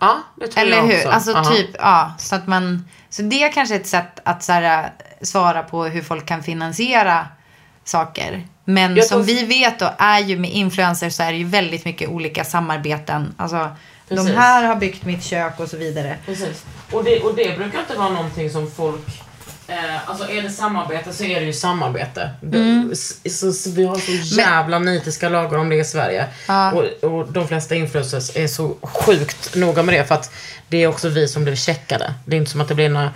Ja, 0.00 0.16
det 0.36 0.46
tror 0.48 0.62
Eller 0.62 0.76
jag 0.76 0.82
hur? 0.84 0.96
också. 0.96 1.08
Alltså 1.08 1.34
Aha. 1.34 1.50
typ, 1.50 1.70
ja. 1.78 2.14
Så 2.18 2.36
att 2.36 2.46
man... 2.46 2.88
Så 3.10 3.22
det 3.22 3.42
är 3.42 3.52
kanske 3.52 3.74
ett 3.74 3.86
sätt 3.86 4.20
att 4.24 4.42
så 4.42 4.52
här, 4.52 4.92
svara 5.22 5.62
på 5.62 5.84
hur 5.84 6.02
folk 6.02 6.26
kan 6.26 6.42
finansiera 6.42 7.26
saker. 7.88 8.46
Men 8.64 9.02
som 9.02 9.22
vi 9.22 9.44
vet 9.44 9.78
då 9.78 9.94
är 9.98 10.20
ju 10.20 10.38
med 10.38 10.50
influencers 10.50 11.14
så 11.14 11.22
är 11.22 11.32
det 11.32 11.38
ju 11.38 11.44
väldigt 11.44 11.84
mycket 11.84 12.08
olika 12.08 12.44
samarbeten. 12.44 13.34
Alltså, 13.36 13.70
de 14.08 14.16
Precis. 14.16 14.34
här 14.34 14.64
har 14.64 14.76
byggt 14.76 15.04
mitt 15.04 15.22
kök 15.22 15.60
och 15.60 15.68
så 15.68 15.76
vidare. 15.76 16.16
Precis. 16.26 16.64
Och 16.92 17.04
det, 17.04 17.20
och 17.20 17.34
det 17.34 17.58
brukar 17.58 17.78
inte 17.78 17.94
vara 17.94 18.08
någonting 18.08 18.50
som 18.50 18.70
folk... 18.70 19.22
Eh, 19.68 20.10
alltså 20.10 20.30
är 20.30 20.42
det 20.42 20.50
samarbete 20.50 21.12
så 21.12 21.24
är 21.24 21.40
det 21.40 21.46
ju 21.46 21.52
samarbete. 21.52 22.30
Mm. 22.42 22.94
Så, 23.30 23.52
så 23.52 23.70
vi 23.70 23.84
har 23.84 23.96
så 23.96 24.36
jävla 24.40 24.78
nitiska 24.78 25.28
lagar 25.28 25.58
om 25.58 25.68
det 25.68 25.76
i 25.76 25.84
Sverige. 25.84 26.26
Och, 26.74 27.10
och 27.10 27.32
de 27.32 27.48
flesta 27.48 27.74
influencers 27.74 28.36
är 28.36 28.46
så 28.46 28.76
sjukt 28.82 29.54
noga 29.54 29.82
med 29.82 29.94
det 29.94 30.04
för 30.04 30.14
att 30.14 30.34
det 30.68 30.82
är 30.82 30.86
också 30.86 31.08
vi 31.08 31.28
som 31.28 31.44
blir 31.44 31.56
checkade. 31.56 32.14
Det 32.24 32.36
är 32.36 32.38
inte 32.38 32.50
som 32.50 32.60
att 32.60 32.68
det 32.68 32.74
blir 32.74 32.88
några 32.88 33.10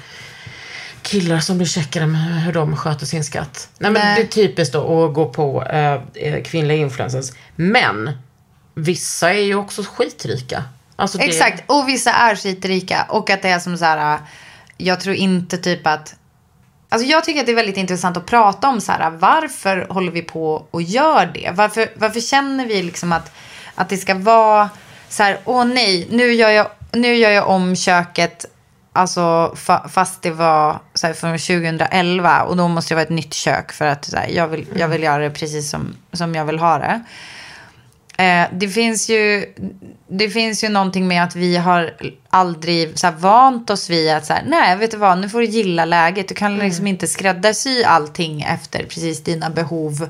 killar 1.11 1.41
som 1.41 1.59
blir 1.59 1.67
checkade 1.67 2.07
med 2.07 2.43
hur 2.43 2.53
de 2.53 2.77
sköter 2.77 3.07
sin 3.07 3.25
skatt. 3.25 3.69
Nej 3.79 3.91
men 3.91 4.03
Nej. 4.03 4.17
det 4.17 4.23
är 4.23 4.27
typiskt 4.27 4.73
då 4.73 5.05
att 5.05 5.15
gå 5.15 5.29
på 5.29 5.65
eh, 5.65 6.01
eh, 6.15 6.43
kvinnliga 6.43 6.79
influencers. 6.79 7.33
Men 7.57 8.11
vissa 8.75 9.33
är 9.33 9.43
ju 9.43 9.55
också 9.55 9.83
skitrika. 9.83 10.65
Alltså 10.97 11.19
det, 11.19 11.25
Exakt, 11.25 11.63
och 11.67 11.89
vissa 11.89 12.13
är 12.13 12.37
skitrika. 12.37 13.07
Och 13.09 13.31
att 13.31 13.43
det 13.43 13.49
är 13.49 13.59
som 13.59 13.79
så 13.79 13.85
här, 13.85 14.19
jag 14.77 15.01
tror 15.01 15.15
inte 15.15 15.59
typ 15.59 15.87
att 15.87 16.15
Alltså 16.93 17.09
jag 17.09 17.25
tycker 17.25 17.41
att 17.41 17.47
det 17.47 17.53
är 17.53 17.57
väldigt 17.57 17.77
intressant 17.77 18.17
att 18.17 18.27
prata 18.27 18.69
om 18.69 18.81
så 18.81 18.93
här, 18.93 19.11
varför 19.11 19.87
håller 19.91 20.13
vi 20.13 20.23
på 20.23 20.67
och 20.71 20.83
gör 20.83 21.31
det? 21.35 21.51
Varför, 21.55 21.91
varför 21.97 22.21
känner 22.21 22.67
vi 22.67 22.83
liksom 22.83 23.13
att, 23.13 23.33
att 23.75 23.89
det 23.89 23.97
ska 23.97 24.15
vara 24.15 24.71
så 25.09 25.23
här, 25.23 25.39
åh 25.45 25.65
nej, 25.65 26.07
nu 26.11 26.33
gör 26.33 26.51
jag, 26.51 26.67
nu 26.93 27.15
gör 27.15 27.31
jag 27.31 27.49
om 27.49 27.77
köket, 27.77 28.47
alltså 28.93 29.53
fa, 29.57 29.89
fast 29.89 30.23
det 30.23 30.31
var 30.31 30.79
så 30.95 31.07
här, 31.07 31.15
från 31.15 31.39
2011 31.39 32.43
och 32.43 32.57
då 32.57 32.69
måste 32.69 32.91
det 32.91 32.97
vara 32.97 33.03
ett 33.03 33.11
nytt 33.11 33.35
kök 33.35 33.73
för 33.73 33.87
att 33.87 34.05
så 34.05 34.17
här, 34.17 34.29
jag, 34.29 34.49
vill, 34.49 34.67
jag 34.77 34.89
vill 34.89 35.03
göra 35.03 35.23
det 35.23 35.31
precis 35.31 35.71
som, 35.71 35.95
som 36.13 36.35
jag 36.35 36.45
vill 36.45 36.59
ha 36.59 36.79
det. 36.79 37.01
Eh, 38.25 38.49
det, 38.53 38.69
finns 38.69 39.09
ju, 39.11 39.55
det 40.09 40.31
finns 40.31 40.65
ju 40.65 40.69
någonting 40.69 41.09
med 41.09 41.25
att 41.25 41.37
vi 41.37 41.57
har 41.57 41.95
aldrig 42.31 42.99
så 42.99 43.07
här, 43.07 43.15
vant 43.15 43.71
oss 43.71 43.91
vid 43.91 44.11
att 44.13 44.27
så 44.27 44.33
här, 44.33 44.43
nej, 44.47 44.77
vet 44.77 44.91
du 44.91 44.97
vad, 44.97 45.19
nu 45.19 45.29
får 45.29 45.39
du 45.41 45.47
gilla 45.47 45.85
läget. 45.85 46.29
Du 46.29 46.35
kan 46.35 46.59
liksom 46.59 46.87
inte 46.87 47.07
skräddarsy 47.07 47.83
allting 47.85 48.43
efter 48.43 48.79
precis 48.79 49.25
dina 49.25 49.51
behov. 49.51 50.09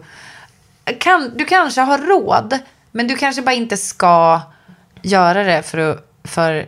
Kan, 1.01 1.33
du 1.37 1.45
kanske 1.45 1.81
har 1.81 1.99
råd, 1.99 2.59
men 2.91 3.09
du 3.09 3.17
kanske 3.17 3.43
bara 3.43 3.55
inte 3.55 3.77
ska 3.77 4.41
göra 5.03 5.45
det 5.45 5.63
för, 5.63 5.79
att- 5.79 6.07
för 6.25 6.67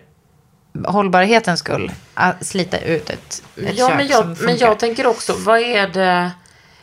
hållbarhetens 0.87 1.61
skull. 1.61 1.93
Att 2.15 2.47
slita 2.47 2.79
ut 2.79 3.11
ett, 3.11 3.43
ett 3.57 3.79
Ja, 3.79 3.89
kök 3.89 3.97
men 3.97 4.09
som 4.09 4.17
jag, 4.19 4.27
men 4.27 4.37
funkar. 4.37 4.67
jag 4.67 4.79
tänker 4.79 5.07
också, 5.07 5.35
vad 5.39 5.59
är 5.61 5.89
det... 5.89 6.31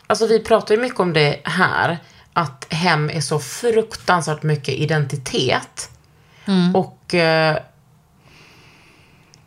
Alltså 0.08 0.28
vi 0.28 0.40
pratar 0.40 0.76
ju 0.76 0.82
mycket 0.82 1.00
om 1.00 1.14
det 1.14 1.40
här, 1.44 1.98
att 2.34 2.68
hem 2.74 3.10
är 3.10 3.22
så 3.22 3.40
fruktansvärt 3.40 4.44
mycket 4.44 4.74
identitet. 4.74 5.90
Mm. 6.46 6.76
Och 6.76 7.14
eh, 7.14 7.58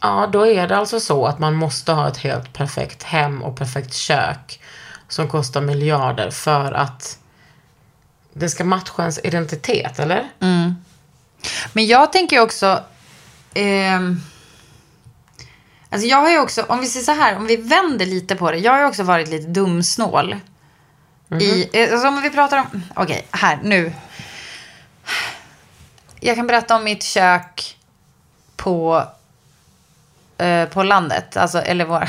ja, 0.01 0.29
då 0.33 0.47
är 0.47 0.69
det 0.69 0.77
alltså 0.77 1.01
så 1.01 1.27
att 1.27 1.39
man 1.39 1.55
måste 1.55 1.93
ha 1.93 2.09
ett 2.09 2.17
helt 2.17 2.53
perfekt 2.53 3.03
hem 3.03 3.43
och 3.43 3.57
perfekt 3.57 3.95
kök 3.95 4.61
som 5.09 5.29
kostar 5.29 5.61
miljarder 5.61 6.31
för 6.31 6.73
att 6.73 7.19
det 8.33 8.49
ska 8.49 8.65
matcha 8.65 9.03
ens 9.03 9.19
identitet, 9.25 9.99
eller? 9.99 10.29
Men 11.73 11.87
jag 11.87 12.13
tänker 12.13 12.41
också... 12.41 12.81
ehm, 13.55 14.21
alltså 15.93 16.07
jag 16.09 16.17
har 16.17 16.31
ju 16.31 16.39
också, 16.39 16.63
om 16.63 16.81
vi 16.81 16.87
säger 16.87 17.05
så 17.05 17.13
här, 17.13 17.37
om 17.37 17.47
vi 17.47 17.57
vänder 17.57 18.07
lite 18.07 18.37
på 18.37 18.51
det. 18.51 18.59
Jag 18.59 18.73
har 18.73 18.81
ju 18.81 18.87
också 18.87 19.03
varit 19.03 19.29
lite 19.29 19.47
dumsnål. 19.47 20.37
I, 21.41 21.69
eh, 21.73 21.93
alltså 21.93 22.09
om 22.09 22.23
vi 22.23 22.31
pratar 22.31 22.59
om, 22.59 22.83
okej, 22.95 23.27
här, 23.31 23.59
nu. 23.63 23.93
Jag 26.21 26.37
kan 26.37 26.47
berätta 26.47 26.77
om 26.77 26.85
mitt 26.85 27.03
kök 27.03 27.79
på, 28.57 29.05
eh, 30.39 30.69
på 30.69 30.83
landet. 30.83 31.37
Alltså, 31.37 31.59
eller 31.59 31.85
vår, 31.85 32.09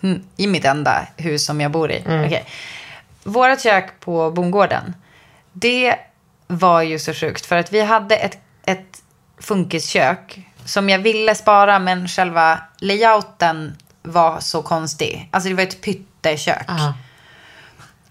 i 0.36 0.46
mitt 0.46 0.64
enda 0.64 1.06
hus 1.16 1.46
som 1.46 1.60
jag 1.60 1.70
bor 1.70 1.90
i. 1.90 2.00
Okej. 2.00 2.46
Vårat 3.24 3.62
kök 3.62 4.00
på 4.00 4.30
bondgården. 4.30 4.94
Det 5.52 5.96
var 6.46 6.82
ju 6.82 6.98
så 6.98 7.14
sjukt. 7.14 7.46
För 7.46 7.56
att 7.56 7.72
vi 7.72 7.80
hade 7.80 8.16
ett, 8.16 8.38
ett 8.62 9.02
funkiskök 9.38 10.46
som 10.64 10.88
jag 10.88 10.98
ville 10.98 11.34
spara. 11.34 11.78
Men 11.78 12.08
själva 12.08 12.58
layouten 12.78 13.76
var 14.02 14.40
så 14.40 14.62
konstig. 14.62 15.28
Alltså 15.32 15.48
det 15.48 15.54
var 15.54 15.62
ett 15.62 15.82
pyttekök. 15.82 16.64
Ja. 16.68 16.94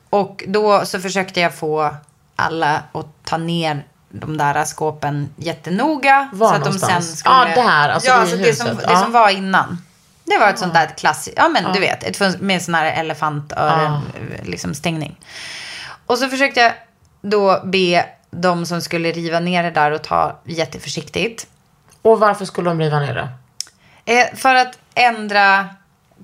Och 0.10 0.44
då 0.48 0.86
så 0.86 1.00
försökte 1.00 1.40
jag 1.40 1.56
få 1.56 1.96
alla 2.36 2.84
att 2.92 3.08
ta 3.24 3.38
ner 3.38 3.86
de 4.10 4.38
där 4.38 4.66
skåpen 4.66 5.30
jättenoga. 5.36 6.30
Var 6.34 6.50
så 6.50 6.54
att 6.54 6.64
de 6.64 6.66
någonstans? 6.66 7.08
sen 7.08 7.16
skulle... 7.18 7.36
Ja, 7.36 7.64
där, 7.64 7.90
alltså 7.90 8.10
ja, 8.10 8.16
alltså 8.16 8.38
det, 8.38 8.54
som, 8.54 8.78
det 8.78 8.98
som 8.98 9.12
var 9.12 9.30
innan. 9.30 9.78
Det 10.26 10.38
var 10.38 10.50
ett 10.50 10.60
sånt 10.60 10.74
där 10.74 10.88
klassiskt, 10.88 11.38
ja 11.38 11.50
men 11.50 11.74
du 11.74 11.80
vet, 11.80 12.04
ett 12.04 12.42
med 12.42 12.62
sån 12.62 12.76
här 12.76 12.86
elefantöron, 12.86 14.02
liksom 14.44 14.74
stängning. 14.74 15.20
Och 16.06 16.18
så 16.18 16.30
försökte 16.30 16.60
jag 16.60 16.74
då 17.22 17.62
be 17.66 18.06
de 18.32 18.66
som 18.66 18.82
skulle 18.82 19.12
riva 19.12 19.40
ner 19.40 19.64
det 19.64 19.72
där 19.72 19.92
och 19.92 20.02
ta 20.04 20.40
jätteförsiktigt. 20.46 21.48
Och 22.04 22.20
varför 22.20 22.46
skulle 22.46 22.70
de 22.70 22.80
riva 22.80 23.00
ner 23.00 23.14
det? 23.16 23.30
Eh, 24.14 24.36
för 24.36 24.56
att 24.56 24.80
ändra 24.96 25.70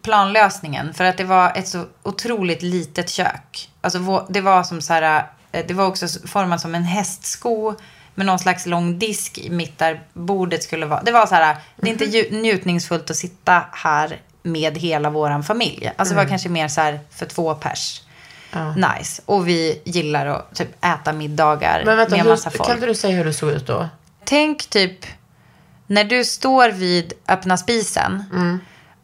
planlösningen. 0.02 0.94
För 0.94 1.04
att 1.04 1.18
det 1.18 1.24
var 1.24 1.52
ett 1.56 1.68
så 1.68 1.86
otroligt 2.04 2.62
litet 2.62 3.10
kök. 3.10 3.70
Alltså 3.82 4.26
det 4.30 4.42
var 4.42 4.64
som 4.64 4.82
så 4.82 4.94
här, 4.94 5.26
eh, 5.52 5.66
det 5.68 5.74
var 5.74 5.86
också 5.86 6.08
format 6.28 6.62
som 6.62 6.76
en 6.76 6.84
hästsko 6.84 7.76
med 8.16 8.26
någon 8.26 8.40
slags 8.40 8.66
lång 8.66 9.00
disk 9.00 9.38
i 9.38 9.50
mitt 9.50 9.78
där 9.78 10.02
bordet 10.14 10.64
skulle 10.64 10.86
vara. 10.86 11.04
Det 11.04 11.12
var 11.12 11.26
så 11.26 11.36
här, 11.36 11.58
det 11.76 11.88
är 11.88 11.92
inte 11.92 12.06
ju- 12.06 12.42
njutningsfullt 12.42 13.10
att 13.10 13.16
sitta 13.16 13.64
här 13.72 14.20
med 14.44 14.78
hela 14.78 15.10
våran 15.10 15.44
familj. 15.44 15.92
Alltså 15.98 16.14
det 16.16 16.22
var 16.22 16.30
kanske 16.30 16.50
mer 16.50 16.68
så 16.68 16.82
här 16.82 17.00
för 17.12 17.26
två 17.26 17.56
pers. 17.56 18.02
Nice. 18.76 19.22
Och 19.26 19.48
vi 19.48 19.82
gillar 19.86 20.26
att 20.26 20.56
typ 20.56 20.86
äta 20.86 21.14
middagar 21.14 21.82
Men 21.86 21.98
vänta, 21.98 22.16
med 22.16 22.24
hur, 22.24 22.30
massa 22.30 22.50
folk. 22.50 22.66
kan 22.66 22.76
inte 22.76 22.88
du 22.88 22.96
säga 22.96 23.16
hur 23.18 23.26
det 23.26 23.34
såg 23.34 23.50
ut 23.50 23.68
då? 23.68 23.90
Tänk 24.24 24.70
typ 24.70 25.06
när 25.90 26.04
du 26.04 26.26
står 26.26 26.70
vid 26.70 27.14
öppna 27.28 27.58
spisen. 27.58 28.24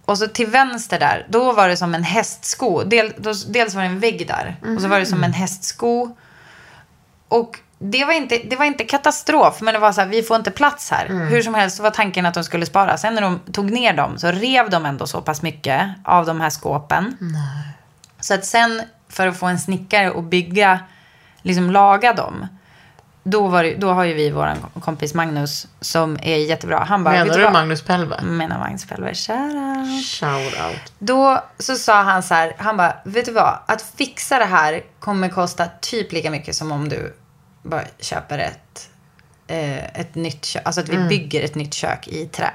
Och 0.05 0.17
så 0.17 0.27
till 0.27 0.47
vänster 0.47 0.99
där, 0.99 1.27
då 1.29 1.51
var 1.51 1.67
det 1.67 1.77
som 1.77 1.95
en 1.95 2.03
hästsko. 2.03 2.83
Del, 2.83 3.13
då, 3.17 3.33
dels 3.47 3.75
var 3.75 3.81
det 3.81 3.87
en 3.87 3.99
vägg 3.99 4.27
där. 4.27 4.55
Och 4.75 4.81
så 4.81 4.87
var 4.87 4.99
det 4.99 5.05
som 5.05 5.23
en 5.23 5.33
hästsko. 5.33 6.15
Och 7.27 7.59
det 7.79 8.05
var, 8.05 8.13
inte, 8.13 8.37
det 8.37 8.55
var 8.55 8.65
inte 8.65 8.83
katastrof, 8.83 9.61
men 9.61 9.73
det 9.73 9.79
var 9.79 9.91
så 9.91 10.01
här, 10.01 10.07
vi 10.07 10.23
får 10.23 10.37
inte 10.37 10.51
plats 10.51 10.91
här. 10.91 11.07
Hur 11.29 11.41
som 11.41 11.53
helst 11.53 11.77
så 11.77 11.83
var 11.83 11.91
tanken 11.91 12.25
att 12.25 12.33
de 12.33 12.43
skulle 12.43 12.65
spara. 12.65 12.97
Sen 12.97 13.15
när 13.15 13.21
de 13.21 13.39
tog 13.39 13.71
ner 13.71 13.93
dem 13.93 14.17
så 14.17 14.31
rev 14.31 14.69
de 14.69 14.85
ändå 14.85 15.07
så 15.07 15.21
pass 15.21 15.41
mycket 15.41 15.89
av 16.03 16.25
de 16.25 16.41
här 16.41 16.49
skåpen. 16.49 17.17
Så 18.19 18.33
att 18.33 18.45
sen 18.45 18.81
för 19.09 19.27
att 19.27 19.37
få 19.39 19.45
en 19.45 19.59
snickare 19.59 20.19
att 20.19 20.23
bygga, 20.23 20.79
liksom 21.41 21.71
laga 21.71 22.13
dem. 22.13 22.47
Då, 23.27 23.47
var 23.47 23.63
det, 23.63 23.75
då 23.75 23.93
har 23.93 24.03
ju 24.03 24.13
vi 24.13 24.29
vår 24.31 24.57
kompis 24.81 25.13
Magnus 25.13 25.67
som 25.81 26.17
är 26.21 26.37
jättebra. 26.37 26.83
Han 26.83 27.03
bara, 27.03 27.11
Menar 27.11 27.37
du 27.37 27.43
vad? 27.43 27.53
Magnus 27.53 27.81
Pelve? 27.81 28.21
Menar 28.21 28.59
Magnus 28.59 28.85
Pelver, 28.85 29.13
shoutout. 29.13 30.05
Shout 30.05 30.65
out. 30.67 30.93
Då 30.99 31.43
så 31.59 31.75
sa 31.75 32.01
han 32.01 32.23
så 32.23 32.33
här, 32.33 32.55
han 32.57 32.77
bara, 32.77 32.95
vet 33.03 33.25
du 33.25 33.31
vad? 33.31 33.59
Att 33.65 33.81
fixa 33.81 34.39
det 34.39 34.45
här 34.45 34.81
kommer 34.99 35.29
kosta 35.29 35.67
typ 35.81 36.11
lika 36.11 36.31
mycket 36.31 36.55
som 36.55 36.71
om 36.71 36.89
du 36.89 37.15
bara 37.63 37.83
köper 37.99 38.37
ett, 38.39 38.89
eh, 39.47 39.99
ett 39.99 40.15
nytt 40.15 40.45
kök. 40.45 40.61
Alltså 40.65 40.81
att 40.81 40.89
vi 40.89 40.97
bygger 40.97 41.43
ett 41.43 41.55
nytt 41.55 41.73
kök 41.73 42.07
i 42.07 42.25
trä. 42.25 42.51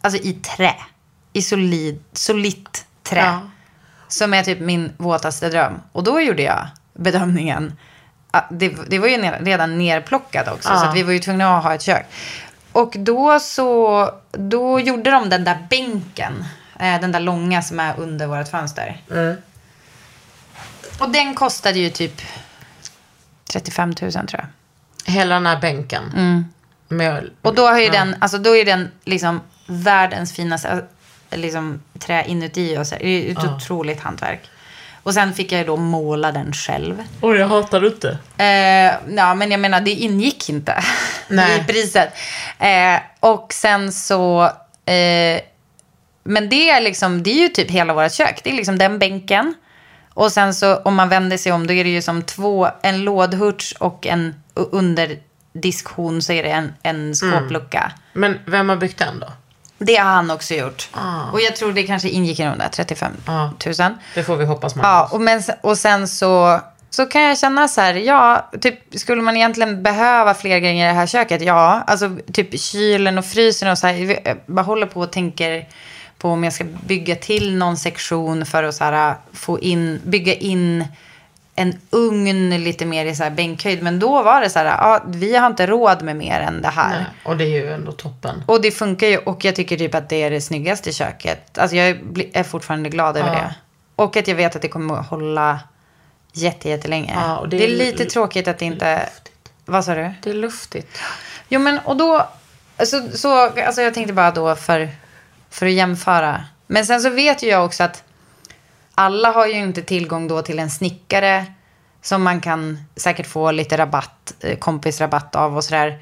Alltså 0.00 0.20
i 0.22 0.32
trä. 0.32 0.74
I 1.32 1.42
solid, 1.42 2.02
solitt 2.12 2.86
trä. 3.02 3.20
Ja. 3.24 3.40
Som 4.08 4.34
är 4.34 4.42
typ 4.42 4.60
min 4.60 4.92
våtaste 4.96 5.48
dröm. 5.48 5.80
Och 5.92 6.04
då 6.04 6.20
gjorde 6.20 6.42
jag 6.42 6.66
bedömningen. 6.94 7.76
Att 8.36 8.46
Det, 8.50 8.68
det 8.88 8.98
var 8.98 9.08
ju 9.08 9.16
ner, 9.16 9.38
redan 9.40 9.78
nerplockat 9.78 10.48
också. 10.48 10.68
Så 10.68 10.74
Ja. 10.74 10.88
att 10.88 10.96
vi 10.96 11.02
var 11.02 11.12
ju 11.12 11.18
tvungna 11.18 11.56
att 11.58 11.64
ha 11.64 11.74
ett 11.74 11.82
kök. 11.82 12.06
Och 12.72 12.94
då 12.98 13.40
så, 13.40 14.10
då 14.32 14.80
gjorde 14.80 15.10
de 15.10 15.28
den 15.28 15.44
där 15.44 15.66
bänken. 15.70 16.44
Eh, 16.80 17.00
den 17.00 17.12
där 17.12 17.20
långa 17.20 17.62
som 17.62 17.80
är 17.80 17.94
under 18.00 18.26
vårt 18.26 18.48
fönster. 18.48 19.00
Och 21.00 21.10
den 21.10 21.34
kostade 21.34 21.78
ju 21.78 21.90
typ 21.90 22.22
35 23.52 23.88
000 24.02 24.12
tror 24.12 24.26
jag. 24.32 24.46
Hela 25.12 25.34
den 25.34 25.46
här 25.46 25.60
bänken. 25.60 26.02
Med, 26.88 27.12
Mm. 27.18 27.30
Och 27.42 27.54
då 27.54 27.66
har 27.66 27.78
ju 27.78 27.88
den, 27.88 28.16
alltså 28.18 28.38
då 28.38 28.56
är 28.56 28.64
den 28.64 28.90
liksom 29.04 29.40
världens 29.66 30.32
finaste 30.32 30.84
äh, 31.30 31.38
liksom, 31.38 31.82
trä 31.98 32.24
inuti 32.24 32.78
och 32.78 32.86
så. 32.86 32.94
Det 33.00 33.06
är 33.08 33.32
ett 33.32 33.44
otroligt 33.44 34.00
hantverk. 34.00 34.40
Och 35.06 35.14
sen 35.14 35.34
fick 35.34 35.52
jag 35.52 35.58
ju 35.58 35.64
då 35.66 35.76
måla 35.76 36.32
den 36.32 36.52
själv. 36.52 37.02
Oj, 37.20 37.38
jag 37.38 37.48
hatar 37.48 37.86
inte. 37.86 38.18
Eh, 38.36 39.14
ja, 39.16 39.34
men 39.34 39.50
jag 39.50 39.60
menar, 39.60 39.80
det 39.80 39.90
ingick 39.90 40.48
inte 40.48 40.84
Nej. 41.28 41.60
i 41.60 41.64
priset. 41.64 42.08
Eh, 42.58 43.00
och 43.20 43.52
sen 43.52 43.92
så... 43.92 44.44
Eh, 44.84 45.40
men 46.24 46.48
det 46.48 46.70
är 46.70 46.80
liksom, 46.80 47.22
det 47.22 47.30
är 47.30 47.42
ju 47.42 47.48
typ 47.48 47.70
hela 47.70 47.94
vårt 47.94 48.12
kök. 48.12 48.40
Det 48.44 48.50
är 48.50 48.54
liksom 48.54 48.78
den 48.78 48.98
bänken. 48.98 49.54
Och 50.14 50.32
sen 50.32 50.54
så 50.54 50.76
om 50.76 50.94
man 50.94 51.08
vänder 51.08 51.36
sig 51.36 51.52
om, 51.52 51.66
då 51.66 51.74
är 51.74 51.84
det 51.84 51.90
ju 51.90 52.02
som 52.02 52.22
två, 52.22 52.68
en 52.82 53.04
lådhurts 53.04 53.72
och 53.72 54.06
en 54.06 54.34
och 54.54 54.68
under 54.72 55.18
diskhon 55.52 56.22
så 56.22 56.32
är 56.32 56.42
det 56.42 56.50
en, 56.50 56.74
en 56.82 57.14
skåplucka. 57.14 57.92
Men 58.12 58.38
vem 58.46 58.68
har 58.68 58.76
byggt 58.76 58.98
den 58.98 59.20
då? 59.20 59.32
Det 59.78 59.96
har 59.96 60.10
han 60.10 60.30
också 60.30 60.54
gjort. 60.54 60.88
Ah. 60.92 61.30
Och 61.32 61.40
jag 61.40 61.56
tror 61.56 61.72
det 61.72 61.82
kanske 61.82 62.08
ingick 62.08 62.40
i 62.40 62.42
de 62.42 62.58
där 62.58 62.68
35 62.68 63.12
000. 63.26 63.94
Det 64.14 64.22
får 64.22 64.36
vi 64.36 64.44
hoppas 64.44 64.74
Magnus. 64.74 64.90
Ja, 64.90 65.08
och, 65.12 65.20
men, 65.20 65.42
och 65.60 65.78
sen 65.78 66.08
så, 66.08 66.60
så 66.90 67.06
kan 67.06 67.22
jag 67.22 67.38
känna 67.38 67.68
så 67.68 67.80
här, 67.80 67.94
ja, 67.94 68.50
typ, 68.60 68.78
skulle 68.94 69.22
man 69.22 69.36
egentligen 69.36 69.82
behöva 69.82 70.34
fler 70.34 70.58
grejer 70.58 70.84
i 70.84 70.88
det 70.88 70.94
här 70.94 71.06
köket? 71.06 71.42
Ja, 71.42 71.84
alltså 71.86 72.16
typ 72.32 72.60
kylen 72.60 73.18
och 73.18 73.24
frysen 73.24 73.70
och 73.70 73.78
så 73.78 73.86
här. 73.86 74.20
Jag 74.24 74.36
bara 74.46 74.62
håller 74.62 74.86
på 74.86 75.00
och 75.00 75.12
tänker 75.12 75.66
på 76.18 76.30
om 76.30 76.44
jag 76.44 76.52
ska 76.52 76.64
bygga 76.64 77.16
till 77.16 77.56
någon 77.56 77.76
sektion 77.76 78.46
för 78.46 78.62
att 78.62 78.74
så 78.74 78.84
här, 78.84 79.14
få 79.32 79.60
in, 79.60 80.00
bygga 80.04 80.34
in 80.34 80.84
en 81.56 81.80
ugn 81.90 82.50
lite 82.64 82.86
mer 82.86 83.06
i 83.06 83.14
så 83.14 83.22
här 83.22 83.30
bänkhöjd. 83.30 83.82
Men 83.82 83.98
då 83.98 84.22
var 84.22 84.40
det 84.40 84.50
så 84.50 84.58
här, 84.58 84.66
ja, 84.66 85.02
vi 85.06 85.36
har 85.36 85.46
inte 85.46 85.66
råd 85.66 86.02
med 86.02 86.16
mer 86.16 86.40
än 86.40 86.62
det 86.62 86.68
här. 86.68 86.90
Nej, 86.96 87.06
och 87.24 87.36
det 87.36 87.44
är 87.44 87.48
ju 87.48 87.72
ändå 87.72 87.92
toppen. 87.92 88.42
Och 88.46 88.62
det 88.62 88.70
funkar 88.70 89.06
ju 89.06 89.18
och 89.18 89.44
jag 89.44 89.56
tycker 89.56 89.76
typ 89.76 89.94
att 89.94 90.08
det 90.08 90.22
är 90.22 90.30
det 90.30 90.40
snyggaste 90.40 90.92
köket. 90.92 91.58
Alltså 91.58 91.76
jag 91.76 91.98
är 92.32 92.42
fortfarande 92.42 92.88
glad 92.88 93.16
över 93.16 93.28
Ja. 93.28 93.34
det. 93.34 93.54
Och 93.96 94.16
att 94.16 94.28
jag 94.28 94.34
vet 94.34 94.56
att 94.56 94.62
det 94.62 94.68
kommer 94.68 94.94
att 94.94 95.06
hålla 95.06 95.60
jätte, 96.32 96.68
jättelänge. 96.68 97.12
Ja, 97.16 97.36
och 97.38 97.48
det, 97.48 97.56
det 97.56 97.64
är 97.64 97.68
är 97.68 97.76
lite 97.76 98.04
tråkigt 98.04 98.48
att 98.48 98.58
det 98.58 98.64
inte... 98.64 99.08
Vad 99.64 99.84
sa 99.84 99.94
du? 99.94 100.10
Det 100.22 100.30
är 100.30 100.34
luftigt. 100.34 100.98
Jo, 101.48 101.60
men 101.60 101.78
och 101.78 101.96
då... 101.96 102.28
Så, 102.84 103.08
så, 103.14 103.40
alltså 103.42 103.82
jag 103.82 103.94
tänkte 103.94 104.12
bara 104.12 104.30
då 104.30 104.54
för, 104.54 104.88
för 105.50 105.66
att 105.66 105.72
jämföra. 105.72 106.44
Men 106.66 106.86
sen 106.86 107.00
så 107.00 107.10
vet 107.10 107.42
ju 107.42 107.46
jag 107.48 107.64
också 107.64 107.84
att 107.84 108.02
alla 108.98 109.30
har 109.30 109.46
ju 109.46 109.52
inte 109.52 109.82
tillgång 109.82 110.28
då 110.28 110.42
till 110.42 110.58
en 110.58 110.70
snickare 110.70 111.46
som 112.02 112.22
man 112.22 112.40
kan 112.40 112.78
säkert 112.96 113.26
få 113.26 113.50
lite 113.50 113.76
rabatt, 113.76 114.34
eh, 114.40 114.58
kompisrabatt 114.58 115.36
av 115.36 115.56
och 115.56 115.64
sådär. 115.64 115.98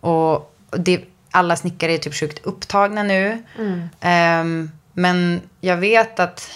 Och 0.00 0.54
det, 0.70 1.04
alla 1.30 1.56
snickare 1.56 1.92
är 1.92 1.98
typ 1.98 2.14
sjukt 2.14 2.46
upptagna 2.46 3.02
nu. 3.02 3.42
Ehm, 4.00 4.70
men 4.92 5.40
jag 5.60 5.76
vet 5.76 6.20
att 6.20 6.50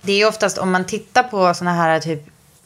det 0.00 0.22
är 0.22 0.28
oftast 0.28 0.58
om 0.58 0.70
man 0.70 0.84
tittar 0.84 1.22
på 1.22 1.54
sådana 1.54 1.76
här 1.76 2.00
typ 2.00 2.22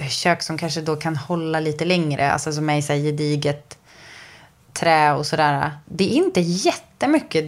kök 0.08 0.42
som 0.42 0.58
kanske 0.58 0.80
då 0.80 0.96
kan 0.96 1.16
hålla 1.16 1.60
lite 1.60 1.84
längre, 1.84 2.32
alltså 2.32 2.52
som 2.52 2.70
är 2.70 2.76
i 2.76 2.82
så 2.82 2.92
här 2.92 3.00
gediget 3.00 3.78
trä 4.72 5.12
och 5.12 5.26
sådär. 5.26 5.70
Det 5.84 6.04
är 6.04 6.16
inte 6.16 6.40
jättemycket 6.40 7.44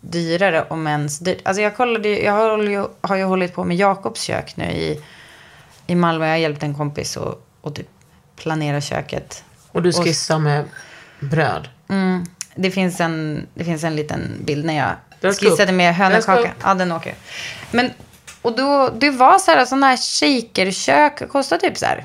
dyrare 0.00 0.62
om 0.70 0.86
ens 0.86 1.18
dyrt. 1.18 1.38
Alltså 1.44 1.62
jag 1.62 1.76
kollade 1.76 2.08
jag 2.08 2.32
har 2.32 2.58
ju, 2.62 2.86
har 3.00 3.16
ju 3.16 3.24
hållit 3.24 3.54
på 3.54 3.64
med 3.64 3.76
Jakobs 3.76 4.20
kök 4.22 4.56
nu 4.56 4.64
i, 4.64 5.00
i 5.86 5.94
Malmö. 5.94 6.24
Jag 6.26 6.32
har 6.32 6.38
hjälpt 6.38 6.62
en 6.62 6.74
kompis 6.74 7.16
och, 7.16 7.46
och 7.60 7.74
typ 7.74 7.88
planera 8.36 8.80
köket. 8.80 9.44
Och 9.72 9.82
du 9.82 9.92
skissar 9.92 10.38
med 10.38 10.64
bröd. 11.20 11.68
Mm, 11.88 12.24
det, 12.54 12.70
finns 12.70 13.00
en, 13.00 13.46
det 13.54 13.64
finns 13.64 13.84
en 13.84 13.96
liten 13.96 14.36
bild 14.44 14.64
när 14.64 14.76
jag 14.76 14.90
Den 15.20 15.34
skissade 15.34 15.72
upp. 15.72 15.76
med 15.76 15.94
hönökaka. 15.94 16.52
Ja, 16.62 16.74
den 16.74 16.92
åker. 16.92 17.14
Men, 17.70 17.90
och 18.42 18.56
då, 18.56 18.88
det 18.88 19.10
var 19.10 19.38
så 19.38 19.50
här, 19.50 19.64
sådana 19.64 19.86
här 19.86 19.96
shakerkök 19.96 21.28
kostar 21.28 21.58
typ 21.58 21.78
så 21.78 21.86
här 21.86 22.04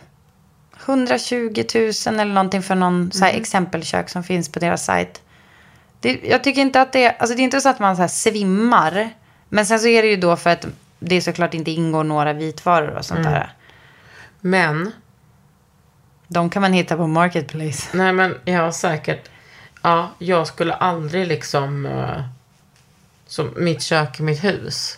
120 0.86 1.64
000 1.76 2.20
eller 2.20 2.26
någonting 2.34 2.64
för 2.64 2.76
någon 2.76 3.12
så 3.12 3.24
här 3.24 3.30
Mm. 3.32 3.42
exempelkök 3.42 4.10
som 4.10 4.24
finns 4.24 4.50
på 4.52 4.60
deras 4.60 4.86
sajt. 4.86 5.22
Det, 6.06 6.20
jag 6.30 6.44
tycker 6.44 6.62
inte 6.62 6.82
att 6.82 6.94
det, 6.94 7.10
alltså 7.20 7.36
det 7.36 7.42
är 7.42 7.44
inte 7.44 7.62
så 7.62 7.70
att 7.70 7.80
man 7.80 7.96
så 7.96 8.02
här 8.02 8.08
svimmar. 8.10 9.10
Men 9.50 9.66
sen 9.66 9.80
så 9.80 9.88
är 9.88 10.02
det 10.02 10.08
ju 10.08 10.16
då 10.16 10.36
för 10.36 10.50
att 10.50 10.66
det 11.00 11.22
såklart 11.22 11.54
inte 11.54 11.72
ingår 11.72 12.04
några 12.04 12.34
vitvaror 12.34 12.88
och 12.98 13.06
sånt 13.06 13.20
Mm. 13.20 13.32
där. 13.34 13.54
Men, 14.42 14.92
De 16.28 16.50
kan 16.50 16.62
man 16.62 16.74
hitta 16.74 16.98
på 16.98 17.08
Marketplace. 17.08 17.98
nej 17.98 18.14
men 18.14 18.38
ja 18.46 18.72
säkert. 18.72 19.30
Ja, 19.82 20.12
jag 20.20 20.48
skulle 20.48 20.74
aldrig 20.74 21.28
liksom, 21.28 21.86
eh, 21.86 22.24
som 23.28 23.54
mitt 23.58 23.82
kök 23.82 24.20
i 24.20 24.24
mitt 24.24 24.44
hus. 24.44 24.98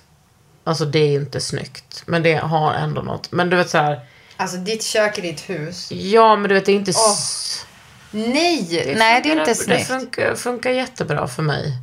Alltså 0.63 0.85
det 0.85 0.99
är 0.99 1.13
inte 1.21 1.39
snyggt. 1.41 2.03
Men 2.05 2.23
det 2.23 2.35
har 2.35 2.73
ändå 2.73 3.01
något. 3.01 3.31
Men 3.31 3.49
du 3.49 3.57
vet 3.57 3.69
så 3.69 3.77
här. 3.77 3.99
Alltså 4.37 4.57
ditt 4.57 4.83
kök 4.83 5.17
i 5.17 5.21
ditt 5.21 5.49
hus. 5.49 5.91
Ja 5.91 6.35
men 6.35 6.49
du 6.49 6.55
vet 6.55 6.65
det 6.65 6.71
är 6.71 6.75
inte... 6.75 6.91
s- 6.91 7.65
Nej, 8.11 8.93
nej 8.97 9.21
det 9.23 9.29
är 9.29 9.39
inte 9.39 9.45
Det 9.51 9.55
snyggt. 9.55 9.87
funkar, 9.87 10.35
funkar 10.35 10.71
jättebra 10.71 11.27
för 11.27 11.43
mig. 11.43 11.73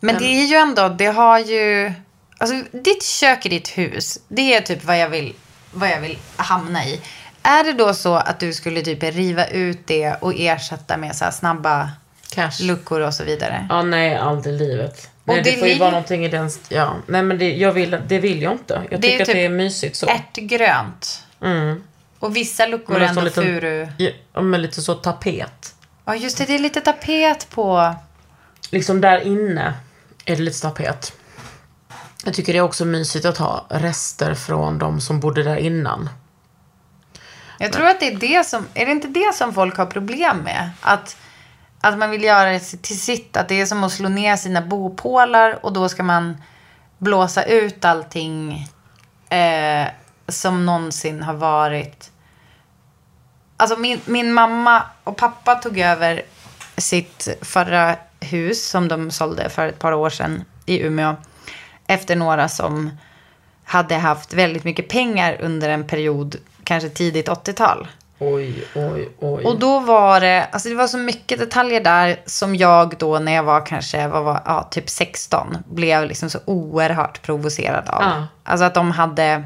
Men 0.00 0.18
det 0.18 0.24
är 0.24 0.44
ju 0.46 0.56
ändå, 0.56 0.88
det 0.88 1.06
har 1.06 1.38
ju... 1.38 1.92
Alltså 2.38 2.56
ditt 2.72 3.02
kök 3.04 3.46
i 3.46 3.48
ditt 3.48 3.68
hus, 3.68 4.18
det 4.28 4.54
är 4.54 4.60
typ 4.60 4.84
vad 4.84 4.98
jag 4.98 5.08
vill, 5.08 5.34
vad 5.72 5.88
jag 5.88 6.00
vill 6.00 6.18
hamna 6.36 6.84
i. 6.84 7.00
Är 7.42 7.64
det 7.64 7.72
då 7.72 7.94
så 7.94 8.14
att 8.14 8.40
du 8.40 8.52
skulle 8.52 8.82
typ 8.82 9.02
riva 9.02 9.46
ut 9.46 9.86
det 9.86 10.14
och 10.20 10.32
ersätta 10.36 10.96
med 10.96 11.16
så 11.16 11.30
snabba 11.32 11.90
Cash. 12.30 12.50
luckor 12.62 13.00
och 13.00 13.14
så 13.14 13.24
vidare? 13.24 13.66
Ja, 13.70 13.82
nej, 13.82 14.16
aldrig 14.16 14.54
i 14.54 14.58
livet. 14.58 15.10
Nej, 15.24 15.42
det, 15.42 15.50
det 15.50 15.56
får 15.56 15.68
ju 15.68 15.78
vara 15.78 15.90
någonting 15.90 16.24
i 16.24 16.28
den... 16.28 16.50
Ja, 16.68 16.94
nej 17.06 17.22
men 17.22 17.38
det, 17.38 17.52
jag 17.56 17.72
vill, 17.72 17.98
det 18.08 18.18
vill 18.18 18.42
jag 18.42 18.52
inte. 18.52 18.82
Jag 18.90 19.00
Det 19.00 19.06
är 19.06 19.10
tycker 19.10 19.22
att 19.22 19.26
typ 19.26 19.34
det 19.34 19.44
är 19.44 19.48
mysigt 19.48 19.96
så. 19.96 20.06
Ärtgrönt. 20.08 21.22
Mm. 21.42 21.82
Och 22.24 22.36
vissa 22.36 22.66
luckor 22.66 22.96
är 22.96 23.00
det 23.00 23.06
ändå 23.06 23.20
lite- 23.20 23.42
furu. 23.42 23.88
Ja, 24.32 24.40
men 24.40 24.62
lite 24.62 24.82
så 24.82 24.94
tapet. 24.94 25.74
Ja, 26.04 26.14
just 26.14 26.38
det. 26.38 26.44
Det 26.44 26.54
är 26.54 26.58
lite 26.58 26.80
tapet 26.80 27.50
på... 27.50 27.94
Liksom 28.70 29.00
där 29.00 29.18
inne 29.20 29.74
är 30.24 30.36
det 30.36 30.42
lite 30.42 30.60
tapet. 30.60 31.12
Jag 32.24 32.34
tycker 32.34 32.52
det 32.52 32.58
är 32.58 32.62
också 32.62 32.84
mysigt 32.84 33.24
att 33.24 33.38
ha 33.38 33.66
rester 33.68 34.34
från 34.34 34.78
de 34.78 35.00
som 35.00 35.20
bodde 35.20 35.42
där 35.42 35.56
innan. 35.56 36.08
Jag 37.58 37.72
tror 37.72 37.86
att 37.86 38.00
det 38.00 38.06
är 38.06 38.16
det 38.16 38.46
som... 38.46 38.66
Är 38.74 38.86
det 38.86 38.92
inte 38.92 39.08
det 39.08 39.34
som 39.34 39.54
folk 39.54 39.76
har 39.76 39.86
problem 39.86 40.38
med? 40.38 40.70
Att, 40.80 41.16
att 41.80 41.98
man 41.98 42.10
vill 42.10 42.22
göra 42.24 42.50
det 42.50 42.60
till 42.60 43.00
sitt. 43.00 43.36
Att 43.36 43.48
det 43.48 43.60
är 43.60 43.66
som 43.66 43.84
att 43.84 43.92
slå 43.92 44.08
ner 44.08 44.36
sina 44.36 44.62
bopålar 44.62 45.64
och 45.64 45.72
då 45.72 45.88
ska 45.88 46.02
man 46.02 46.36
blåsa 46.98 47.42
ut 47.42 47.84
allting 47.84 48.68
eh, 49.28 49.86
som 50.28 50.66
någonsin 50.66 51.22
har 51.22 51.34
varit. 51.34 52.10
Alltså 53.56 53.76
min, 53.76 54.00
min 54.04 54.32
mamma 54.32 54.82
och 55.04 55.16
pappa 55.16 55.54
tog 55.54 55.78
över 55.78 56.22
sitt 56.76 57.28
förra 57.42 57.96
hus 58.20 58.68
som 58.68 58.88
de 58.88 59.10
sålde 59.10 59.48
för 59.48 59.68
ett 59.68 59.78
par 59.78 59.92
år 59.92 60.10
sedan 60.10 60.44
i 60.66 60.80
Umeå. 60.80 61.16
Efter 61.86 62.16
några 62.16 62.48
som 62.48 62.90
hade 63.64 63.94
haft 63.94 64.32
väldigt 64.32 64.64
mycket 64.64 64.88
pengar 64.88 65.38
under 65.40 65.68
en 65.68 65.86
period, 65.86 66.36
kanske 66.64 66.88
tidigt 66.88 67.28
80-tal. 67.28 67.88
Oj, 68.18 68.64
oj, 68.74 69.08
oj. 69.18 69.44
Och 69.44 69.58
då 69.58 69.78
var 69.78 70.20
det, 70.20 70.48
alltså 70.52 70.68
det 70.68 70.74
var 70.74 70.86
så 70.86 70.98
mycket 70.98 71.38
detaljer 71.38 71.80
där 71.80 72.20
som 72.26 72.56
jag 72.56 72.94
då 72.98 73.18
när 73.18 73.32
jag 73.32 73.42
var 73.42 73.66
kanske, 73.66 74.08
vad 74.08 74.24
var, 74.24 74.42
ja, 74.44 74.68
typ 74.70 74.90
16, 74.90 75.56
blev 75.70 76.04
liksom 76.04 76.30
så 76.30 76.38
oerhört 76.44 77.22
provocerad 77.22 77.88
av. 77.88 78.02
Ja. 78.02 78.26
Alltså 78.44 78.64
att 78.64 78.74
de 78.74 78.90
hade, 78.90 79.44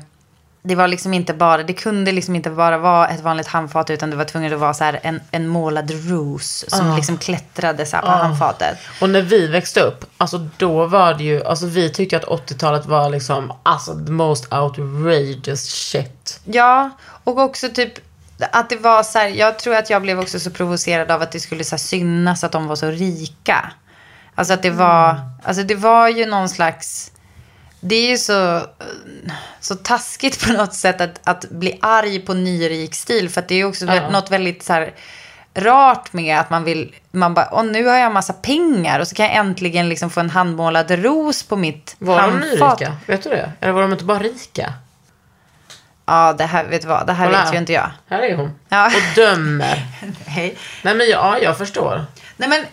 det 0.62 0.74
var 0.74 0.88
liksom 0.88 1.14
inte 1.14 1.34
bara, 1.34 1.62
det 1.62 1.72
kunde 1.72 2.12
liksom 2.12 2.36
inte 2.36 2.50
bara 2.50 2.78
vara 2.78 3.09
ett 3.09 3.20
vanligt 3.20 3.46
handfat 3.46 3.90
utan 3.90 4.11
det 4.11 4.16
var 4.16 4.24
tvunget 4.24 4.52
att 4.52 4.61
vara 4.61 4.74
så 4.74 4.84
här 4.84 5.00
en, 5.02 5.20
en 5.30 5.48
målad 5.48 5.90
ros 5.90 6.64
som 6.68 6.96
liksom 6.96 7.18
klättrade 7.18 7.86
så 7.86 7.96
på 7.96 8.06
handfatet. 8.06 8.78
Och 9.00 9.11
när 9.11 9.22
vi 9.22 9.46
växte 9.46 9.80
upp, 9.80 10.04
alltså 10.16 10.48
då 10.56 10.86
var 10.86 11.14
det 11.14 11.24
ju, 11.24 11.44
alltså 11.44 11.66
vi 11.66 11.90
tyckte 11.90 12.16
att 12.16 12.24
80-talet 12.24 12.86
var 12.86 13.11
liksom, 13.11 13.52
alltså 13.62 14.04
the 14.06 14.12
most 14.12 14.52
outrageous 14.52 15.64
shit. 15.64 16.40
Ja, 16.44 16.90
och 17.24 17.38
också 17.38 17.68
typ 17.68 17.92
att 18.52 18.70
det 18.70 18.76
var 18.76 19.02
så 19.02 19.18
här, 19.18 19.28
jag 19.28 19.59
tror 19.59 19.74
att 19.74 19.90
jag 19.90 20.02
blev 20.02 20.20
också 20.20 20.40
så 20.40 20.50
provocerad 20.50 21.11
av 21.11 21.22
att 21.22 21.32
det 21.32 21.40
skulle 21.40 21.64
så 21.64 21.74
här 21.74 21.78
synas 21.78 22.44
att 22.44 22.52
de 22.52 22.66
var 22.66 22.76
så 22.76 22.86
rika. 22.86 23.72
Alltså 24.34 24.54
att 24.54 24.62
det 24.62 24.70
var, 24.70 25.20
alltså 25.44 25.62
det 25.62 25.74
var 25.74 26.09
ju 26.09 26.26
någon 26.26 26.48
slags, 26.48 27.12
det 27.81 27.95
är 27.97 28.11
ju 28.11 28.18
så, 28.18 28.62
så 29.61 29.74
taskigt 29.74 30.47
på 30.47 30.53
något 30.53 30.74
sätt 30.74 31.01
att, 31.01 31.20
att 31.24 31.51
bli 31.51 31.79
arg 31.83 32.18
på 32.20 32.35
nyrik 32.35 32.95
stil. 32.95 33.29
För 33.31 33.41
att 33.41 33.49
det 33.49 33.55
är 33.55 33.64
också 33.64 33.85
Ja. 33.85 34.11
något 34.11 34.31
väldigt 34.31 34.62
så 34.62 34.72
här 34.72 34.93
rart 35.55 36.12
med 36.12 36.39
att 36.41 36.51
man 36.51 36.64
vill, 36.64 36.95
man 37.11 37.35
bara, 37.35 37.49
åh 37.53 37.64
nu 37.64 37.87
har 37.87 37.97
jag 37.97 38.12
massa 38.12 38.33
pengar 38.33 39.01
och 39.01 39.09
så 39.09 39.14
kan 39.14 39.26
jag 39.26 39.35
äntligen 39.35 39.89
liksom 39.89 40.11
få 40.11 40.20
en 40.20 40.31
handmålad 40.31 40.91
ros 40.91 41.43
på 41.43 41.57
mitt 41.57 41.97
Var 41.99 42.22
de 42.22 42.33
handfat. 42.33 42.81
nyrika? 42.81 42.97
Vet 43.07 43.22
du 43.22 43.31
det? 43.31 43.53
Eller 43.61 43.72
var 43.72 43.83
de 43.83 43.93
inte 43.93 44.05
bara 44.05 44.18
rika? 44.18 44.72
Ja, 46.07 46.33
det 46.39 46.45
här, 46.45 46.64
vet 46.64 46.83
du 46.83 46.89
vad, 46.89 47.07
det 47.07 47.12
här 47.12 47.26
Kolla. 47.26 47.45
vet 47.45 47.55
ju 47.55 47.59
inte 47.59 47.72
jag. 47.72 47.91
Här 48.11 48.22
är 48.22 48.37
hon. 48.37 48.51
Ja. 48.68 48.87
Och 48.87 49.14
dömer. 49.14 49.87
Hej. 50.26 50.59
Nej 50.83 50.95
men 50.95 51.09
ja, 51.09 51.39
jag 51.39 51.59
förstår. 51.59 52.05
Nej 52.37 52.49
men, 52.49 52.64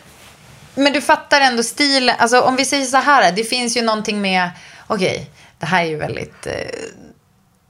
men 0.75 0.93
du 0.93 1.01
fattar 1.01 1.41
ändå 1.41 1.63
stilen. 1.63 2.15
Alltså 2.19 2.41
om 2.41 2.55
vi 2.55 2.65
säger 2.65 2.85
så 2.85 2.97
här, 2.97 3.31
det 3.31 3.43
finns 3.43 3.77
ju 3.77 3.81
någonting 3.81 4.21
med, 4.21 4.49
okej, 4.87 5.29
det 5.59 5.65
här 5.65 5.83
är 5.83 5.87
ju 5.87 5.95
väldigt, 5.95 6.47
eh, 6.47 6.53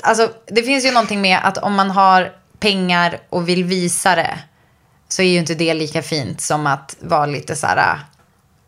alltså 0.04 0.30
det 0.48 0.64
finns 0.64 0.86
ju 0.86 0.92
någonting 0.92 1.22
med 1.22 1.40
att 1.44 1.58
om 1.58 1.74
man 1.76 1.92
har 1.92 2.32
pengar 2.60 3.18
och 3.30 3.50
vill 3.50 3.64
visa 3.64 4.16
det 4.16 4.40
så 5.08 5.22
är 5.22 5.26
ju 5.26 5.38
inte 5.38 5.54
det 5.56 5.74
lika 5.74 6.02
fint 6.02 6.42
som 6.42 6.68
att 6.68 6.96
vara 7.00 7.26
lite 7.26 7.56
så 7.56 7.68
här, 7.68 8.00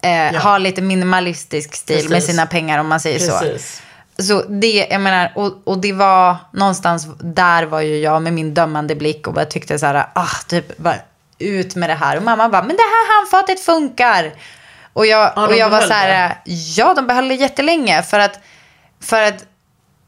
eh, 0.01 0.33
Ja. 0.33 0.39
ha 0.39 0.57
lite 0.57 0.81
minimalistisk 0.81 1.75
stil 1.75 1.95
med 2.03 2.09
Precis. 2.09 2.29
sina 2.29 2.45
pengar 2.45 2.79
om 2.79 2.87
man 2.87 2.99
säger 2.99 3.19
så. 3.19 3.39
Precis. 3.39 3.81
Så 4.19 4.41
det, 4.49 4.87
jag 4.89 5.01
menar, 5.01 5.31
och, 5.35 5.53
och 5.63 5.77
det 5.77 5.93
var 5.93 6.35
någonstans, 6.53 7.07
där 7.19 7.63
var 7.63 7.81
ju 7.81 7.97
jag 7.97 8.21
med 8.21 8.33
min 8.33 8.53
dömande 8.53 8.95
blick 8.95 9.27
och 9.27 9.33
bara 9.33 9.45
tyckte 9.45 9.79
så 9.79 9.85
här, 9.85 10.07
ah, 10.15 10.27
typ, 10.47 10.77
bara 10.77 10.95
ut 11.39 11.75
med 11.75 11.89
det 11.89 11.93
här. 11.93 12.17
Och 12.17 12.23
mamma 12.23 12.49
bara, 12.49 12.61
men 12.63 12.75
det 12.75 12.81
här 12.83 13.17
handfatet 13.19 13.59
funkar. 13.59 14.33
Och 14.97 15.05
jag, 15.05 15.33
Ja, 15.35 15.47
och 15.47 15.55
jag 15.55 15.69
var 15.69 15.81
så 15.81 15.93
här, 15.93 16.37
ja, 16.75 16.93
de 16.93 17.07
behöll 17.07 17.27
det 17.27 17.35
jättelänge. 17.35 18.03
För 18.03 18.19
att, 18.19 18.39
för 18.99 19.21
att 19.21 19.45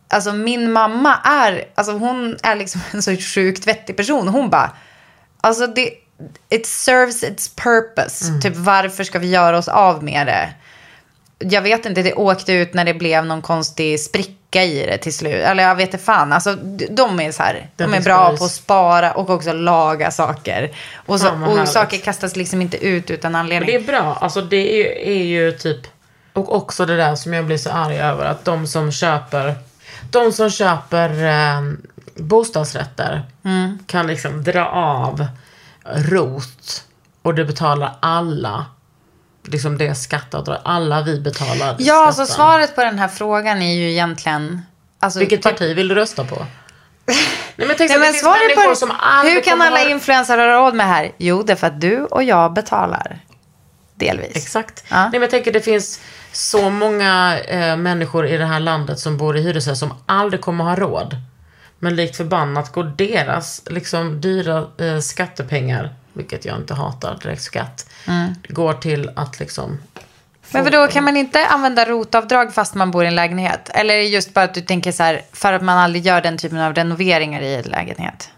alltså 0.07 0.33
min 0.33 0.71
mamma 0.71 1.15
är, 1.23 1.65
alltså 1.75 1.91
hon 1.91 2.37
är 2.43 2.55
liksom 2.55 2.81
en 2.91 3.01
så 3.01 3.15
sjukt 3.15 3.67
vettig 3.67 3.97
person. 3.97 4.27
Hon 4.27 4.49
bara, 4.49 4.71
alltså 5.41 5.67
det, 5.67 5.93
it 6.49 6.65
serves 6.65 7.23
its 7.23 7.55
purpose. 7.55 8.41
Typ 8.41 8.55
varför 8.55 9.03
ska 9.03 9.19
vi 9.19 9.29
göra 9.29 9.57
oss 9.57 9.67
av 9.67 10.03
med 10.03 10.27
det? 10.27 10.49
Jag 11.39 11.61
vet 11.61 11.85
inte, 11.85 12.01
det 12.01 12.13
åkte 12.13 12.53
ut 12.53 12.73
när 12.73 12.85
det 12.85 12.93
blev 12.93 13.25
någon 13.25 13.41
konstig 13.41 13.99
spricka 13.99 14.38
i 14.55 14.85
det 14.85 14.97
till 14.97 15.13
slut. 15.13 15.33
Eller 15.33 15.63
jag 15.63 15.75
vet 15.75 15.93
inte 15.93 16.03
fan. 16.05 16.33
Alltså, 16.33 16.55
de 16.89 17.19
är 17.19 17.31
så 17.31 17.43
här, 17.43 17.69
de 17.75 17.93
är 17.93 18.01
bra 18.01 18.37
på 18.37 18.45
att 18.45 18.51
spara 18.51 19.11
och 19.11 19.29
också 19.29 19.53
laga 19.53 20.11
saker. 20.11 20.71
Och, 20.95 21.19
så, 21.19 21.31
vad 21.35 21.59
och 21.61 21.67
saker 21.67 21.97
kastas 21.97 22.35
liksom 22.35 22.61
inte 22.61 22.77
ut 22.77 23.11
utan 23.11 23.31
Men 23.31 23.41
anledning. 23.41 23.69
det 23.69 23.75
är 23.75 23.87
bra. 23.87 24.17
Alltså 24.21 24.41
det 24.41 24.73
är 24.73 24.77
ju, 24.77 25.13
är 25.17 25.23
ju 25.23 25.51
typ... 25.51 25.79
Och 26.33 26.55
också 26.55 26.85
det 26.85 26.97
där 26.97 27.15
som 27.15 27.33
jag 27.33 27.45
blir 27.45 27.57
så 27.57 27.69
arg 27.69 27.99
över. 27.99 28.25
Att 28.25 28.45
de 28.45 28.67
som 28.67 28.91
köper... 28.91 29.55
de 30.11 30.31
som 30.31 30.49
köper 30.49 31.23
eh, 31.25 31.61
bostadsrätter 32.15 33.23
kan 33.85 34.07
liksom 34.07 34.43
dra 34.43 34.65
av 34.69 35.25
rot 35.83 36.83
och 37.21 37.35
det 37.35 37.45
betalar 37.45 37.95
alla. 37.99 38.65
Liksom 39.43 39.77
det 39.77 39.95
skatteavdrag. 39.95 40.57
Alla 40.65 41.01
vi 41.01 41.19
betalar 41.19 41.75
Ja, 41.79 42.07
så 42.07 42.13
skatten. 42.13 42.35
svaret 42.35 42.75
på 42.75 42.83
den 42.83 42.99
här 42.99 43.07
frågan 43.07 43.61
är 43.61 43.73
ju 43.73 43.91
egentligen... 43.91 44.61
Alltså, 44.99 45.19
Vilket 45.19 45.41
parti 45.41 45.75
vill 45.77 45.87
du 45.87 45.95
rösta 45.95 46.23
på? 46.25 46.45
Nej 47.55 47.67
men 47.67 47.75
tänk 47.77 47.79
Nej, 47.79 47.89
så 47.89 47.99
men 47.99 48.13
det 48.13 48.19
svaret 48.19 48.69
på 48.69 48.75
som 48.75 48.89
Hur 49.23 49.41
kan 49.41 49.61
alla 49.61 49.77
ha- 49.79 49.89
influencers 49.89 50.35
ha 50.35 50.45
råd 50.47 50.75
med 50.75 50.85
det 50.85 50.89
här? 50.91 51.11
Jo, 51.17 51.43
det 51.43 51.51
är 51.53 51.55
för 51.57 51.67
att 51.67 51.81
du 51.81 51.97
och 52.03 52.23
jag 52.23 52.53
betalar. 52.53 53.19
Delvis. 53.95 54.35
Exakt. 54.35 54.83
Ja. 54.89 55.01
Nej, 55.01 55.09
men 55.11 55.21
jag 55.21 55.29
tänker 55.29 55.51
det 55.51 55.61
finns 55.61 55.99
så 56.31 56.69
många 56.69 57.39
eh, 57.39 57.77
människor 57.77 58.27
i 58.27 58.37
det 58.37 58.45
här 58.45 58.59
landet 58.59 58.99
som 58.99 59.17
bor 59.17 59.37
i 59.37 59.41
hyresrätt 59.41 59.77
som 59.77 59.93
aldrig 60.05 60.41
kommer 60.41 60.63
ha 60.63 60.75
råd. 60.75 61.15
Men 61.79 61.95
likt 61.95 62.17
förbannat 62.17 62.71
går 62.71 62.83
deras 62.97 63.61
liksom 63.65 64.21
dyra 64.21 64.67
eh, 64.77 64.99
skattepengar, 64.99 65.93
vilket 66.19 66.45
jag 66.45 66.57
inte 66.57 66.73
hatar, 66.73 67.17
direkt 67.23 67.41
skatt, 67.41 67.89
går 68.47 68.73
till 68.73 69.11
att 69.15 69.39
liksom... 69.39 69.65
Mm. 69.65 69.79
Men 70.51 70.63
vadå, 70.63 70.87
kan 70.87 71.03
man 71.03 71.17
inte 71.17 71.45
använda 71.45 71.85
rotavdrag 71.85 72.53
fast 72.53 72.75
man 72.75 72.91
bor 72.91 73.03
i 73.03 73.07
en 73.07 73.15
lägenhet? 73.15 73.69
Eller 73.73 73.93
är 73.93 73.97
det 73.97 74.03
just 74.03 74.33
bara 74.33 74.45
att 74.45 74.53
du 74.53 74.61
tänker 74.61 74.91
så 74.91 75.03
här, 75.03 75.21
för 75.33 75.53
att 75.53 75.61
man 75.61 75.77
aldrig 75.77 76.05
gör 76.05 76.21
den 76.21 76.37
typen 76.37 76.57
av 76.59 76.73
renoveringar 76.73 77.41
i 77.41 77.55
en 77.55 77.61
lägenhet? 77.61 78.29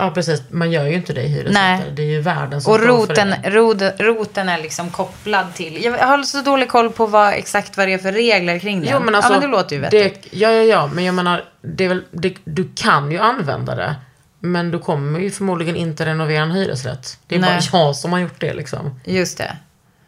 Ja 0.00 0.10
precis, 0.10 0.42
man 0.50 0.70
gör 0.70 0.86
ju 0.86 0.94
inte 0.94 1.12
det 1.12 1.22
i 1.22 1.28
hyresrätter. 1.28 1.90
Det 1.90 2.02
är 2.02 2.06
ju 2.06 2.20
världen 2.20 2.62
som 2.62 2.72
Och 2.72 2.80
roten, 2.80 3.34
rod, 3.44 3.82
roten 3.98 4.48
är 4.48 4.58
liksom 4.58 4.90
kopplad 4.90 5.54
till... 5.54 5.84
Jag 5.84 6.06
har 6.06 6.22
så 6.22 6.42
dålig 6.42 6.68
koll 6.68 6.90
på 6.90 7.06
vad, 7.06 7.34
exakt 7.34 7.76
vad 7.76 7.88
det 7.88 7.92
är 7.92 7.98
för 7.98 8.12
regler 8.12 8.58
kring 8.58 8.80
det. 8.80 8.88
Jo, 8.92 9.00
men 9.00 9.14
alltså, 9.14 9.32
ja, 9.32 9.40
men 9.40 9.50
det 9.50 9.56
låter 9.56 9.76
ju 9.76 9.82
vettigt. 9.82 10.26
Ja, 10.30 10.50
ja, 10.50 10.62
ja. 10.62 10.90
Men 10.94 11.04
jag 11.04 11.14
menar, 11.14 11.44
det 11.62 11.84
är 11.84 11.88
väl, 11.88 12.04
det, 12.10 12.36
du 12.44 12.70
kan 12.76 13.10
ju 13.10 13.18
använda 13.18 13.74
det. 13.74 13.94
Men 14.40 14.70
du 14.70 14.78
kommer 14.78 15.20
ju 15.20 15.30
förmodligen 15.30 15.76
inte 15.76 16.06
renovera 16.06 16.42
en 16.42 16.50
hyresrätt. 16.50 17.18
Det 17.26 17.34
är 17.34 17.40
Nej. 17.40 17.60
bara 17.72 17.80
jag 17.86 17.96
som 17.96 18.12
har 18.12 18.18
gjort 18.18 18.40
det 18.40 18.54
liksom. 18.54 19.00
Just 19.04 19.38
det. 19.38 19.56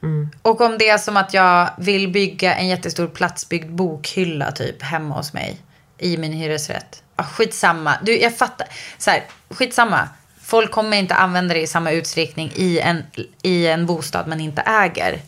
Mm. 0.02 0.30
Och 0.42 0.60
om 0.60 0.78
det 0.78 0.88
är 0.88 0.98
som 0.98 1.16
att 1.16 1.34
jag 1.34 1.70
vill 1.78 2.08
bygga 2.08 2.54
en 2.54 2.68
jättestor 2.68 3.06
platsbyggd 3.06 3.70
bokhylla 3.70 4.52
typ 4.52 4.82
hemma 4.82 5.14
hos 5.14 5.32
mig 5.32 5.60
i 5.98 6.16
min 6.16 6.32
hyresrätt. 6.32 7.02
Ja, 7.16 7.24
skitsamma. 7.24 7.94
Du, 8.02 8.20
jag 8.20 8.36
fattar. 8.36 8.66
Så 8.98 9.10
här, 9.10 9.24
skitsamma. 9.50 10.08
Folk 10.42 10.70
kommer 10.70 10.96
inte 10.96 11.14
använda 11.14 11.54
det 11.54 11.60
i 11.60 11.66
samma 11.66 11.90
utsträckning 11.90 12.52
i 12.54 12.78
en, 12.78 13.02
i 13.42 13.66
en 13.66 13.86
bostad 13.86 14.26
man 14.26 14.40
inte 14.40 14.62
äger. 14.62 15.20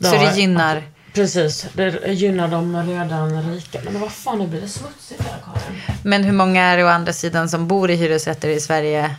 Så 0.00 0.14
Ja, 0.14 0.20
det 0.20 0.40
gynnar... 0.40 0.82
Precis, 1.16 1.66
det 1.72 2.12
gynnar 2.12 2.48
de 2.48 2.76
redan 2.76 3.52
rika. 3.52 3.78
Men 3.84 4.00
vad 4.00 4.12
fan, 4.12 4.38
nu 4.38 4.46
blir 4.46 4.60
det 4.60 4.68
smutsigt 4.68 5.22
här 5.22 5.38
Karin. 5.44 5.80
Men 6.02 6.24
hur 6.24 6.32
många 6.32 6.62
är 6.62 6.76
det 6.76 6.84
å 6.84 6.88
andra 6.88 7.12
sidan 7.12 7.48
som 7.48 7.68
bor 7.68 7.90
i 7.90 7.94
hyresrätter 7.94 8.48
i 8.48 8.60
Sverige? 8.60 9.16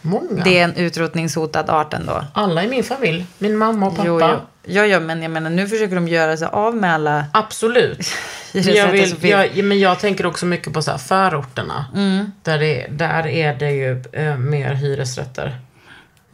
Många. 0.00 0.44
Det 0.44 0.58
är 0.58 0.64
en 0.64 0.76
utrotningshotad 0.76 1.70
art 1.70 1.94
ändå. 1.94 2.24
Alla 2.34 2.64
i 2.64 2.68
min 2.68 2.84
familj. 2.84 3.26
Min 3.38 3.56
mamma 3.56 3.86
och 3.86 3.96
pappa. 3.96 4.08
Jo, 4.08 4.20
jo. 4.20 4.40
Ja, 4.64 4.86
ja, 4.86 5.00
men 5.00 5.22
jag 5.22 5.30
menar 5.30 5.50
nu 5.50 5.68
försöker 5.68 5.94
de 5.94 6.08
göra 6.08 6.36
sig 6.36 6.48
av 6.52 6.76
med 6.76 6.94
alla 6.94 7.24
Absolut. 7.32 8.06
Men 8.52 8.74
jag, 8.74 8.88
vill, 8.88 9.16
jag, 9.20 9.64
men 9.64 9.80
jag 9.80 10.00
tänker 10.00 10.26
också 10.26 10.46
mycket 10.46 10.72
på 10.72 10.82
så 10.82 10.98
förorterna. 10.98 11.84
Mm. 11.94 12.32
Där, 12.42 12.58
det, 12.58 12.86
där 12.90 13.26
är 13.26 13.54
det 13.54 13.70
ju 13.70 14.04
eh, 14.12 14.36
mer 14.36 14.74
hyresrätter. 14.74 15.58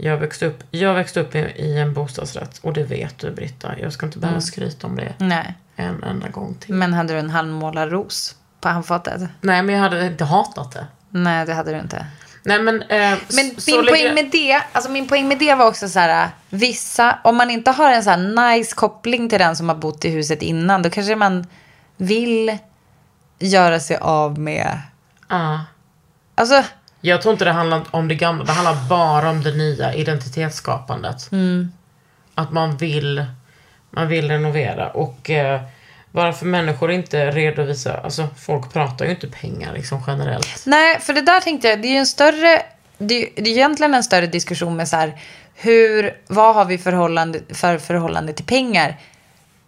Jag 0.00 0.16
växte 0.16 0.46
upp, 0.46 0.62
jag 0.70 0.94
växte 0.94 1.20
upp 1.20 1.34
i, 1.34 1.76
en 1.78 1.92
bostadsrätt 1.94 2.58
och 2.62 2.72
det 2.72 2.82
vet 2.84 3.18
du 3.18 3.30
Britta. 3.30 3.78
Jag 3.78 3.92
ska 3.92 4.06
inte 4.06 4.18
behöva 4.18 4.34
Mm. 4.36 4.42
skryta 4.42 4.86
om 4.86 4.96
det 4.96 5.14
Nej. 5.18 5.54
en 5.76 6.02
enda 6.02 6.28
gång 6.28 6.54
till. 6.54 6.74
Men 6.74 6.94
hade 6.94 7.12
du 7.12 7.18
en 7.18 7.30
halvmålad 7.30 7.90
ros 7.92 8.36
på 8.60 8.68
handfatet? 8.68 9.20
Nej 9.40 9.62
men 9.62 9.74
jag 9.74 9.82
hade 9.82 10.06
inte 10.06 10.24
hatat 10.24 10.72
det. 10.72 10.86
Nej, 11.10 11.46
det 11.46 11.54
hade 11.54 11.72
du 11.72 11.78
inte. 11.78 12.06
Nej 12.42 12.62
men... 12.62 12.82
Eh, 12.82 12.88
Men 12.88 13.46
min 13.66 13.86
poäng, 13.86 14.14
med 14.14 14.28
det, 14.32 14.62
alltså 14.72 14.90
min 14.90 15.08
poäng 15.08 15.28
med 15.28 15.38
det 15.38 15.54
var 15.54 15.66
också 15.66 15.88
så 15.88 15.98
här, 15.98 16.28
vissa, 16.50 17.18
om 17.24 17.36
man 17.36 17.50
inte 17.50 17.70
har 17.70 17.92
en 17.92 18.04
så 18.04 18.16
nice 18.16 18.74
koppling 18.74 19.28
till 19.28 19.38
den 19.38 19.56
som 19.56 19.68
har 19.68 19.76
bott 19.76 20.04
i 20.04 20.10
huset 20.10 20.42
innan, 20.42 20.82
då 20.82 20.90
kanske 20.90 21.16
man 21.16 21.46
vill 21.96 22.58
göra 23.38 23.80
sig 23.80 23.96
av 23.96 24.38
med, 24.38 24.78
Ja. 25.28 25.64
alltså, 26.34 26.64
Jag 27.00 27.22
tror 27.22 27.32
inte 27.32 27.44
det 27.44 27.52
handlar 27.52 27.82
om 27.90 28.08
det 28.08 28.14
gamla, 28.14 28.44
det 28.44 28.52
handlar 28.52 28.88
bara 28.88 29.30
om 29.30 29.42
det 29.42 29.52
nya 29.52 29.94
identitetsskapandet. 29.94 31.32
Mm. 31.32 31.72
Att 32.34 32.52
man 32.52 32.76
vill, 32.76 33.24
man 33.90 34.08
vill 34.08 34.28
renovera 34.28 34.90
och 34.90 35.30
eh, 35.30 35.60
varför 36.12 36.46
människor 36.46 36.90
inte 36.90 37.30
redovisar, 37.30 38.00
alltså 38.04 38.28
folk 38.38 38.72
pratar 38.72 39.04
ju 39.04 39.10
inte 39.10 39.26
pengar 39.28 39.72
liksom 39.72 40.02
generellt. 40.06 40.62
nej, 40.66 41.00
för 41.00 41.12
det 41.12 41.22
där 41.22 41.40
tänkte 41.40 41.68
jag, 41.68 41.82
det 41.82 41.88
är 41.88 41.92
ju 41.92 41.98
en 41.98 42.06
större, 42.06 42.62
det 42.98 43.22
är, 43.22 43.42
det 43.42 43.50
är 43.50 43.54
egentligen 43.54 43.94
en 43.94 44.04
större 44.04 44.26
diskussion 44.26 44.76
med 44.76 44.88
så 44.88 44.96
här, 44.96 45.20
hur, 45.54 46.16
vad 46.26 46.54
har 46.54 46.64
vi 46.64 46.78
förhållande, 46.78 47.40
för 47.54 47.78
förhållande 47.78 48.32
till 48.32 48.44
pengar? 48.44 48.96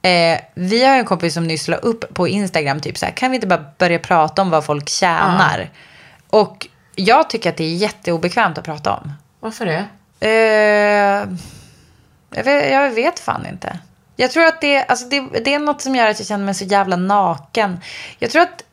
Eh, 0.03 0.41
vi 0.55 0.85
har 0.85 0.97
en 0.97 1.05
kompis 1.05 1.35
som 1.35 1.45
nyss 1.45 1.69
la 1.69 1.77
upp 1.77 2.15
på 2.15 2.29
Instagram, 2.29 2.81
typ 2.81 2.99
så 2.99 3.07
här, 3.07 3.13
kan 3.13 3.31
vi 3.31 3.35
inte 3.35 3.47
bara 3.47 3.65
börja 3.79 3.99
prata 3.99 4.43
om 4.43 4.51
vad 4.51 4.65
folk 4.65 4.89
tjänar? 4.89 5.71
Och 6.31 6.67
jag 7.01 7.31
tycker 7.31 7.51
att 7.51 7.57
det 7.57 7.65
är 7.65 7.75
jätteobekvämt 7.75 8.59
att 8.59 8.65
prata 8.65 8.95
om. 8.95 9.13
Varför 9.41 9.67
det? 9.67 9.87
Eh, 10.21 11.29
jag, 12.31 12.45
vet, 12.45 12.73
jag 12.73 12.91
vet 12.91 13.19
fan 13.19 13.47
inte. 13.47 13.79
Jag 14.17 14.31
tror 14.31 14.45
att 14.45 14.61
det, 14.61 14.85
alltså 14.85 15.09
det, 15.09 15.21
det 15.21 15.55
är 15.55 15.59
något 15.59 15.81
som 15.81 15.97
gör 15.97 16.09
att 16.09 16.19
jag 16.19 16.29
känner 16.29 16.45
mig 16.45 16.55
så 16.55 16.65
jävla 16.65 16.97
naken. 16.97 17.81
Jag 18.19 18.31
tror 18.31 18.43
att... 18.43 18.65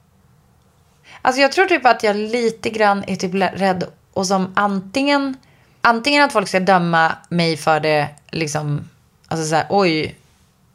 Alltså 1.21 1.41
jag 1.41 1.51
tror 1.51 1.65
typ 1.65 1.86
att 1.86 2.03
jag 2.03 2.15
lite 2.15 2.69
grann 2.69 3.03
är 3.07 3.15
typ 3.15 3.34
rädd 3.34 3.84
och 4.13 4.28
som 4.28 4.53
antingen... 4.55 5.38
Antingen 5.82 6.23
att 6.23 6.34
folk 6.34 6.47
ska 6.47 6.59
döma 6.59 7.11
mig 7.30 7.57
för 7.57 7.80
det 7.80 8.09
liksom... 8.32 8.89
Alltså 9.28 9.47
så 9.47 9.55
här, 9.55 9.65
oj. 9.69 10.15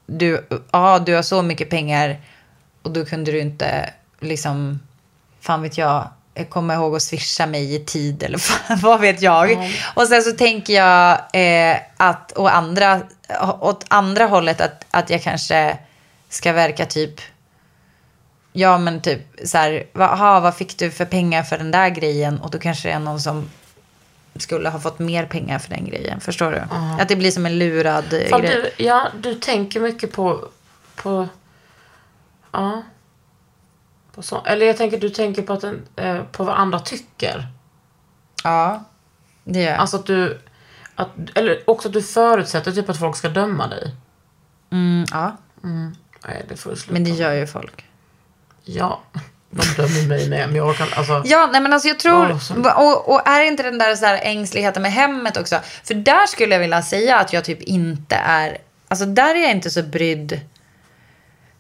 Du, 0.06 0.46
ja, 0.70 0.98
du 0.98 1.14
har 1.14 1.22
så 1.22 1.42
mycket 1.42 1.70
pengar 1.70 2.20
och 2.82 2.90
då 2.90 3.04
kunde 3.04 3.32
du 3.32 3.40
inte 3.40 3.90
liksom... 4.20 4.80
Fan 5.40 5.62
vet 5.62 5.78
jag. 5.78 6.08
Komma 6.48 6.74
ihåg 6.74 6.96
att 6.96 7.02
swisha 7.02 7.46
mig 7.46 7.74
i 7.74 7.78
tid 7.78 8.22
eller 8.22 8.40
vad 8.82 9.00
vet 9.00 9.22
jag. 9.22 9.72
Och 9.94 10.06
sen 10.06 10.22
så 10.22 10.32
tänker 10.32 10.72
jag 10.72 11.18
eh, 11.32 11.76
att 11.96 12.32
å 12.36 12.46
andra, 12.46 13.00
åt 13.60 13.84
andra 13.88 14.26
hållet 14.26 14.60
att, 14.60 14.84
att 14.90 15.10
jag 15.10 15.22
kanske 15.22 15.78
ska 16.28 16.52
verka 16.52 16.86
typ 16.86 17.20
Ja 18.52 18.78
men 18.78 19.00
typ 19.00 19.20
så 19.44 19.58
här, 19.58 19.86
aha, 19.98 20.40
vad 20.40 20.56
fick 20.56 20.78
du 20.78 20.90
för 20.90 21.04
pengar 21.04 21.42
för 21.42 21.58
den 21.58 21.70
där 21.70 21.88
grejen? 21.88 22.38
Och 22.38 22.50
då 22.50 22.58
kanske 22.58 22.88
det 22.88 22.92
är 22.92 22.98
någon 22.98 23.20
som 23.20 23.50
skulle 24.36 24.68
ha 24.68 24.80
fått 24.80 24.98
mer 24.98 25.26
pengar 25.26 25.58
för 25.58 25.70
den 25.70 25.84
grejen. 25.84 26.20
Förstår 26.20 26.52
du? 26.52 26.62
Att 27.02 27.08
det 27.08 27.16
blir 27.16 27.30
som 27.30 27.46
en 27.46 27.58
lurad 27.58 28.12
eh, 28.12 28.28
Fan, 28.28 28.40
grej. 28.42 28.72
du, 28.76 28.84
ja, 28.84 29.08
du 29.20 29.34
tänker 29.34 29.80
mycket 29.80 30.12
på, 30.12 30.48
på, 30.94 31.28
ja. 32.52 32.82
På 34.14 34.22
så, 34.22 34.42
eller 34.44 34.66
jag 34.66 34.76
tänker, 34.76 34.98
du 34.98 35.10
tänker 35.10 35.42
på, 35.42 35.52
att 35.52 35.60
den, 35.60 35.86
eh, 35.96 36.22
på 36.22 36.44
vad 36.44 36.56
andra 36.56 36.78
tycker. 36.78 37.46
Ja, 38.44 38.84
det 39.44 39.62
gör 39.62 39.70
jag. 39.70 39.78
Alltså 39.78 39.96
att 39.96 40.06
du, 40.06 40.40
att, 40.94 41.08
eller 41.34 41.70
också 41.70 41.88
att 41.88 41.94
du 41.94 42.02
förutsätter 42.02 42.72
typ 42.72 42.88
att 42.88 42.98
folk 42.98 43.16
ska 43.16 43.28
döma 43.28 43.66
dig. 43.66 43.94
Mm, 44.70 45.04
ja, 45.10 45.36
Nej, 46.26 46.44
det 46.48 46.56
får 46.56 46.70
du 46.70 46.76
sluta 46.76 46.92
men 46.92 47.04
det 47.04 47.10
gör 47.10 47.32
ju 47.32 47.46
folk. 47.46 47.84
Ja, 48.64 49.00
de 49.50 49.82
dömer 49.82 50.08
mig 50.08 50.28
med. 50.28 50.46
Men 50.48 50.56
jag 50.56 50.76
kan, 50.76 50.88
alltså. 50.96 51.22
Ja, 51.24 51.48
nej 51.52 51.60
men 51.60 51.72
alltså 51.72 51.88
jag 51.88 51.98
tror, 51.98 52.38
och, 52.78 53.14
och 53.14 53.28
är 53.28 53.40
inte 53.44 53.62
den 53.62 53.78
där, 53.78 53.94
så 53.94 54.06
här 54.06 54.20
ängsligheten 54.22 54.82
med 54.82 54.92
hemmet 54.92 55.36
också? 55.36 55.60
För 55.84 55.94
där 55.94 56.26
skulle 56.26 56.54
jag 56.54 56.60
vilja 56.60 56.82
säga 56.82 57.18
att 57.18 57.32
jag 57.32 57.44
typ 57.44 57.62
inte 57.62 58.16
är, 58.16 58.58
alltså 58.88 59.06
där 59.06 59.34
är 59.34 59.42
jag 59.42 59.50
inte 59.50 59.70
så 59.70 59.82
brydd. 59.82 60.40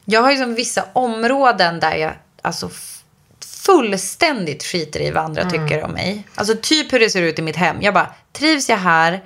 Jag 0.04 0.22
har 0.22 0.30
ju 0.30 0.36
som 0.36 0.54
vissa 0.54 0.84
områden 0.92 1.80
där 1.80 1.94
jag 1.94 2.12
alltså 2.42 2.70
fullständigt 3.44 4.62
skiter 4.62 5.00
i 5.00 5.10
vad 5.10 5.24
andra 5.24 5.50
tycker 5.50 5.84
om 5.84 5.90
mig. 5.90 6.26
Alltså 6.34 6.54
typ 6.62 6.92
hur 6.92 7.00
det 7.00 7.10
ser 7.10 7.22
ut 7.22 7.38
i 7.38 7.42
mitt 7.42 7.56
hem. 7.56 7.76
Jag 7.82 7.94
bara, 7.94 8.14
trivs 8.32 8.68
jag 8.68 8.76
här, 8.76 9.20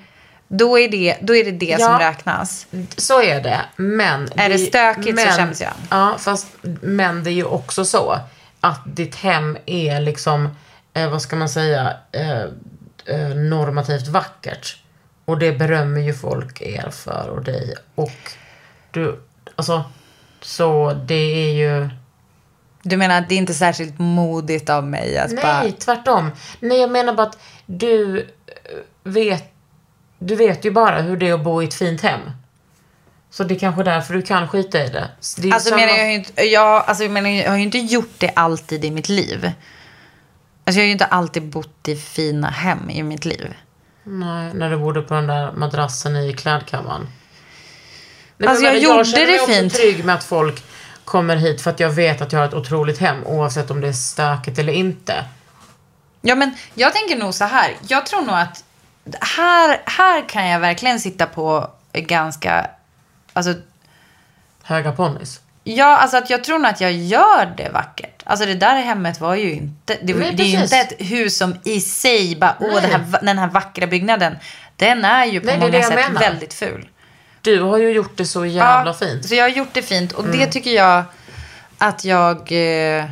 då 0.48 0.78
är 0.78 0.88
det 0.88 1.16
då 1.20 1.36
är 1.36 1.44
det, 1.44 1.50
det 1.50 1.66
Ja. 1.66 1.78
som 1.78 1.98
räknas. 1.98 2.66
Så 2.96 3.22
är 3.22 3.40
det, 3.40 3.60
men... 3.76 4.28
Är 4.36 4.48
det 4.48 4.58
stökigt 4.58 5.20
så 5.20 5.26
skäms 5.26 5.60
jag. 5.60 5.72
Ja, 5.90 6.16
fast, 6.18 6.46
men 6.82 7.24
det 7.24 7.30
är 7.30 7.34
ju 7.34 7.44
också 7.44 7.84
så 7.84 8.18
att 8.60 8.80
ditt 8.86 9.14
hem 9.14 9.58
är 9.66 10.00
liksom, 10.00 10.48
eh, 10.94 11.10
vad 11.10 11.22
ska 11.22 11.36
man 11.36 11.48
säga, 11.48 11.96
eh, 12.12 12.40
eh, 13.06 13.28
normativt 13.28 14.08
vackert. 14.08 14.76
Och 15.24 15.38
det 15.38 15.52
berömmer 15.52 16.00
ju 16.00 16.14
folk 16.14 16.60
er 16.60 16.90
för 16.90 17.28
och 17.28 17.44
dig. 17.44 17.74
Och 17.94 18.32
du, 18.90 19.20
alltså, 19.56 19.84
så 20.40 20.92
det 21.06 21.14
är 21.14 21.52
ju... 21.52 21.88
Du 22.88 22.96
menar 22.96 23.18
att 23.18 23.28
det 23.28 23.34
är 23.34 23.38
inte 23.38 23.54
särskilt 23.54 23.98
modigt 23.98 24.70
av 24.70 24.86
mig 24.86 25.18
att 25.18 25.36
bara... 25.42 25.62
Nej, 25.62 25.72
tvärtom. 25.72 26.30
Nej, 26.60 26.78
jag 26.80 26.90
menar 26.90 27.14
bara 27.14 27.26
att 27.26 27.38
du 27.66 28.18
eh, 28.20 28.24
vet, 29.04 29.44
du 30.18 30.36
vet 30.36 30.64
ju 30.64 30.70
bara 30.70 31.00
hur 31.02 31.16
det 31.16 31.28
är 31.28 31.34
att 31.34 31.44
bo 31.44 31.62
i 31.62 31.64
ett 31.66 31.74
fint 31.74 32.00
hem. 32.00 32.20
Så 33.30 33.44
det 33.44 33.54
är 33.54 33.58
kanske 33.58 33.82
därför 33.82 34.14
du 34.14 34.22
kan 34.22 34.48
skita 34.48 34.84
i 34.84 34.88
det. 34.88 35.08
Det 35.38 35.52
Alltså, 35.52 35.68
samma- 35.70 35.80
menar 35.80 35.92
jag, 35.96 36.02
har 36.04 36.08
ju 36.08 36.14
inte, 36.14 36.42
jag, 36.42 36.84
alltså 36.86 37.04
jag, 37.04 37.10
menar, 37.10 37.30
jag 37.30 37.50
har 37.50 37.56
ju 37.56 37.62
inte 37.62 37.78
gjort 37.78 38.14
det 38.18 38.30
alltid 38.36 38.84
i 38.84 38.90
mitt 38.90 39.08
liv. 39.08 39.44
Alltså 40.64 40.78
jag 40.78 40.82
har 40.82 40.86
ju 40.86 40.92
inte 40.92 41.04
alltid 41.04 41.42
bott 41.42 41.88
i 41.88 41.96
fina 41.96 42.50
hem 42.50 42.90
i 42.90 43.02
mitt 43.02 43.24
liv. 43.24 43.54
Nej, 44.04 44.54
när 44.54 44.70
du 44.70 44.76
bodde 44.76 45.02
på 45.02 45.14
den 45.14 45.26
där 45.26 45.52
madrassen 45.52 46.16
i 46.16 46.32
klädkammaren. 46.34 47.08
Nej, 48.38 48.48
Alltså, 48.48 48.64
jag 48.64 48.74
menar, 48.74 48.84
gjorde 48.94 49.04
känner 49.04 49.26
det 49.26 49.32
mig 49.32 49.40
också 49.40 49.52
fint. 49.52 49.74
trygg 49.74 50.04
med 50.04 50.14
att 50.14 50.24
folk 50.24 50.62
kommer 51.06 51.36
hit 51.36 51.62
för 51.62 51.70
att 51.70 51.80
jag 51.80 51.90
vet 51.90 52.20
att 52.20 52.32
jag 52.32 52.40
har 52.40 52.46
ett 52.46 52.54
otroligt 52.54 52.98
hem 52.98 53.24
oavsett 53.26 53.70
om 53.70 53.80
det 53.80 53.88
är 53.88 53.92
stökigt 53.92 54.58
eller 54.58 54.72
inte. 54.72 55.24
Ja, 56.20 56.34
men 56.34 56.54
jag 56.74 56.92
tänker 56.94 57.16
nog 57.16 57.34
så 57.34 57.44
här. 57.44 57.76
Jag 57.88 58.06
tror 58.06 58.22
nog 58.22 58.36
att 58.36 58.64
här, 59.20 59.82
här 59.84 60.28
kan 60.28 60.46
jag 60.48 60.60
verkligen 60.60 61.00
sitta 61.00 61.26
på 61.26 61.70
ganska... 61.92 62.70
Alltså, 63.32 63.54
Höga 64.62 64.92
ponnys. 64.92 65.40
ja, 65.64 65.96
alltså 65.96 66.16
att 66.16 66.30
jag 66.30 66.44
tror 66.44 66.58
nog 66.58 66.70
att 66.70 66.80
jag 66.80 66.92
gör 66.92 67.54
det 67.56 67.68
vackert. 67.68 68.22
Alltså 68.24 68.46
det 68.46 68.54
där 68.54 68.76
hemmet 68.82 69.20
var 69.20 69.34
ju 69.34 69.52
inte... 69.52 69.98
Det, 70.02 70.14
Nej, 70.14 70.34
det 70.34 70.42
är 70.42 70.46
ju 70.46 70.62
inte 70.62 70.76
ett 70.76 70.94
hus 70.98 71.38
som 71.38 71.54
i 71.64 71.80
sig 71.80 72.36
bara, 72.36 72.56
åh, 72.60 72.80
det 72.82 72.88
här, 72.88 73.18
den 73.22 73.38
här 73.38 73.48
vackra 73.48 73.86
byggnaden. 73.86 74.36
Den 74.76 75.04
är 75.04 75.24
ju 75.24 75.40
på 75.40 75.46
Nej, 75.46 75.58
många 75.60 75.82
sätt 75.82 75.94
menar. 75.94 76.20
väldigt 76.20 76.54
ful. 76.54 76.88
Du 77.46 77.62
har 77.62 77.78
ju 77.78 77.90
gjort 77.90 78.16
det 78.16 78.24
så 78.24 78.46
jävla 78.46 78.94
fint. 78.94 79.28
Så 79.28 79.34
jag 79.34 79.44
har 79.44 79.48
gjort 79.48 79.68
det 79.72 79.82
fint. 79.82 80.12
Och 80.12 80.24
Mm. 80.24 80.38
det 80.38 80.46
tycker 80.46 80.70
jag 80.70 81.04
att 81.78 82.04
jag... 82.04 82.52
Eh, 82.52 83.04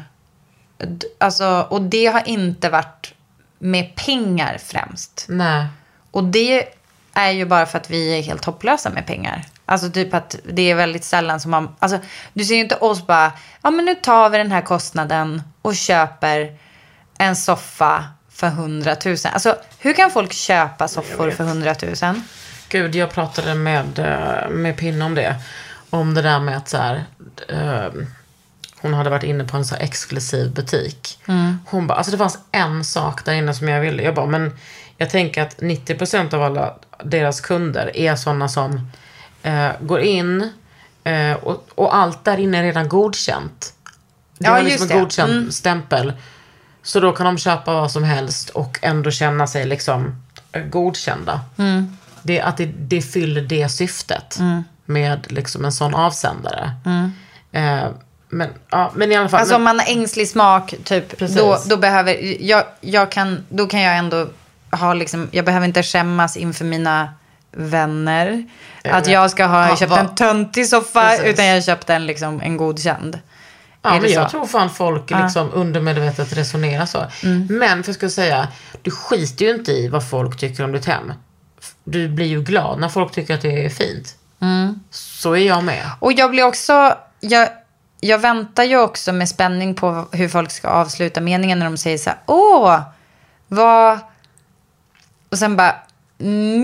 alltså, 1.20 1.66
och 1.70 1.82
det 1.82 2.06
har 2.06 2.28
inte 2.28 2.68
varit 2.68 3.14
med 3.58 3.94
pengar 3.96 4.58
främst. 4.64 5.26
Nej. 5.28 5.66
Och 6.10 6.24
det 6.24 6.68
är 7.14 7.30
ju 7.30 7.44
bara 7.46 7.66
för 7.66 7.78
att 7.78 7.90
vi 7.90 8.18
är 8.18 8.22
helt 8.22 8.44
hopplösa 8.44 8.90
med 8.90 9.06
pengar. 9.06 9.44
Alltså 9.66 9.90
typ 9.90 10.14
att 10.14 10.36
det 10.44 10.70
är 10.70 10.74
väldigt 10.74 11.04
sällan 11.04 11.40
som 11.40 11.50
man... 11.50 11.76
Alltså 11.78 11.98
du 12.32 12.44
ser 12.44 12.54
ju 12.54 12.60
inte 12.60 12.76
oss 12.76 13.06
bara, 13.06 13.32
ja 13.62 13.70
men 13.70 13.84
nu 13.84 13.94
tar 13.94 14.30
vi 14.30 14.38
den 14.38 14.52
här 14.52 14.60
kostnaden 14.62 15.42
och 15.62 15.76
köper 15.76 16.58
en 17.18 17.36
soffa 17.36 18.04
för 18.30 18.46
100 18.46 18.96
000. 19.04 19.16
Alltså 19.24 19.56
hur 19.78 19.92
kan 19.92 20.10
folk 20.10 20.32
köpa 20.32 20.88
soffor 20.88 21.30
för 21.30 21.44
100 21.44 21.74
000? 22.02 22.20
Gud, 22.74 22.94
jag 22.94 23.10
pratade 23.10 23.54
med, 23.54 23.98
eh, 23.98 24.50
med 24.50 24.76
Pinne 24.76 25.04
om 25.04 25.14
det. 25.14 25.36
Om 25.90 26.14
det 26.14 26.22
där 26.22 26.40
med 26.40 26.56
att 26.56 26.68
så 26.68 26.76
här, 26.76 27.04
eh, 27.48 27.92
hon 28.80 28.94
hade 28.94 29.10
varit 29.10 29.22
inne 29.22 29.44
på 29.44 29.56
en 29.56 29.64
så 29.64 29.74
exklusiv 29.74 30.52
butik. 30.54 31.18
Hon 31.66 31.86
bara, 31.86 31.98
alltså 31.98 32.12
det 32.12 32.18
fanns 32.18 32.38
en 32.52 32.84
sak 32.84 33.24
där 33.24 33.32
inne 33.32 33.54
som 33.54 33.68
jag 33.68 33.80
ville. 33.80 34.02
Jag 34.02 34.14
bara, 34.14 34.26
men 34.26 34.58
jag 34.96 35.10
tänker 35.10 35.42
att 35.42 35.60
90% 35.60 36.34
av 36.34 36.42
alla 36.42 36.74
deras 37.04 37.40
kunder 37.40 37.96
är 37.96 38.16
sådana 38.16 38.48
som 38.48 38.90
eh, 39.42 39.70
går 39.80 40.00
in 40.00 40.50
eh, 41.04 41.32
och, 41.32 41.68
och 41.74 41.96
allt 41.96 42.24
där 42.24 42.38
inne 42.38 42.58
är 42.58 42.62
redan 42.62 42.88
godkänt. 42.88 43.74
Det 44.38 44.46
Ja, 44.46 44.50
har 44.50 44.62
liksom 44.62 44.90
en 44.90 44.98
godkänd 44.98 45.54
stämpel. 45.54 46.12
Så 46.82 47.00
då 47.00 47.12
kan 47.12 47.26
de 47.26 47.38
köpa 47.38 47.74
vad 47.74 47.90
som 47.90 48.04
helst 48.04 48.50
och 48.50 48.78
ändå 48.82 49.10
känna 49.10 49.46
sig 49.46 49.66
liksom 49.66 50.22
eh, 50.52 50.62
godkända. 50.62 51.40
Mm. 51.56 51.96
Det, 52.24 52.40
att 52.40 52.56
det, 52.56 52.66
det 52.66 53.02
fyller 53.02 53.42
det 53.42 53.68
syftet 53.68 54.38
med 54.84 55.32
liksom 55.32 55.64
en 55.64 55.72
sån 55.72 55.94
avsändare. 55.94 56.72
Eh, 57.52 57.86
men, 58.28 58.48
ja, 58.70 58.92
men 58.94 59.12
i 59.12 59.16
alla 59.16 59.28
fall. 59.28 59.38
Mm. 59.38 59.40
Alltså 59.40 59.54
om 59.56 59.64
men, 59.64 59.76
man 59.76 59.86
har 59.86 59.92
ängslig 59.92 60.28
smak, 60.28 60.74
typ, 60.84 61.18
Precis. 61.18 61.36
då, 61.36 61.58
då 61.66 61.76
behöver 61.76 62.42
jag, 62.44 62.64
jag 62.80 63.10
kan, 63.12 63.44
då 63.48 63.66
kan 63.66 63.80
jag 63.80 63.96
ändå 63.96 64.26
ha 64.70 64.94
liksom, 64.94 65.28
jag 65.32 65.44
behöver 65.44 65.66
inte 65.66 65.82
skämmas 65.82 66.36
inför 66.36 66.64
mina 66.64 67.08
vänner. 67.52 68.44
att 68.84 69.06
jag 69.06 69.30
ska 69.30 69.46
ha 69.46 69.68
Ja, 69.68 69.76
köpt 69.76 69.90
vad- 69.90 70.00
en 70.00 70.14
töntig 70.14 70.66
soffa, 70.68 71.08
Precis. 71.08 71.24
utan 71.26 71.46
jag 71.46 71.54
har 71.54 71.60
köpt 71.60 71.90
en, 71.90 72.06
liksom, 72.06 72.40
en 72.40 72.56
godkänd. 72.56 73.18
ja, 73.82 73.90
men 74.00 74.10
jag 74.12 74.24
så? 74.24 74.30
tror 74.30 74.46
fan 74.46 74.70
folk 74.70 75.10
liksom 75.10 75.50
undermedvetet 75.52 76.32
resonerar 76.36 76.86
så. 76.86 77.04
Mm. 77.22 77.46
Men 77.50 77.82
för 77.82 77.88
jag 77.90 77.96
ska 77.96 78.10
säga, 78.10 78.48
du 78.82 78.90
skiter 78.90 79.44
ju 79.44 79.50
inte 79.54 79.72
i 79.72 79.88
vad 79.88 80.08
folk 80.10 80.36
tycker 80.38 80.64
om 80.64 80.72
ditt 80.72 80.86
hem. 80.86 81.12
Du 81.84 82.08
blir 82.08 82.26
ju 82.26 82.42
glad 82.42 82.80
när 82.80 82.88
folk 82.88 83.12
tycker 83.12 83.34
att 83.34 83.42
det 83.42 83.64
är 83.64 83.68
fint. 83.68 84.16
Mm. 84.40 84.80
Så 84.90 85.32
är 85.36 85.46
jag 85.46 85.64
med. 85.64 85.90
Och 86.00 86.12
jag 86.12 86.30
blir 86.30 86.44
också, 86.44 86.96
jag, 87.20 87.48
jag 88.00 88.18
väntar 88.18 88.64
ju 88.64 88.78
också 88.78 89.12
med 89.12 89.28
spänning 89.28 89.74
på 89.74 90.08
hur 90.12 90.28
folk 90.28 90.50
ska 90.50 90.68
avsluta 90.68 91.20
meningen 91.20 91.58
när 91.58 91.66
de 91.66 91.76
säger 91.76 91.98
så 91.98 92.10
här, 92.10 92.18
åh, 92.26 92.80
vad... 93.48 93.98
Och 95.30 95.38
sen 95.38 95.56
bara, 95.56 95.76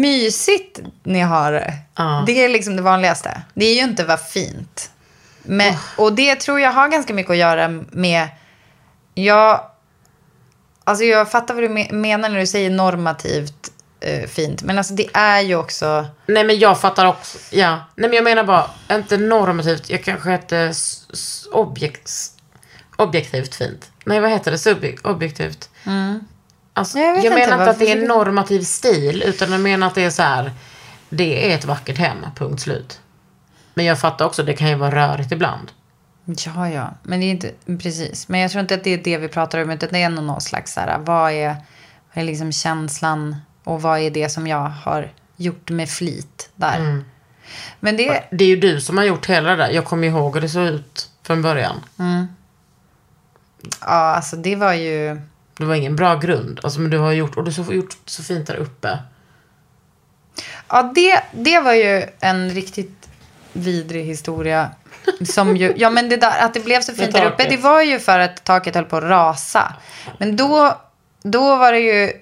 mysigt 0.01 0.81
ni 1.03 1.21
har 1.21 1.53
det. 1.53 1.75
Ja. 1.97 2.25
Det 2.27 2.45
är 2.45 2.49
liksom 2.49 2.77
det 2.77 2.83
vanligaste. 2.83 3.43
Det 3.55 3.65
är 3.65 3.75
ju 3.75 3.81
inte 3.83 4.05
vad 4.05 4.21
fint. 4.21 4.91
Men, 5.43 5.75
Och 5.97 6.13
det 6.13 6.37
tror 6.41 6.61
jag 6.61 6.73
har 6.73 6.89
ganska 6.89 7.15
mycket 7.15 7.31
att 7.31 7.37
göra 7.37 7.69
med, 7.91 8.29
jag, 9.15 9.61
alltså 10.85 11.05
jag 11.05 11.31
fattar 11.31 11.55
vad 11.55 11.63
du 11.63 11.69
me- 11.69 11.93
menar 11.93 12.29
när 12.29 12.39
du 12.39 12.47
säger 12.47 12.71
normativt 12.71 13.73
eh, 14.01 14.27
fint. 14.29 14.63
Men 14.63 14.79
alltså 14.79 14.95
det 14.95 15.07
är 15.15 15.41
ju 15.41 15.55
också, 15.55 16.07
Nej 16.27 16.45
men 16.45 16.59
jag 16.59 16.81
fattar 16.81 17.07
också. 17.07 17.39
Ja. 17.51 17.71
Nej 17.95 18.09
men 18.11 18.13
jag 18.17 18.25
menar 18.25 18.45
bara, 18.45 18.71
inte 18.93 19.17
normativt. 19.17 19.91
Jag 19.91 20.05
kanske 20.05 20.31
heter 20.31 20.73
objekt, 21.53 22.11
objektivt 22.97 23.55
fint. 23.55 23.91
Nej 24.05 24.21
vad 24.21 24.31
heter 24.31 24.51
det? 24.51 24.59
Subjek, 24.59 25.07
objektivt. 25.09 25.71
Alltså, 26.73 26.99
Jag 26.99 27.25
jag 27.25 27.35
menar 27.35 27.43
inte, 27.43 27.71
att 27.71 27.79
det 27.79 27.85
är 27.85 27.95
försöker- 27.95 28.09
normativ 28.09 28.61
stil. 28.65 29.23
Utan 29.27 29.53
jag 29.53 29.61
menar 29.61 29.87
att 29.87 29.95
det 29.95 30.05
är 30.05 30.11
så 30.11 30.23
här. 30.23 30.53
Det 31.09 31.51
är 31.51 31.55
ett 31.55 31.65
vackert 31.65 31.99
hem, 31.99 32.17
punkt 32.37 32.61
slut. 32.63 33.01
Men 33.75 33.85
jag 33.85 34.01
fattar 34.01 34.25
också, 34.25 34.43
det 34.43 34.53
kan 34.53 34.69
ju 34.69 34.75
vara 34.75 34.95
rörigt 35.13 35.33
ibland. 35.33 35.73
Ja, 36.25 36.69
ja. 36.71 36.95
Men 37.03 37.21
det 37.21 37.27
är 37.27 37.31
inte, 37.31 37.51
precis. 37.79 38.29
Men 38.29 38.41
jag 38.41 38.51
tror 38.51 38.61
inte 38.61 38.75
att 38.75 38.85
det 38.85 38.91
är 38.91 38.99
det 38.99 39.19
vi 39.19 39.29
pratar 39.29 39.63
om. 39.63 39.71
Utan 39.71 39.89
det 39.93 40.03
är 40.03 40.09
någon 40.09 40.41
slags 40.41 40.73
så 40.73 40.81
här, 40.81 40.99
vad 40.99 41.33
är, 41.33 41.49
vad 42.15 42.23
är 42.23 42.27
liksom 42.27 42.53
känslan 42.53 43.37
och 43.65 43.83
vad 43.83 43.99
är 43.99 44.11
det 44.11 44.29
som 44.29 44.47
jag 44.47 44.69
har 44.69 45.13
gjort 45.37 45.71
med 45.71 45.89
flit 45.89 46.51
där. 46.55 47.03
Men 47.81 47.97
det, 47.97 48.25
Det 48.31 48.45
är 48.45 48.49
ju 48.49 48.57
du 48.57 48.81
som 48.81 48.99
har 48.99 49.05
gjort 49.05 49.27
hela 49.27 49.51
det 49.51 49.57
där. 49.57 49.71
Jag 49.71 49.85
kommer 49.85 50.09
ihåg 50.09 50.35
hur 50.35 50.41
det 50.41 50.49
såg 50.49 50.67
ut 50.67 51.11
från 51.23 51.43
början. 51.43 51.81
ja, 53.81 53.87
alltså 53.87 54.37
det 54.37 54.57
var 54.57 54.73
ju, 54.73 55.21
Det 55.55 55.65
var 55.65 55.75
ingen 55.75 55.97
bra 55.97 56.17
grund. 56.17 56.61
Alltså, 56.63 56.81
men 56.81 56.91
du 56.91 56.99
har 56.99 57.13
gjort, 57.13 57.37
och 57.37 57.45
du 57.45 57.63
har 57.63 57.73
gjort 57.73 57.97
så 58.07 58.23
fint 58.23 58.47
där 58.47 58.57
uppe. 58.57 58.99
ja 60.69 60.93
det, 60.95 61.23
det 61.33 61.61
var 61.61 61.73
ju 61.73 62.07
en 62.21 62.51
riktigt 62.51 63.09
vidrig 63.53 64.05
historia. 64.05 64.71
Som 65.27 65.57
ju, 65.57 65.75
ja 65.77 65.91
men 65.91 66.09
det 66.09 66.17
där, 66.17 66.39
att 66.45 66.55
det 66.55 66.61
blev 66.61 66.81
så 66.81 66.93
fint 66.95 67.13
där 67.13 67.27
uppe, 67.27 67.49
det 67.49 67.57
var 67.57 67.83
ju 67.83 67.99
för 67.99 68.19
att 68.19 68.45
taket 68.45 68.75
höll 68.75 68.85
på 68.85 68.97
att 68.97 69.05
rasa. 69.05 69.75
Men 70.19 70.37
då, 70.37 70.81
då 71.23 71.57
var 71.57 71.73
det 71.73 71.81
ju, 71.81 72.13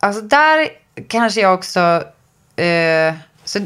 alltså 0.00 0.22
där 0.22 0.68
kanske 1.08 1.40
jag 1.40 1.54
också, 1.54 2.04
eh, 2.56 3.14
så, 3.44 3.58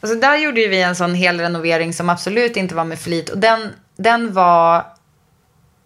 alltså 0.00 0.18
där 0.18 0.36
gjorde 0.36 0.60
ju 0.60 0.68
vi 0.68 0.82
en 0.82 0.96
sån 0.96 1.14
hel 1.14 1.40
renovering 1.40 1.92
som 1.92 2.10
absolut 2.10 2.56
inte 2.56 2.74
var 2.74 2.84
med 2.84 2.98
flit. 2.98 3.28
Och 3.28 3.38
den, 3.38 3.70
den 3.96 4.32
var 4.32 4.86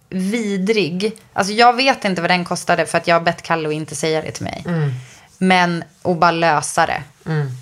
vidrig. 0.09 1.12
Alltså 1.33 1.53
jag 1.53 1.72
vet 1.77 2.05
inte 2.05 2.20
vad 2.20 2.31
den 2.31 2.45
kostade 2.45 2.87
för 2.87 2.99
att 2.99 3.07
jag 3.07 3.14
har 3.14 3.20
bett 3.20 3.43
Kalle 3.43 3.68
att 3.68 3.74
inte 3.74 3.97
säga 3.97 4.22
det 4.22 4.31
till 4.31 4.45
mig. 4.45 4.64
Men 5.39 5.85
att 6.03 6.16
bara 6.16 6.31
lösa 6.31 6.87
det. 6.87 7.03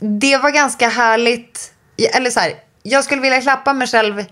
Det 0.00 0.36
var 0.36 0.50
ganska 0.50 0.88
härligt. 0.88 1.72
Eller 2.14 2.30
så 2.30 2.40
här, 2.40 2.54
jag 2.82 3.04
skulle 3.04 3.20
vilja 3.20 3.40
klappa 3.40 3.72
mig 3.72 3.88
själv 3.88 4.24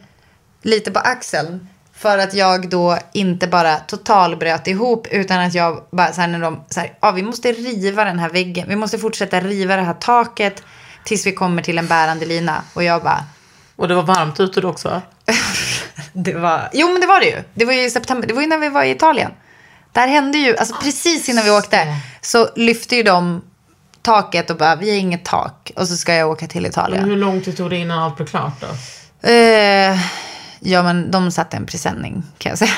lite 0.63 0.91
på 0.91 0.99
axeln. 0.99 1.69
För 2.03 2.19
att 2.19 2.35
jag 2.35 2.69
då 2.69 2.99
inte 3.13 3.47
bara 3.47 3.77
total 3.77 4.37
bröt 4.37 4.67
ihop 4.67 5.07
utan 5.11 5.41
att 5.41 5.55
jag 5.55 5.83
bara 5.91 6.13
så 6.13 6.21
här 6.21 6.29
när 6.29 6.39
de 6.39 6.61
så 6.71 6.81
här, 6.81 6.93
ja 7.01 7.11
vi 7.11 7.23
måste 7.23 7.53
riva 7.53 8.05
den 8.05 8.19
här 8.19 8.29
väggen. 8.31 8.69
Vi 8.69 8.77
måste 8.77 8.99
fortsätta 8.99 9.41
riva 9.41 9.77
det 9.77 9.83
här 9.83 9.95
taket 9.95 10.63
tills 11.05 11.27
vi 11.27 11.33
kommer 11.33 11.63
till 11.63 11.79
en 11.79 11.87
bärande 11.87 12.27
lina. 12.27 12.63
Och 12.75 12.85
jag 12.85 13.03
bara, 13.03 13.25
Och 13.77 13.89
det 13.89 13.95
var 13.95 14.03
varmt 14.03 14.41
ute 14.41 14.61
då 14.61 14.69
också 14.69 15.03
det 16.13 16.35
var, 16.35 16.69
jo 16.73 16.89
men 16.93 17.01
det 17.01 17.07
var 17.07 17.21
det 17.21 17.27
ju. 17.27 17.37
Det 17.55 17.65
var 17.65 17.73
ju 17.73 17.83
i 17.85 17.91
september, 17.91 18.29
det 18.29 18.35
var 18.35 18.43
ju 18.43 18.49
när 18.49 18.59
vi 18.59 18.69
var 18.69 18.83
i 18.85 18.91
Italien. 18.91 19.31
Där 19.93 20.07
hände 20.09 20.39
ju, 20.39 20.57
alltså 20.57 20.75
precis 20.83 21.29
innan 21.29 21.45
vi 21.45 21.51
åkte 21.51 21.97
så 22.21 22.49
lyfte 22.57 22.97
ju 22.97 23.03
de 23.03 23.43
taket 24.03 24.51
och 24.51 24.57
bara, 24.57 24.77
vi 24.77 24.91
har 24.91 24.99
inget 24.99 25.25
tak. 25.25 25.73
Och 25.77 25.89
så 25.89 25.97
ska 25.97 26.15
jag 26.15 26.31
åka 26.31 26.47
till 26.47 26.63
Men 26.63 26.71
Italien. 26.71 27.05
hur 27.05 27.17
lång 27.17 27.41
tid 27.41 27.57
tog 27.57 27.71
det 27.71 27.77
innan 27.77 27.99
allt 27.99 28.17
blev 28.17 28.27
klart 28.27 28.61
då? 28.61 28.67
Eh, 29.29 29.99
ja 30.63 30.83
men 30.83 31.11
de 31.11 31.31
satte 31.31 31.57
en 31.57 31.67
presenning 31.67 32.23
kan 32.39 32.51
jag 32.51 32.59
säga. 32.59 32.73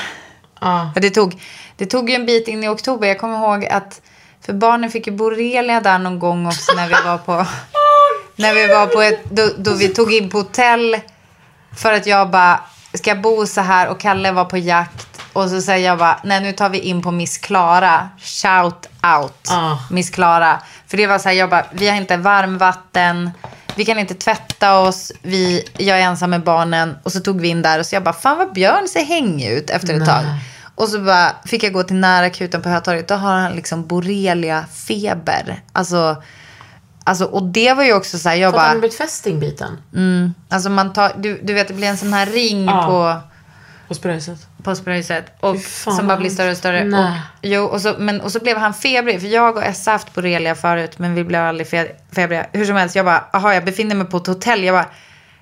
Ja. 0.61 0.91
För 0.93 1.01
det 1.01 1.09
tog, 1.09 1.41
det 1.75 1.85
tog 1.85 2.09
ju 2.09 2.15
en 2.15 2.25
bit 2.25 2.47
in 2.47 2.63
i 2.63 2.67
oktober. 2.67 3.07
Jag 3.07 3.19
kommer 3.19 3.37
ihåg 3.37 3.65
att, 3.65 4.01
för 4.45 4.53
barnen 4.53 4.91
fick 4.91 5.07
ju 5.07 5.13
borrelia 5.13 5.81
där 5.81 5.99
någon 5.99 6.19
gång 6.19 6.47
också 6.47 6.73
när 6.75 6.87
vi 6.87 6.95
var 7.05 7.17
på, 7.17 7.45
när 8.35 8.53
vi 8.53 8.67
var 8.67 8.87
på 8.87 9.01
ett, 9.01 9.29
då, 9.29 9.49
då 9.57 9.73
vi 9.73 9.87
tog 9.87 10.13
in 10.13 10.29
på 10.29 10.37
hotell. 10.37 10.99
För 11.75 11.93
att 11.93 12.07
jag 12.07 12.29
bara, 12.29 12.59
ska 12.93 13.09
jag 13.09 13.21
bo 13.21 13.45
så 13.45 13.61
här? 13.61 13.87
Och 13.87 13.99
Kalle 13.99 14.31
var 14.31 14.45
på 14.45 14.57
jakt. 14.57 15.21
Och 15.33 15.49
så 15.49 15.61
säger 15.61 15.89
jag 15.89 15.97
bara, 15.97 16.19
nej 16.23 16.41
nu 16.41 16.51
tar 16.51 16.69
vi 16.69 16.79
in 16.79 17.01
på 17.01 17.11
Miss 17.11 17.37
Klara. 17.37 18.09
Shout 18.19 18.89
out. 19.19 19.49
Ah. 19.49 19.77
Miss 19.91 20.09
Klara. 20.09 20.61
För 20.87 20.97
det 20.97 21.07
var 21.07 21.19
så 21.19 21.29
här, 21.29 21.35
jag 21.35 21.49
bara, 21.49 21.65
vi 21.71 21.89
har 21.89 21.97
inte 21.97 22.17
varmvatten. 22.17 23.31
Vi 23.75 23.85
kan 23.85 23.99
inte 23.99 24.13
tvätta 24.13 24.79
oss, 24.79 25.11
vi, 25.21 25.63
jag 25.77 25.99
är 25.99 26.03
ensam 26.03 26.29
med 26.29 26.43
barnen. 26.43 26.95
Och 27.03 27.11
så 27.11 27.19
tog 27.19 27.41
vi 27.41 27.47
in 27.47 27.61
där 27.61 27.79
och 27.79 27.85
så 27.85 27.95
jag 27.95 28.03
bara, 28.03 28.13
fan 28.13 28.37
vad 28.37 28.53
Björn 28.53 28.87
ser 28.87 29.03
hängig 29.05 29.49
ut 29.51 29.69
efter 29.69 29.93
ett 29.93 30.05
tag. 30.05 30.23
Och 30.75 30.89
så 30.89 30.99
bara 30.99 31.35
fick 31.45 31.63
jag 31.63 31.73
gå 31.73 31.83
till 31.83 31.95
närakuten 31.95 32.61
på 32.61 32.69
Hötorget. 32.69 33.07
Då 33.07 33.15
har 33.15 33.33
han 33.33 33.51
liksom 33.51 33.87
borrelia 33.87 34.65
feber. 34.87 35.63
Alltså, 35.73 36.23
alltså, 37.03 37.25
och 37.25 37.43
det 37.43 37.73
var 37.73 37.83
ju 37.83 37.93
också 37.93 38.17
så 38.17 38.29
här, 38.29 38.35
jag 38.35 38.51
För 38.53 38.57
att 38.57 38.63
han 38.63 38.69
bara, 38.69 38.75
har 38.75 38.79
blivit 38.79 38.97
fästingbiten 38.97 39.77
alltså 40.49 40.69
man 40.69 40.93
tar, 40.93 41.11
du, 41.17 41.41
du 41.43 41.53
vet 41.53 41.67
det 41.67 41.73
blir 41.73 41.87
en 41.87 41.97
sån 41.97 42.13
här 42.13 42.25
ring 42.25 42.65
Ja. 42.65 42.83
på 42.87 43.21
på 43.87 43.93
sprayset. 43.93 44.47
på 44.63 44.75
sprayset. 44.75 45.25
Och 45.39 45.61
fan, 45.61 45.95
som 45.95 46.07
bara 46.07 46.17
blir 46.17 46.29
större 46.29 46.51
och 46.51 46.57
större. 46.57 46.83
Och, 46.99 47.09
jo, 47.41 47.63
och, 47.63 47.81
så, 47.81 47.95
men, 47.99 48.21
och 48.21 48.31
så 48.31 48.39
blev 48.39 48.57
han 48.57 48.73
febrig. 48.73 49.21
För 49.21 49.27
jag 49.27 49.57
och 49.57 49.63
Essa 49.63 49.91
har 49.91 49.97
haft 49.97 50.13
borrelia 50.13 50.55
förut. 50.55 50.99
Men 50.99 51.15
vi 51.15 51.23
blev 51.23 51.41
aldrig 51.41 51.67
fe- 51.67 51.91
febriga. 52.11 52.45
Hur 52.51 52.65
som 52.65 52.75
helst, 52.75 52.95
jag 52.95 53.05
bara, 53.05 53.25
aha, 53.33 53.53
jag 53.53 53.65
befinner 53.65 53.95
mig 53.95 54.07
på 54.07 54.17
ett 54.17 54.27
hotell. 54.27 54.63
Jag 54.63 54.75
bara, 54.75 54.89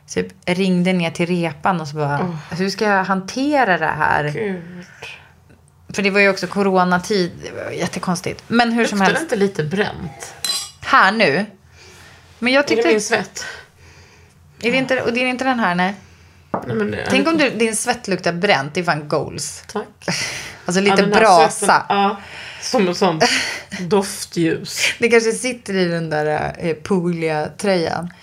typ 0.07 0.27
ringde 0.45 0.93
ner 0.93 1.11
till 1.11 1.25
repan 1.25 1.81
och 1.81 1.87
så 1.87 1.95
bara, 1.95 2.39
hur 2.51 2.69
ska 2.69 2.85
jag 2.85 3.03
hantera 3.03 3.77
det 3.77 3.85
här? 3.85 4.23
Gud. 4.29 4.61
För 5.93 6.01
det 6.01 6.09
var 6.09 6.19
ju 6.19 6.29
också 6.29 6.47
coronatid. 6.47 7.31
Det 7.43 7.63
var 7.63 7.71
jättekonstigt. 7.71 8.43
Men 8.47 8.71
hur 8.71 8.85
som 8.85 8.97
Luktar 8.97 9.13
det 9.13 9.19
helst, 9.19 9.33
inte 9.33 9.35
lite 9.35 9.63
bränt? 9.63 10.33
här 10.81 11.11
nu. 11.11 11.45
Men 12.39 12.53
jag 12.53 12.63
Är 12.63 12.67
tyckte, 12.67 12.83
det 12.87 12.91
min 12.93 13.01
svett? 13.01 13.45
är 14.61 14.71
det 14.71 14.77
inte, 14.77 15.01
och 15.01 15.13
det 15.13 15.19
är 15.19 15.25
inte 15.25 15.43
den 15.43 15.59
här, 15.59 15.75
nej. 15.75 15.93
Men 16.67 16.95
Tänk 17.09 17.27
om 17.27 17.37
du, 17.37 17.49
din 17.49 17.75
svett 17.75 18.07
luktar 18.07 18.33
bränt, 18.33 18.73
det 18.73 18.79
är 18.79 18.83
fan 18.83 19.07
goals. 19.07 19.63
Tack. 19.73 19.87
Alltså 20.65 20.81
Ja, 20.81 20.83
lite 20.83 20.95
den 20.95 21.13
här 21.13 21.19
brasa. 21.19 21.49
svetten, 21.49 21.85
Ja, 21.89 22.17
som 22.61 22.87
ett 22.87 22.97
sånt 22.97 23.23
doftljus. 23.79 24.93
Det 24.99 25.09
kanske 25.09 25.31
sitter 25.31 25.73
i 25.73 25.85
den 25.85 26.09
där 26.09 26.55
eh, 26.59 26.73
pooliga 26.73 27.49
tröjan. 27.57 28.13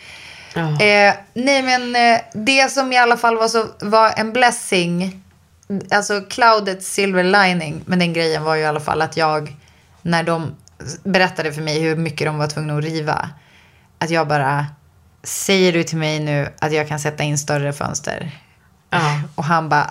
Ja. 0.55 0.62
Eh, 0.62 1.14
nej 1.35 1.62
men 1.62 1.97
eh, 1.97 2.20
det 2.33 2.70
som 2.70 2.93
i 2.93 2.99
alla 2.99 3.16
fall 3.16 3.37
var, 3.37 3.49
så, 3.49 3.66
var 3.81 4.12
en 4.16 4.33
blessing. 4.33 5.22
Alltså 5.91 6.20
cloudets 6.20 6.93
silver 6.93 7.24
lining. 7.24 7.83
Men 7.87 7.99
den 7.99 8.12
grejen 8.12 8.45
var 8.45 8.55
ju 8.55 8.62
i 8.62 8.66
alla 8.66 8.81
fall 8.81 9.03
att 9.03 9.16
jag. 9.16 9.57
När 10.03 10.22
de 10.22 10.57
berättade 11.05 11.53
för 11.53 11.62
mig 11.62 11.81
hur 11.81 11.97
mycket 11.97 12.26
de 12.26 12.39
var 12.39 12.47
tvungna 12.47 12.78
att 12.78 12.85
riva. 12.85 13.31
Att 13.99 14.11
jag 14.11 14.28
bara. 14.28 14.66
Säger 15.23 15.73
du 15.73 15.83
till 15.83 15.99
mig 15.99 16.21
nu 16.21 16.49
att 16.59 16.73
jag 16.73 16.89
kan 16.89 17.01
sätta 17.01 17.23
in 17.23 17.39
större 17.39 17.73
fönster? 17.73 18.31
Ja. 18.91 19.21
Och 19.35 19.45
han 19.45 19.68
bara. 19.68 19.91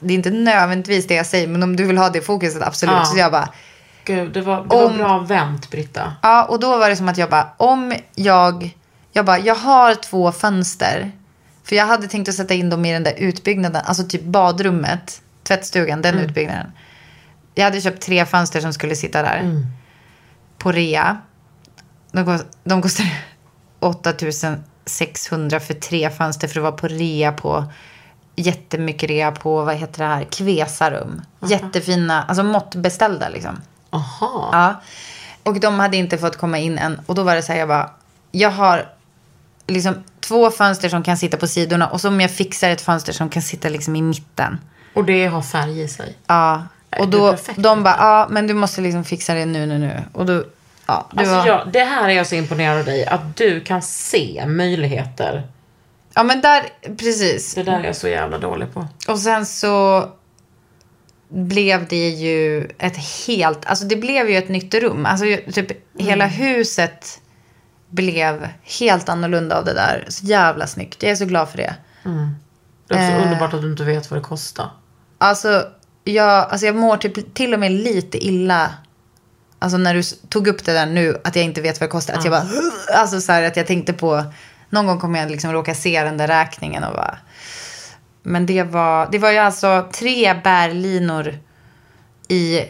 Det 0.00 0.14
är 0.14 0.16
inte 0.16 0.30
nödvändigtvis 0.30 1.06
det 1.06 1.14
jag 1.14 1.26
säger. 1.26 1.48
Men 1.48 1.62
om 1.62 1.76
du 1.76 1.84
vill 1.84 1.98
ha 1.98 2.08
det 2.08 2.20
fokuset 2.20 2.62
absolut. 2.62 2.94
Ja. 2.94 3.04
Så 3.04 3.18
jag 3.18 3.32
bara. 3.32 3.48
Gud, 4.04 4.32
det 4.32 4.40
var, 4.40 4.62
det 4.62 4.68
var 4.68 4.86
Om- 4.86 4.96
bra 4.96 5.18
vänt, 5.18 5.70
Britta. 5.70 6.14
Ja, 6.22 6.44
och 6.44 6.60
då 6.60 6.78
var 6.78 6.88
det 6.90 6.96
som 6.96 7.08
att 7.08 7.18
jag 7.18 7.30
bara, 7.30 7.50
om 7.56 7.94
jag, 8.14 8.76
jag 9.12 9.24
bara, 9.24 9.38
jag 9.38 9.54
har 9.54 9.94
två 9.94 10.32
fönster. 10.32 11.12
För 11.64 11.76
jag 11.76 11.86
hade 11.86 12.08
tänkt 12.08 12.28
att 12.28 12.34
sätta 12.34 12.54
in 12.54 12.70
dem 12.70 12.84
i 12.84 12.92
den 12.92 13.02
där 13.02 13.14
utbyggnaden, 13.18 13.82
alltså 13.84 14.04
typ 14.04 14.22
badrummet, 14.22 15.22
tvättstugan, 15.42 16.02
den 16.02 16.18
utbyggnaden. 16.18 16.72
Jag 17.54 17.64
hade 17.64 17.80
köpt 17.80 18.02
tre 18.02 18.26
fönster 18.26 18.60
som 18.60 18.72
skulle 18.72 18.96
sitta 18.96 19.22
där. 19.22 19.64
På 20.58 20.72
rea. 20.72 21.18
De, 22.12 22.38
de 22.64 22.82
kostade 22.82 23.10
8600 23.80 25.60
för 25.60 25.74
tre 25.74 26.10
fönster 26.10 26.48
för 26.48 26.60
att 26.60 26.62
vara 26.62 26.72
på 26.72 26.88
rea 26.88 27.32
på 27.32 27.64
jättemycket 28.36 29.10
rea 29.10 29.32
på, 29.32 29.64
vad 29.64 29.76
heter 29.76 29.98
det 29.98 30.08
här, 30.08 30.24
Kvesarum. 30.24 31.22
Jättefina, 31.40 32.22
alltså 32.22 32.42
måttbeställda 32.42 33.28
liksom. 33.28 33.60
Aha. 33.90 34.48
Ja. 34.52 34.80
Och 35.42 35.60
de 35.60 35.78
hade 35.78 35.96
inte 35.96 36.18
fått 36.18 36.36
komma 36.36 36.58
in 36.58 36.78
än. 36.78 37.00
Och 37.06 37.14
då 37.14 37.22
var 37.22 37.34
det 37.34 37.42
så 37.42 37.52
här, 37.52 37.58
jag 37.58 37.68
bara, 37.68 37.90
jag 38.32 38.50
har 38.50 38.88
liksom 39.66 39.94
två 40.20 40.50
fönster 40.50 40.88
som 40.88 41.02
kan 41.02 41.16
sitta 41.16 41.36
på 41.36 41.46
sidorna. 41.46 41.86
Och 41.86 42.00
så 42.00 42.08
om 42.08 42.20
jag 42.20 42.30
fixar 42.30 42.70
ett 42.70 42.80
fönster 42.80 43.12
som 43.12 43.28
kan 43.28 43.42
sitta 43.42 43.68
liksom 43.68 43.96
i 43.96 44.02
mitten. 44.02 44.58
Och 44.94 45.04
det 45.04 45.26
har 45.26 45.42
färg 45.42 45.80
i 45.80 45.88
sig. 45.88 46.16
Ja. 46.26 46.62
Och 46.98 47.08
då, 47.08 47.36
de 47.56 47.82
bara, 47.82 47.96
ja 47.98 48.26
men 48.30 48.46
du 48.46 48.54
måste 48.54 48.80
liksom 48.80 49.04
fixa 49.04 49.34
det 49.34 49.46
nu, 49.46 49.66
nu, 49.66 49.78
nu. 49.78 50.02
Och 50.12 50.26
då, 50.26 50.44
ja. 50.90 51.08
Det 51.12 51.20
Alltså 51.20 51.34
var, 51.36 51.46
jag, 51.46 51.72
det 51.72 51.84
här 51.84 52.08
är 52.08 52.12
jag 52.12 52.26
så 52.26 52.34
imponerad 52.34 52.78
av 52.78 52.84
dig. 52.84 53.06
Att 53.06 53.36
du 53.36 53.60
kan 53.60 53.82
se 53.82 54.44
möjligheter. 54.46 55.46
ja 56.14 56.22
men 56.22 56.40
där, 56.40 56.62
precis. 56.96 57.54
Det 57.54 57.62
där 57.62 57.80
är 57.80 57.84
jag 57.84 57.96
så 57.96 58.08
jävla 58.08 58.38
dålig 58.38 58.74
på. 58.74 58.86
Och 59.08 59.18
sen 59.18 59.46
så 59.46 60.08
blev 61.28 61.88
det 61.88 62.08
ju 62.08 62.68
ett 62.78 63.26
helt, 63.26 63.66
alltså 63.66 63.84
det 63.84 63.96
blev 63.96 64.30
ju 64.30 64.36
ett 64.36 64.48
nytt 64.48 64.74
rum. 64.74 65.06
Alltså 65.06 65.24
typ 65.52 65.70
hela 65.98 66.26
huset 66.26 67.20
blev 67.88 68.48
helt 68.80 69.08
annorlunda 69.08 69.58
av 69.58 69.64
det 69.64 69.74
där. 69.74 70.04
Så 70.08 70.26
jävla 70.26 70.66
snyggt. 70.66 71.02
Jag 71.02 71.12
är 71.12 71.16
så 71.16 71.24
glad 71.24 71.48
för 71.48 71.56
det. 71.56 71.74
Det 72.88 72.94
är 72.94 73.08
också 73.08 73.16
Eh. 73.18 73.22
underbart 73.22 73.54
att 73.54 73.62
du 73.62 73.70
inte 73.70 73.84
vet 73.84 74.10
vad 74.10 74.20
det 74.20 74.24
kostar. 74.24 74.70
Alltså 75.18 75.64
jag, 76.04 76.50
alltså 76.50 76.66
jag 76.66 76.76
mår 76.76 76.96
typ 76.96 77.34
till 77.34 77.54
och 77.54 77.60
med 77.60 77.72
lite 77.72 78.26
illa. 78.26 78.74
Alltså 79.62 79.78
när 79.78 79.94
du 79.94 80.02
tog 80.02 80.48
upp 80.48 80.64
det 80.64 80.72
där 80.72 80.86
nu, 80.86 81.20
att 81.24 81.36
jag 81.36 81.44
inte 81.44 81.60
vet 81.60 81.80
vad 81.80 81.88
det 81.88 81.92
kostar. 81.92 82.14
Att 82.14 82.24
jag 82.24 82.32
bara, 82.32 82.46
alltså 82.94 83.20
så 83.20 83.32
här 83.32 83.42
att 83.42 83.56
jag 83.56 83.66
tänkte 83.66 83.92
på, 83.92 84.24
någon 84.70 84.86
gång 84.86 85.00
kommer 85.00 85.18
jag 85.18 85.30
liksom 85.30 85.52
råka 85.52 85.74
se 85.74 86.04
den 86.04 86.16
där 86.16 86.28
räkningen 86.28 86.84
och 86.84 86.94
bara. 86.94 87.18
Men 88.22 88.46
det 88.46 88.62
var, 88.62 89.08
det 89.12 89.18
var 89.18 89.30
ju 89.30 89.38
alltså 89.38 89.88
tre 89.92 90.34
bärlinor 90.34 91.38
i, 92.28 92.64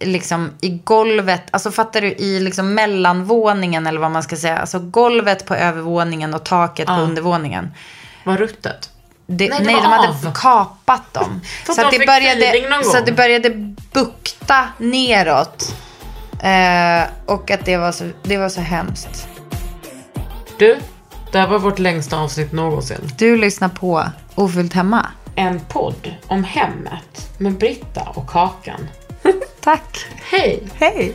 liksom 0.00 0.50
i 0.60 0.68
golvet. 0.68 1.42
Alltså 1.50 1.70
fattar 1.70 2.00
du, 2.00 2.08
i 2.08 2.40
liksom 2.40 2.74
mellanvåningen 2.74 3.86
eller 3.86 4.00
vad 4.00 4.10
man 4.10 4.22
ska 4.22 4.36
säga. 4.36 4.58
Alltså 4.58 4.78
golvet 4.78 5.46
på 5.46 5.54
övervåningen 5.54 6.34
och 6.34 6.44
taket 6.44 6.86
på 6.86 6.92
undervåningen. 6.92 7.74
Vad 8.24 8.38
ruttet. 8.38 8.90
Det, 9.26 9.48
Nej, 9.48 9.60
nej, 9.64 9.74
var 9.74 9.82
de 9.82 9.88
hade 9.88 10.32
kapat 10.34 11.14
dem. 11.14 11.40
Så, 11.66 11.72
att 11.72 11.90
de 11.90 11.98
det 11.98 12.06
började, 12.06 12.84
så 12.84 12.98
att 12.98 13.06
det 13.06 13.12
började 13.12 13.71
bukta 13.92 14.68
neråt. 14.78 15.74
Eh, 16.42 17.10
och 17.26 17.50
att 17.50 17.64
det 17.64 17.76
var, 17.76 17.92
så, 17.92 18.10
det 18.22 18.36
var 18.38 18.48
så 18.48 18.60
hemskt. 18.60 19.28
Du, 20.58 20.78
det 21.32 21.38
här 21.38 21.48
var 21.48 21.58
vårt 21.58 21.78
längsta 21.78 22.18
avsnitt 22.18 22.52
någonsin. 22.52 23.10
Du 23.18 23.36
lyssnar 23.36 23.68
på 23.68 24.04
Ofyllt 24.34 24.72
hemma. 24.72 25.06
En 25.36 25.60
podd 25.60 26.14
om 26.28 26.44
hemmet 26.44 27.30
med 27.38 27.52
Britta 27.52 28.02
och 28.14 28.26
Kakan. 28.26 28.88
Tack. 29.60 30.06
Hej! 30.30 30.62
Hej. 30.74 31.14